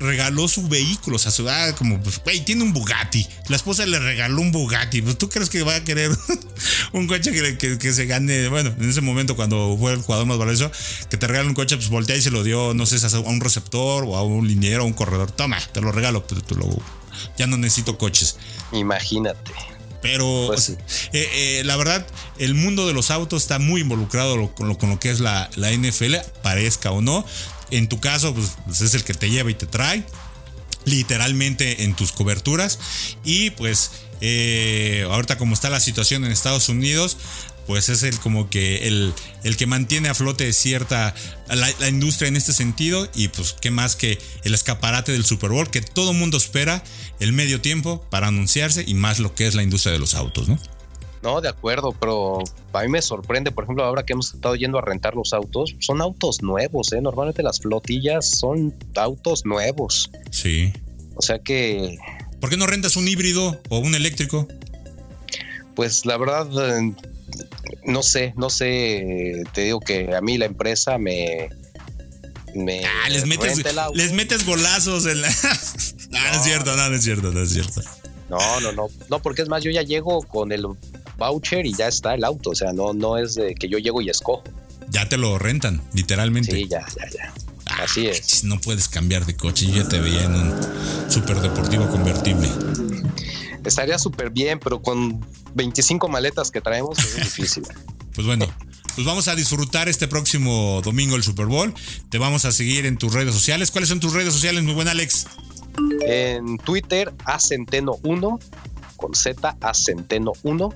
regaló 0.00 0.46
su 0.48 0.68
vehículo, 0.68 1.16
o 1.16 1.18
sea, 1.18 1.32
su, 1.32 1.48
ah, 1.48 1.74
como, 1.76 2.00
pues, 2.00 2.20
güey, 2.22 2.44
tiene 2.44 2.62
un 2.62 2.72
Bugatti. 2.72 3.26
La 3.48 3.56
esposa 3.56 3.84
le 3.86 3.98
regaló 3.98 4.40
un 4.40 4.52
Bugatti. 4.52 5.02
Pues, 5.02 5.18
¿Tú 5.18 5.28
crees 5.28 5.48
que 5.50 5.62
va 5.62 5.74
a 5.76 5.84
querer 5.84 6.10
un 6.92 7.06
coche 7.06 7.32
que, 7.32 7.58
que- 7.58 7.78
que 7.78 7.92
se 7.92 8.06
gane? 8.06 8.48
Bueno, 8.48 8.74
en 8.78 8.88
ese 8.88 9.00
momento, 9.00 9.34
cuando 9.36 9.76
fue 9.78 9.92
el 9.92 10.00
jugador 10.00 10.26
más 10.26 10.38
valioso, 10.38 10.70
que 11.10 11.16
te 11.16 11.26
regala 11.26 11.48
un 11.48 11.54
coche, 11.54 11.76
pues 11.76 11.88
voltea 11.88 12.16
y 12.16 12.22
se 12.22 12.30
lo 12.30 12.44
dio, 12.44 12.74
no 12.74 12.86
sé, 12.86 13.04
a 13.04 13.18
un 13.20 13.40
receptor 13.40 14.04
o 14.06 14.16
a 14.16 14.22
un 14.22 14.46
liniero 14.46 14.84
o 14.84 14.86
un 14.86 14.92
corredor. 14.92 15.30
Toma, 15.32 15.58
te 15.72 15.80
lo 15.80 15.90
regalo, 15.92 16.26
pero 16.26 16.42
tú 16.42 16.54
lo- 16.54 16.82
ya 17.36 17.46
no 17.46 17.56
necesito 17.56 17.98
coches. 17.98 18.36
Imagínate. 18.72 19.52
Pero 20.00 20.44
Pues 20.46 20.68
eh, 20.68 20.78
eh, 21.12 21.62
la 21.64 21.76
verdad, 21.76 22.06
el 22.38 22.54
mundo 22.54 22.86
de 22.86 22.92
los 22.92 23.10
autos 23.10 23.42
está 23.42 23.58
muy 23.58 23.80
involucrado 23.80 24.36
lo- 24.36 24.54
con, 24.54 24.68
lo, 24.68 24.78
con 24.78 24.90
lo 24.90 25.00
que 25.00 25.10
es 25.10 25.18
la, 25.18 25.50
la 25.56 25.72
NFL, 25.72 26.14
parezca 26.42 26.92
o 26.92 27.00
no. 27.02 27.24
En 27.70 27.88
tu 27.88 28.00
caso, 28.00 28.34
pues, 28.34 28.52
pues, 28.66 28.80
es 28.80 28.94
el 28.94 29.04
que 29.04 29.14
te 29.14 29.30
lleva 29.30 29.50
y 29.50 29.54
te 29.54 29.66
trae, 29.66 30.04
literalmente 30.84 31.84
en 31.84 31.94
tus 31.94 32.12
coberturas. 32.12 32.78
Y 33.24 33.50
pues 33.50 33.90
eh, 34.20 35.06
ahorita 35.10 35.38
como 35.38 35.54
está 35.54 35.70
la 35.70 35.80
situación 35.80 36.24
en 36.24 36.32
Estados 36.32 36.68
Unidos, 36.68 37.16
pues 37.66 37.90
es 37.90 38.02
el 38.02 38.18
como 38.18 38.48
que 38.48 38.88
el, 38.88 39.12
el 39.44 39.56
que 39.58 39.66
mantiene 39.66 40.08
a 40.08 40.14
flote 40.14 40.52
cierta 40.54 41.14
la, 41.48 41.70
la 41.78 41.88
industria 41.88 42.28
en 42.28 42.36
este 42.36 42.54
sentido 42.54 43.10
y 43.14 43.28
pues 43.28 43.54
qué 43.60 43.70
más 43.70 43.94
que 43.94 44.18
el 44.44 44.54
escaparate 44.54 45.12
del 45.12 45.24
Super 45.24 45.50
Bowl 45.50 45.70
que 45.70 45.82
todo 45.82 46.14
mundo 46.14 46.38
espera 46.38 46.82
el 47.20 47.34
medio 47.34 47.60
tiempo 47.60 48.02
para 48.08 48.28
anunciarse 48.28 48.84
y 48.86 48.94
más 48.94 49.18
lo 49.18 49.34
que 49.34 49.46
es 49.46 49.54
la 49.54 49.62
industria 49.62 49.92
de 49.92 49.98
los 49.98 50.14
autos, 50.14 50.48
¿no? 50.48 50.58
No, 51.22 51.40
de 51.40 51.48
acuerdo, 51.48 51.92
pero 51.92 52.38
a 52.72 52.82
mí 52.82 52.88
me 52.88 53.02
sorprende, 53.02 53.50
por 53.50 53.64
ejemplo, 53.64 53.84
ahora 53.84 54.04
que 54.04 54.12
hemos 54.12 54.34
estado 54.34 54.54
yendo 54.54 54.78
a 54.78 54.82
rentar 54.82 55.14
los 55.14 55.32
autos, 55.32 55.74
son 55.80 56.00
autos 56.00 56.42
nuevos, 56.42 56.92
¿eh? 56.92 57.00
Normalmente 57.00 57.42
las 57.42 57.60
flotillas 57.60 58.28
son 58.28 58.74
autos 58.94 59.44
nuevos. 59.44 60.10
Sí. 60.30 60.72
O 61.16 61.22
sea 61.22 61.40
que 61.40 61.98
¿Por 62.40 62.50
qué 62.50 62.56
no 62.56 62.66
rentas 62.66 62.96
un 62.96 63.08
híbrido 63.08 63.60
o 63.68 63.78
un 63.78 63.94
eléctrico? 63.94 64.46
Pues 65.74 66.06
la 66.06 66.16
verdad, 66.16 66.48
eh, 66.78 66.92
no 67.84 68.02
sé, 68.02 68.32
no 68.36 68.50
sé. 68.50 69.42
Te 69.52 69.62
digo 69.62 69.80
que 69.80 70.14
a 70.14 70.20
mí 70.20 70.38
la 70.38 70.46
empresa 70.46 70.98
me. 70.98 71.50
me 72.54 72.84
Ah, 72.84 73.08
les 73.10 73.26
metes, 73.26 73.64
les 73.94 74.12
metes 74.12 74.44
golazos 74.44 75.06
en 75.06 75.22
la. 75.22 75.28
Ah, 76.10 76.30
no, 76.32 76.38
es 76.38 76.42
cierto, 76.42 76.74
no, 76.74 76.88
no 76.88 76.96
es 76.96 77.04
cierto, 77.04 77.30
no 77.32 77.42
es 77.42 77.50
cierto. 77.50 77.82
No, 78.30 78.60
no, 78.60 78.72
no. 78.72 78.88
No, 79.10 79.18
porque 79.20 79.42
es 79.42 79.48
más, 79.48 79.62
yo 79.62 79.70
ya 79.70 79.82
llego 79.82 80.22
con 80.22 80.52
el 80.52 80.64
voucher 81.18 81.66
y 81.66 81.74
ya 81.74 81.88
está 81.88 82.14
el 82.14 82.24
auto. 82.24 82.50
O 82.50 82.54
sea, 82.54 82.72
no, 82.72 82.94
no 82.94 83.18
es 83.18 83.34
de 83.34 83.54
que 83.54 83.68
yo 83.68 83.78
llego 83.78 84.00
y 84.00 84.08
escojo. 84.08 84.44
Ya 84.90 85.06
te 85.08 85.18
lo 85.18 85.38
rentan, 85.38 85.82
literalmente. 85.92 86.52
Sí, 86.52 86.66
ya, 86.66 86.86
ya, 86.96 87.10
ya. 87.10 87.34
Ah, 87.66 87.82
Así 87.82 88.06
es. 88.06 88.44
No 88.44 88.58
puedes 88.58 88.88
cambiar 88.88 89.26
de 89.26 89.36
coche. 89.36 89.66
Yo 89.66 89.82
ya 89.82 89.88
te 89.88 90.00
veía 90.00 90.24
en 90.24 90.34
un 90.34 90.54
superdeportivo 91.08 91.86
convertible. 91.88 92.48
Estaría 93.64 93.98
súper 93.98 94.30
bien, 94.30 94.58
pero 94.58 94.80
con 94.80 95.20
25 95.54 96.08
maletas 96.08 96.50
que 96.50 96.62
traemos 96.62 96.98
es 96.98 97.16
difícil. 97.22 97.64
Pues 98.14 98.26
bueno, 98.26 98.46
pues 98.94 99.06
vamos 99.06 99.28
a 99.28 99.34
disfrutar 99.34 99.88
este 99.88 100.08
próximo 100.08 100.80
domingo 100.82 101.16
el 101.16 101.22
Super 101.22 101.46
Bowl. 101.46 101.74
Te 102.08 102.18
vamos 102.18 102.46
a 102.46 102.52
seguir 102.52 102.86
en 102.86 102.96
tus 102.96 103.12
redes 103.12 103.34
sociales. 103.34 103.70
¿Cuáles 103.70 103.90
son 103.90 104.00
tus 104.00 104.12
redes 104.14 104.32
sociales, 104.32 104.64
mi 104.64 104.72
buen 104.72 104.88
Alex? 104.88 105.26
En 106.00 106.58
Twitter, 106.58 107.12
Acenteno1, 107.24 108.40
con 108.96 109.14
Z, 109.14 109.56
Acenteno1. 109.60 110.74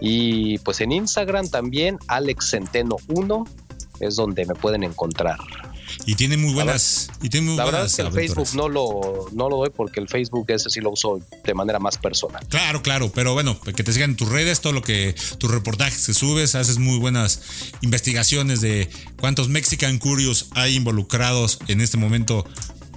Y 0.00 0.58
pues 0.58 0.80
en 0.80 0.92
Instagram 0.92 1.48
también, 1.48 1.98
AlexCenteno1, 2.08 3.48
es 4.00 4.16
donde 4.16 4.44
me 4.46 4.54
pueden 4.54 4.84
encontrar. 4.84 5.38
Y 6.04 6.14
tiene 6.14 6.36
muy 6.36 6.52
buenas. 6.52 7.10
Y 7.22 7.30
tiene 7.30 7.46
muy 7.46 7.56
La 7.56 7.64
verdad 7.64 7.86
es 7.86 7.96
que 7.96 8.02
el 8.02 8.08
aventuras. 8.08 8.48
Facebook 8.48 8.56
no 8.56 8.68
lo, 8.68 9.26
no 9.32 9.48
lo 9.48 9.56
doy 9.58 9.70
porque 9.70 10.00
el 10.00 10.08
Facebook 10.08 10.46
ese 10.48 10.68
sí 10.68 10.80
lo 10.80 10.90
uso 10.90 11.20
de 11.44 11.54
manera 11.54 11.78
más 11.78 11.96
personal. 11.96 12.46
Claro, 12.48 12.82
claro, 12.82 13.10
pero 13.14 13.32
bueno, 13.32 13.58
que 13.60 13.82
te 13.82 13.92
sigan 13.92 14.10
en 14.10 14.16
tus 14.16 14.28
redes, 14.28 14.60
todo 14.60 14.72
lo 14.72 14.82
que 14.82 15.14
tus 15.38 15.50
reportajes 15.50 16.06
que 16.06 16.14
subes, 16.14 16.54
haces 16.54 16.78
muy 16.78 16.98
buenas 16.98 17.40
investigaciones 17.80 18.60
de 18.60 18.88
cuántos 19.20 19.48
Mexican 19.48 19.98
Curious 19.98 20.48
hay 20.52 20.76
involucrados 20.76 21.58
en 21.68 21.80
este 21.80 21.96
momento, 21.96 22.44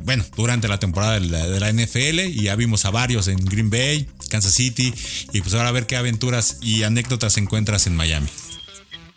bueno, 0.04 0.26
durante 0.36 0.68
la 0.68 0.80
temporada 0.80 1.20
de 1.20 1.28
la, 1.28 1.48
de 1.48 1.60
la 1.60 1.72
NFL 1.72 2.20
y 2.20 2.44
ya 2.44 2.56
vimos 2.56 2.86
a 2.86 2.92
varios 2.92 3.28
en 3.28 3.38
Green 3.46 3.70
Bay, 3.70 4.08
Kansas 4.30 4.54
City 4.54 4.94
y 5.34 5.42
pues 5.42 5.54
ahora 5.54 5.70
a 5.70 5.72
ver 5.72 5.88
qué 5.88 5.96
aventuras 5.96 6.58
y 6.62 6.84
anécdotas 6.84 7.38
encuentras 7.38 7.88
en 7.88 7.96
Miami. 7.96 8.28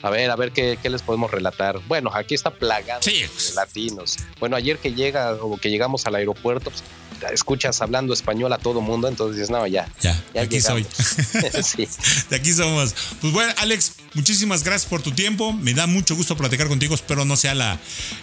A 0.02 0.10
ver, 0.10 0.30
a 0.32 0.36
ver 0.36 0.50
qué, 0.50 0.78
qué 0.82 0.90
les 0.90 1.00
podemos 1.00 1.30
relatar. 1.30 1.78
Bueno, 1.86 2.10
aquí 2.12 2.34
está 2.34 2.50
plagado 2.50 3.02
Sí. 3.02 3.20
de 3.22 3.54
latinos. 3.54 4.16
Bueno, 4.40 4.56
ayer 4.56 4.78
que 4.78 4.92
llega 4.94 5.34
o 5.34 5.56
que 5.58 5.70
llegamos 5.70 6.06
al 6.06 6.16
aeropuerto, 6.16 6.70
pues, 6.70 6.82
escuchas 7.30 7.80
hablando 7.82 8.12
español 8.14 8.52
a 8.52 8.58
todo 8.58 8.80
mundo, 8.80 9.08
entonces 9.08 9.36
dices, 9.36 9.50
no, 9.50 9.66
ya. 9.66 9.88
Ya, 10.00 10.20
Ya 10.34 10.42
aquí 10.42 10.60
soy. 10.60 10.86
llegamos. 11.32 11.66
sí. 11.66 11.88
De 12.30 12.36
aquí 12.36 12.52
somos. 12.52 12.94
Pues 13.20 13.32
bueno, 13.32 13.52
Alex, 13.58 13.92
muchísimas 14.14 14.64
gracias 14.64 14.88
por 14.88 15.02
tu 15.02 15.12
tiempo. 15.12 15.52
Me 15.52 15.74
da 15.74 15.86
mucho 15.86 16.16
gusto 16.16 16.36
platicar 16.36 16.68
contigo. 16.68 16.94
Espero 16.94 17.24
no 17.24 17.36
sea 17.36 17.54
la, 17.54 17.78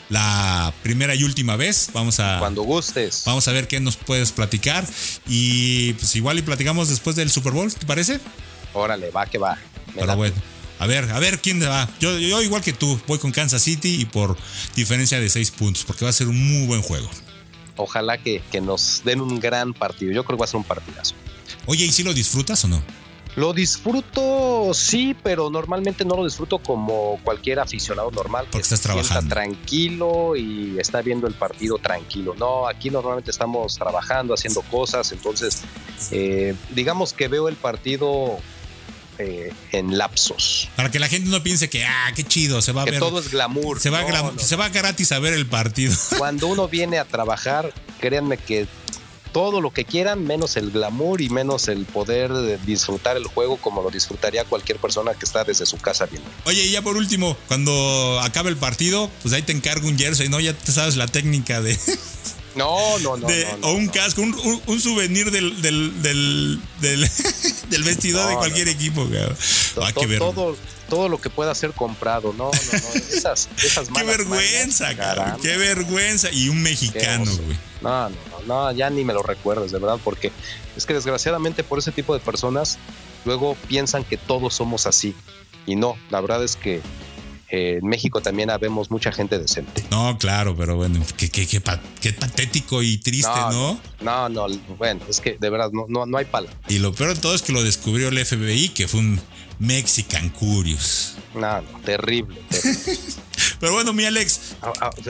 la 0.09 0.73
primera 0.83 1.15
y 1.15 1.23
última 1.23 1.55
vez. 1.55 1.89
Vamos 1.93 2.19
a, 2.19 2.39
Cuando 2.39 2.63
gustes. 2.63 3.23
vamos 3.25 3.47
a 3.47 3.51
ver 3.51 3.67
qué 3.67 3.79
nos 3.79 3.95
puedes 3.97 4.31
platicar. 4.31 4.85
Y 5.27 5.93
pues 5.93 6.15
igual 6.15 6.39
y 6.39 6.41
platicamos 6.41 6.89
después 6.89 7.15
del 7.15 7.29
Super 7.31 7.53
Bowl, 7.53 7.73
¿te 7.73 7.85
parece? 7.85 8.19
Órale, 8.73 9.09
va 9.11 9.25
que 9.25 9.37
va. 9.37 9.55
Me 9.95 10.01
Pero 10.01 10.15
bueno. 10.15 10.35
A 10.79 10.87
ver, 10.87 11.11
a 11.11 11.19
ver 11.19 11.39
quién 11.41 11.61
va. 11.61 11.89
Yo, 11.99 12.17
yo 12.17 12.41
igual 12.41 12.61
que 12.61 12.71
tú, 12.71 12.97
voy 13.05 13.19
con 13.19 13.31
Kansas 13.33 13.61
City 13.61 13.95
y 13.99 14.05
por 14.05 14.37
diferencia 14.77 15.19
de 15.19 15.27
seis 15.29 15.51
puntos, 15.51 15.83
porque 15.83 16.05
va 16.05 16.09
a 16.09 16.13
ser 16.13 16.27
un 16.29 16.37
muy 16.41 16.67
buen 16.67 16.81
juego. 16.81 17.09
Ojalá 17.79 18.17
que, 18.17 18.41
que 18.51 18.61
nos 18.61 19.01
den 19.03 19.21
un 19.21 19.39
gran 19.39 19.73
partido. 19.73 20.11
Yo 20.11 20.23
creo 20.23 20.37
que 20.37 20.41
va 20.41 20.45
a 20.45 20.47
ser 20.47 20.57
un 20.57 20.63
partidazo. 20.63 21.15
Oye, 21.65 21.85
¿y 21.85 21.91
si 21.91 22.03
lo 22.03 22.13
disfrutas 22.13 22.63
o 22.65 22.67
no? 22.67 22.81
Lo 23.35 23.53
disfruto, 23.53 24.73
sí, 24.73 25.15
pero 25.23 25.49
normalmente 25.49 26.03
no 26.03 26.15
lo 26.17 26.25
disfruto 26.25 26.57
como 26.57 27.19
cualquier 27.23 27.59
aficionado 27.59 28.11
normal. 28.11 28.45
Porque 28.51 28.57
que 28.57 28.63
estás 28.63 28.81
trabajando. 28.81 29.33
tranquilo 29.33 30.35
y 30.35 30.77
está 30.79 31.01
viendo 31.01 31.27
el 31.27 31.35
partido 31.35 31.77
tranquilo. 31.77 32.35
No, 32.37 32.67
aquí 32.67 32.89
normalmente 32.89 33.31
estamos 33.31 33.75
trabajando, 33.75 34.33
haciendo 34.33 34.61
cosas, 34.63 35.11
entonces 35.11 35.61
eh, 36.11 36.55
digamos 36.71 37.13
que 37.13 37.27
veo 37.27 37.47
el 37.47 37.55
partido 37.55 38.39
eh, 39.19 39.53
en 39.71 39.97
lapsos. 39.97 40.69
Para 40.75 40.89
que 40.89 40.97
la 40.99 41.07
gente 41.07 41.29
no 41.29 41.43
piense 41.43 41.69
que, 41.69 41.85
ah, 41.85 42.11
qué 42.15 42.23
chido, 42.23 42.61
se 42.61 42.71
va 42.71 42.83
a 42.83 42.85
Que 42.85 42.91
ver. 42.91 42.99
todo 42.99 43.19
es 43.19 43.29
glamour. 43.29 43.79
se, 43.79 43.89
va 43.89 44.01
no. 44.03 44.39
se 44.39 44.55
va 44.55 44.69
gratis 44.69 45.11
a 45.11 45.19
ver 45.19 45.33
el 45.33 45.45
partido. 45.45 45.93
Cuando 46.17 46.47
uno 46.47 46.67
viene 46.67 46.97
a 46.97 47.05
trabajar, 47.05 47.73
créanme 47.99 48.37
que 48.37 48.67
todo 49.31 49.61
lo 49.61 49.71
que 49.71 49.85
quieran, 49.85 50.25
menos 50.25 50.57
el 50.57 50.71
glamour 50.71 51.21
y 51.21 51.29
menos 51.29 51.67
el 51.67 51.85
poder 51.85 52.31
de 52.33 52.57
disfrutar 52.59 53.17
el 53.17 53.25
juego 53.25 53.57
como 53.57 53.83
lo 53.83 53.91
disfrutaría 53.91 54.43
cualquier 54.45 54.79
persona 54.79 55.13
que 55.13 55.25
está 55.25 55.43
desde 55.43 55.65
su 55.65 55.77
casa 55.77 56.05
viendo. 56.07 56.27
Oye, 56.45 56.63
y 56.65 56.71
ya 56.71 56.81
por 56.81 56.97
último, 56.97 57.37
cuando 57.47 58.19
acabe 58.23 58.49
el 58.49 58.57
partido, 58.57 59.09
pues 59.21 59.33
ahí 59.33 59.41
te 59.43 59.51
encargo 59.51 59.87
un 59.87 59.97
jersey, 59.97 60.29
¿no? 60.29 60.39
Ya 60.39 60.53
te 60.53 60.71
sabes 60.71 60.95
la 60.95 61.07
técnica 61.07 61.61
de. 61.61 61.77
No, 62.55 62.97
no, 62.99 63.17
no. 63.17 63.27
de- 63.27 63.45
no, 63.45 63.57
no, 63.57 63.67
o 63.67 63.73
un 63.73 63.85
no. 63.85 63.91
casco, 63.91 64.21
un, 64.21 64.61
un- 64.65 64.81
souvenir 64.81 65.31
del, 65.31 65.61
del, 65.61 66.01
del, 66.01 66.59
del, 66.81 67.09
del 67.69 67.83
vestidor 67.83 68.27
de 68.29 68.35
cualquier 68.35 68.67
equipo, 68.67 69.03
cabrón. 69.03 69.35
Ah, 69.81 69.91
qué, 69.95 70.07
ver- 70.07 70.19
todo, 70.19 70.55
todo 70.89 71.09
lo 71.09 71.17
que 71.19 71.29
pueda 71.29 71.53
ser 71.55 71.71
comprado. 71.73 72.33
No, 72.33 72.45
no, 72.45 72.51
no. 72.51 72.79
Esas, 73.15 73.49
esas 73.63 73.87
qué 73.87 73.93
malas 73.93 74.17
vergüenza, 74.17 74.85
mañas, 74.85 74.97
cabrón. 74.97 75.25
caramba. 75.25 75.43
Qué 75.43 75.57
vergüenza. 75.57 76.31
Y 76.31 76.49
un 76.49 76.61
mexicano, 76.61 77.25
Qué 77.25 77.41
güey. 77.43 77.57
No, 77.81 78.09
no, 78.09 78.15
no, 78.31 78.45
no, 78.47 78.71
ya 78.71 78.89
ni 78.89 79.03
me 79.05 79.13
lo 79.13 79.21
recuerdes, 79.23 79.71
de 79.71 79.79
verdad, 79.79 79.99
porque 80.03 80.31
es 80.75 80.85
que 80.85 80.93
desgraciadamente 80.93 81.63
por 81.63 81.79
ese 81.79 81.91
tipo 81.91 82.13
de 82.13 82.19
personas 82.19 82.77
luego 83.25 83.55
piensan 83.67 84.03
que 84.03 84.17
todos 84.17 84.53
somos 84.55 84.85
así. 84.87 85.15
Y 85.65 85.75
no, 85.75 85.95
la 86.09 86.19
verdad 86.19 86.43
es 86.43 86.55
que 86.55 86.81
eh, 87.51 87.79
en 87.81 87.87
México 87.87 88.21
también 88.21 88.49
habemos 88.49 88.91
mucha 88.91 89.11
gente 89.11 89.37
decente. 89.39 89.83
No, 89.91 90.17
claro, 90.17 90.55
pero 90.55 90.75
bueno, 90.75 91.03
qué, 91.17 91.29
qué, 91.29 91.47
qué, 91.47 91.59
pa- 91.61 91.79
qué 92.01 92.13
patético 92.13 92.81
y 92.83 92.97
triste, 92.97 93.31
¿no? 93.51 93.79
No, 94.01 94.29
no, 94.29 94.47
bueno, 94.77 95.01
es 95.09 95.19
que 95.19 95.37
de 95.39 95.49
verdad 95.49 95.69
no, 95.71 95.85
no, 95.87 96.05
no 96.05 96.17
hay 96.17 96.25
palabra. 96.25 96.55
Y 96.67 96.79
lo 96.79 96.93
peor 96.93 97.15
de 97.15 97.21
todo 97.21 97.33
es 97.35 97.41
que 97.41 97.51
lo 97.53 97.63
descubrió 97.63 98.09
el 98.09 98.25
FBI, 98.25 98.69
que 98.69 98.87
fue 98.87 98.99
un 98.99 99.19
Mexican 99.59 100.29
Curious. 100.29 101.15
No, 101.33 101.61
no, 101.61 101.79
terrible. 101.83 102.37
terrible. 102.49 102.95
Pero 103.59 103.73
bueno, 103.73 103.93
mi 103.93 104.05
Alex, 104.05 104.55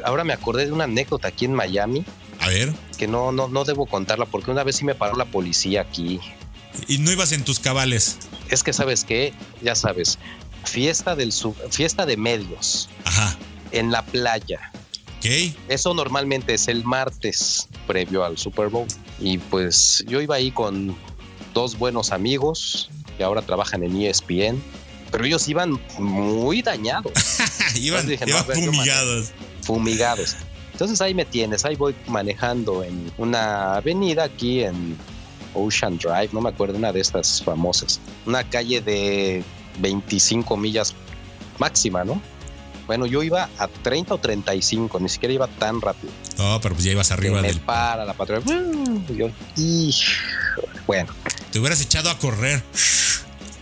Ahora 0.03 0.23
me 0.23 0.33
acordé 0.33 0.65
de 0.65 0.71
una 0.71 0.85
anécdota 0.85 1.27
aquí 1.27 1.45
en 1.45 1.53
Miami 1.53 2.03
a 2.39 2.47
ver, 2.47 2.73
que 2.97 3.07
no, 3.07 3.31
no, 3.31 3.47
no 3.47 3.63
debo 3.65 3.85
contarla 3.85 4.25
porque 4.25 4.49
una 4.49 4.63
vez 4.63 4.77
sí 4.77 4.85
me 4.85 4.95
paró 4.95 5.15
la 5.17 5.25
policía 5.25 5.81
aquí. 5.81 6.19
y 6.87 6.97
no 6.99 7.11
ibas 7.11 7.31
en 7.33 7.43
tus 7.43 7.59
cabales. 7.59 8.17
Es 8.49 8.63
que 8.63 8.73
sabes 8.73 9.03
qué, 9.03 9.33
ya 9.61 9.75
sabes, 9.75 10.17
fiesta 10.65 11.15
del 11.15 11.31
sub- 11.31 11.55
fiesta 11.71 12.05
de 12.05 12.17
medios 12.17 12.89
Ajá, 13.05 13.37
en 13.71 13.91
la 13.91 14.03
playa. 14.05 14.71
ok. 15.19 15.53
Eso 15.67 15.93
normalmente 15.93 16.53
es 16.53 16.67
el 16.67 16.83
martes 16.83 17.67
previo 17.87 18.23
al 18.23 18.37
Super 18.37 18.67
Bowl. 18.69 18.87
Y 19.19 19.37
pues 19.37 20.03
yo 20.07 20.21
iba 20.21 20.35
ahí 20.35 20.51
con 20.51 20.95
dos 21.53 21.77
buenos 21.77 22.11
amigos 22.11 22.89
que 23.17 23.23
ahora 23.23 23.41
trabajan 23.41 23.83
en 23.83 23.99
ESPN, 24.01 24.61
pero 25.11 25.25
ellos 25.25 25.47
iban 25.49 25.79
muy 25.97 26.61
dañados, 26.61 27.11
iban 27.75 28.07
dije, 28.07 28.25
no, 28.25 28.31
iban 28.31 28.47
ver, 28.47 28.57
yo 28.63 28.71
fumigados. 28.71 29.31
fumigados. 29.63 30.35
Entonces 30.71 31.01
ahí 31.01 31.13
me 31.13 31.25
tienes, 31.25 31.65
ahí 31.65 31.75
voy 31.75 31.93
manejando 32.07 32.83
en 32.83 33.11
una 33.17 33.75
avenida 33.75 34.23
aquí 34.25 34.63
en 34.63 34.95
Ocean 35.53 35.97
Drive, 35.97 36.29
no 36.31 36.39
me 36.39 36.49
acuerdo, 36.49 36.77
una 36.77 36.93
de 36.93 37.01
estas 37.01 37.43
famosas. 37.43 37.99
Una 38.25 38.43
calle 38.47 38.79
de 38.79 39.43
25 39.79 40.57
millas 40.57 40.93
máxima, 41.57 42.03
¿no? 42.03 42.21
Bueno, 42.87 43.05
yo 43.05 43.21
iba 43.21 43.47
a 43.59 43.67
30 43.67 44.15
o 44.15 44.17
35, 44.17 44.99
ni 44.99 45.09
siquiera 45.09 45.33
iba 45.33 45.47
tan 45.47 45.79
rápido. 45.79 46.11
No, 46.39 46.59
pero 46.59 46.73
pues 46.73 46.85
ya 46.85 46.91
ibas 46.91 47.11
arriba 47.11 47.39
del. 47.41 47.59
para 47.59 48.03
la 48.03 48.13
patrulla. 48.15 48.41
Y 49.09 49.15
yo, 49.15 49.29
"Hijo". 49.57 50.11
bueno, 50.87 51.13
Te 51.51 51.59
hubieras 51.59 51.81
echado 51.81 52.09
a 52.09 52.17
correr. 52.17 52.63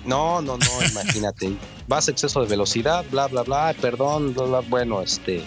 no, 0.05 0.41
no, 0.41 0.57
no, 0.57 0.65
imagínate. 0.91 1.51
Vas 1.87 2.07
a 2.07 2.11
exceso 2.11 2.41
de 2.41 2.47
velocidad, 2.47 3.03
bla, 3.11 3.27
bla, 3.27 3.43
bla, 3.43 3.75
perdón, 3.79 4.33
bla, 4.33 4.43
bla. 4.45 4.59
bueno, 4.61 5.01
este, 5.01 5.43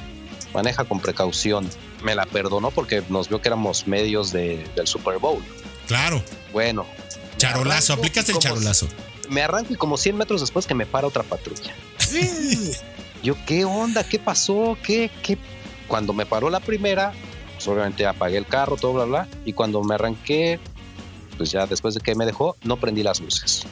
maneja 0.54 0.84
con 0.84 1.00
precaución. 1.00 1.68
Me 2.02 2.14
la 2.14 2.26
perdonó 2.26 2.70
porque 2.70 3.02
nos 3.08 3.28
vio 3.28 3.40
que 3.40 3.48
éramos 3.48 3.86
medios 3.86 4.32
de- 4.32 4.66
del 4.76 4.86
Super 4.86 5.18
Bowl. 5.18 5.42
Claro, 5.86 6.22
Bueno. 6.52 6.86
charolazo, 7.38 7.92
arranco 7.94 8.06
aplicaste 8.06 8.32
y 8.32 8.34
el 8.36 8.40
charolazo. 8.40 8.88
Me 9.30 9.42
arranco 9.42 9.72
y 9.72 9.76
como 9.76 9.96
100 9.96 10.16
metros 10.16 10.40
después 10.40 10.66
que 10.66 10.74
me 10.74 10.84
para 10.84 11.06
otra 11.06 11.22
patrulla. 11.22 11.72
Yo, 13.22 13.34
¿qué 13.46 13.64
onda? 13.64 14.04
¿Qué 14.04 14.18
pasó? 14.18 14.76
¿Qué? 14.82 15.10
¿Qué? 15.22 15.38
Cuando 15.86 16.12
me 16.12 16.26
paró 16.26 16.50
la 16.50 16.60
primera, 16.60 17.12
pues 17.54 17.66
obviamente 17.68 18.06
apagué 18.06 18.36
el 18.36 18.46
carro, 18.46 18.76
todo, 18.76 18.94
bla, 18.94 19.04
bla. 19.04 19.28
Y 19.44 19.52
cuando 19.52 19.82
me 19.82 19.94
arranqué, 19.94 20.58
pues 21.36 21.50
ya 21.50 21.66
después 21.66 21.94
de 21.94 22.00
que 22.00 22.14
me 22.14 22.26
dejó, 22.26 22.56
no 22.64 22.76
prendí 22.76 23.02
las 23.02 23.20
luces. 23.20 23.66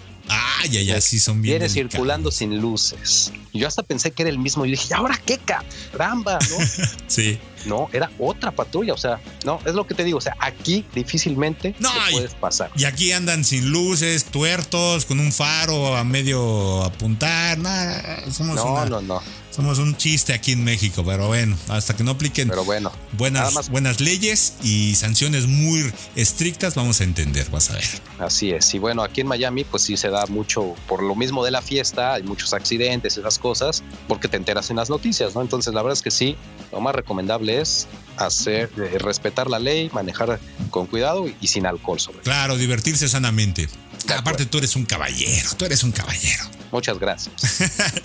Ah, 0.59 0.63
Ay, 0.65 0.77
ay, 0.79 0.91
ay, 0.91 1.01
sí 1.01 1.19
son 1.21 1.41
bien 1.41 1.53
Viene 1.55 1.69
delicados. 1.69 1.93
circulando 1.93 2.31
sin 2.33 2.59
luces. 2.61 3.33
Y 3.53 3.61
yo 3.61 3.69
hasta 3.69 3.83
pensé 3.83 4.11
que 4.11 4.23
era 4.23 4.31
el 4.31 4.39
mismo. 4.39 4.67
Y 4.67 4.71
dije, 4.73 4.89
¿y 4.91 4.93
ahora 4.93 5.19
qué 5.25 5.39
caramba? 5.39 6.39
¿no? 6.51 6.57
Sí. 7.07 7.39
no, 7.67 7.89
era 7.93 8.11
otra 8.19 8.51
patrulla. 8.51 8.93
O 8.95 8.97
sea, 8.99 9.21
no, 9.45 9.61
es 9.67 9.75
lo 9.75 9.87
que 9.87 9.95
te 9.95 10.05
digo. 10.05 10.19
O 10.19 10.21
sea, 10.21 10.37
aquí 10.41 10.85
difícilmente 10.95 11.75
No, 11.79 11.91
te 11.91 12.13
puedes 12.13 12.35
pasar. 12.35 12.71
Y 12.77 12.85
aquí 12.85 13.13
andan 13.13 13.45
sin 13.45 13.71
luces, 13.71 14.25
tuertos, 14.25 15.05
con 15.07 15.21
un 15.21 15.33
faro 15.33 15.97
a 15.97 16.05
medio 16.05 16.85
apuntar. 16.85 17.59
Nada, 17.59 18.25
somos, 18.33 18.57
No, 18.57 18.73
una- 18.75 18.85
no, 18.87 19.01
no. 19.01 19.23
Somos 19.59 19.81
un 19.81 19.97
chiste 19.97 20.33
aquí 20.33 20.53
en 20.53 20.63
México, 20.63 21.03
pero 21.05 21.27
bueno, 21.27 21.59
hasta 21.67 21.97
que 21.97 22.05
no 22.05 22.13
apliquen 22.13 22.49
Pero 22.49 22.65
bueno, 22.65 22.91
nada 22.91 23.17
buenas, 23.17 23.55
más. 23.55 23.69
buenas 23.71 24.01
leyes 24.01 24.53
y 24.63 24.95
sanciones 24.95 25.49
muy 25.49 25.93
estrictas, 26.15 26.77
vamos 26.77 27.01
a 27.01 27.05
entender, 27.05 27.51
vas 27.51 27.71
a 27.71 27.73
ver. 27.73 27.85
Así 28.21 28.53
es. 28.53 28.73
Y 28.75 28.79
bueno, 28.79 29.03
aquí 29.03 29.23
en 29.23 29.27
Miami, 29.27 29.65
pues 29.65 29.83
sí 29.83 29.97
se 29.97 30.11
da 30.11 30.27
mucho 30.27 30.77
por 30.87 31.03
lo 31.03 31.17
mismo 31.17 31.45
de 31.45 31.51
la 31.51 31.61
fiesta. 31.61 32.15
Hay 32.15 32.23
muchos 32.23 32.53
accidentes, 32.53 33.17
esas 33.17 33.41
cosas, 33.41 33.83
porque 34.07 34.29
te 34.29 34.37
enteras 34.37 34.71
en 34.71 34.77
las 34.77 34.91
noticias, 34.91 35.35
¿no? 35.35 35.43
Entonces, 35.43 35.75
la 35.75 35.83
verdad 35.83 35.97
es 35.97 36.03
que 36.05 36.13
sí, 36.13 36.37
lo 36.71 36.81
más 36.81 36.95
recomendable 36.95 37.61
es 37.61 37.89
hacer, 38.17 38.71
eh, 38.77 38.99
respetar 38.99 39.51
la 39.51 39.59
ley, 39.59 39.91
manejar 39.93 40.39
con 40.71 40.87
cuidado 40.87 41.27
y, 41.27 41.35
y 41.41 41.49
sin 41.49 41.67
alcohol, 41.67 41.99
sobre 41.99 42.19
todo. 42.19 42.23
Claro, 42.31 42.57
divertirse 42.57 43.09
sanamente. 43.09 43.69
Aparte, 44.17 44.47
tú 44.47 44.59
eres 44.59 44.77
un 44.77 44.85
caballero, 44.85 45.51
tú 45.57 45.65
eres 45.65 45.83
un 45.83 45.91
caballero. 45.91 46.45
Muchas 46.71 46.99
gracias. 46.99 47.61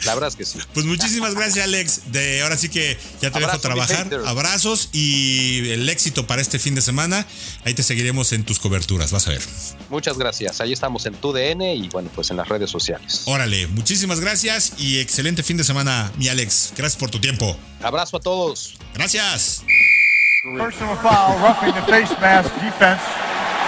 La 0.06 0.14
verdad 0.14 0.30
es 0.30 0.36
que 0.36 0.46
sí. 0.46 0.60
Pues 0.74 0.86
muchísimas 0.86 1.36
gracias, 1.36 1.66
Alex. 1.66 2.12
De 2.12 2.42
ahora 2.42 2.58
sí 2.58 2.70
que 2.70 2.98
ya 3.22 3.32
te 3.32 3.40
dejo 3.40 3.60
trabajar. 3.60 4.10
Abrazos 4.26 4.90
y 4.92 5.70
el 5.72 5.90
éxito 5.90 6.28
para 6.28 6.42
este 6.42 6.60
fin 6.60 6.76
de 6.76 6.82
semana. 6.82 7.26
Ahí 7.66 7.74
te 7.74 7.84
seguiremos 7.84 8.32
en 8.34 8.44
tus 8.44 8.60
coberturas, 8.60 9.12
vas 9.12 9.28
a 9.28 9.32
ver. 9.32 9.42
Muchas 9.90 10.18
gracias. 10.18 10.62
Ahí 10.62 10.74
estamos 10.74 11.06
en 11.06 11.16
tu 11.16 11.34
DN 11.34 11.76
y 11.76 11.90
bueno, 11.90 12.10
pues 12.16 12.32
en 12.32 12.38
las 12.38 12.48
redes 12.48 12.70
sociales. 12.70 13.24
Órale, 13.26 13.68
muchísimas 13.68 14.20
gracias 14.20 14.74
y 14.78 15.00
excelente 15.00 15.44
fin 15.44 15.58
de 15.58 15.64
semana, 15.64 16.12
mi 16.18 16.30
Alex. 16.30 16.74
Gracias 16.76 17.00
por 17.00 17.10
tu 17.10 17.20
tiempo. 17.20 17.58
Abrazo 17.82 18.18
a 18.18 18.20
todos. 18.20 18.76
Gracias. 18.94 19.64
Personal 20.44 20.98
foul, 20.98 21.40
roughing 21.40 21.74
the 21.74 21.82
face 21.84 22.14
mask 22.20 22.54
defense. 22.56 23.02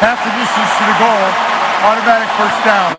Half 0.01 0.19
the 0.23 0.31
distance 0.37 0.71
to 0.77 0.83
the 0.85 0.97
goal. 0.99 1.55
Automatic 1.83 2.27
first 2.37 2.65
down. 2.65 2.97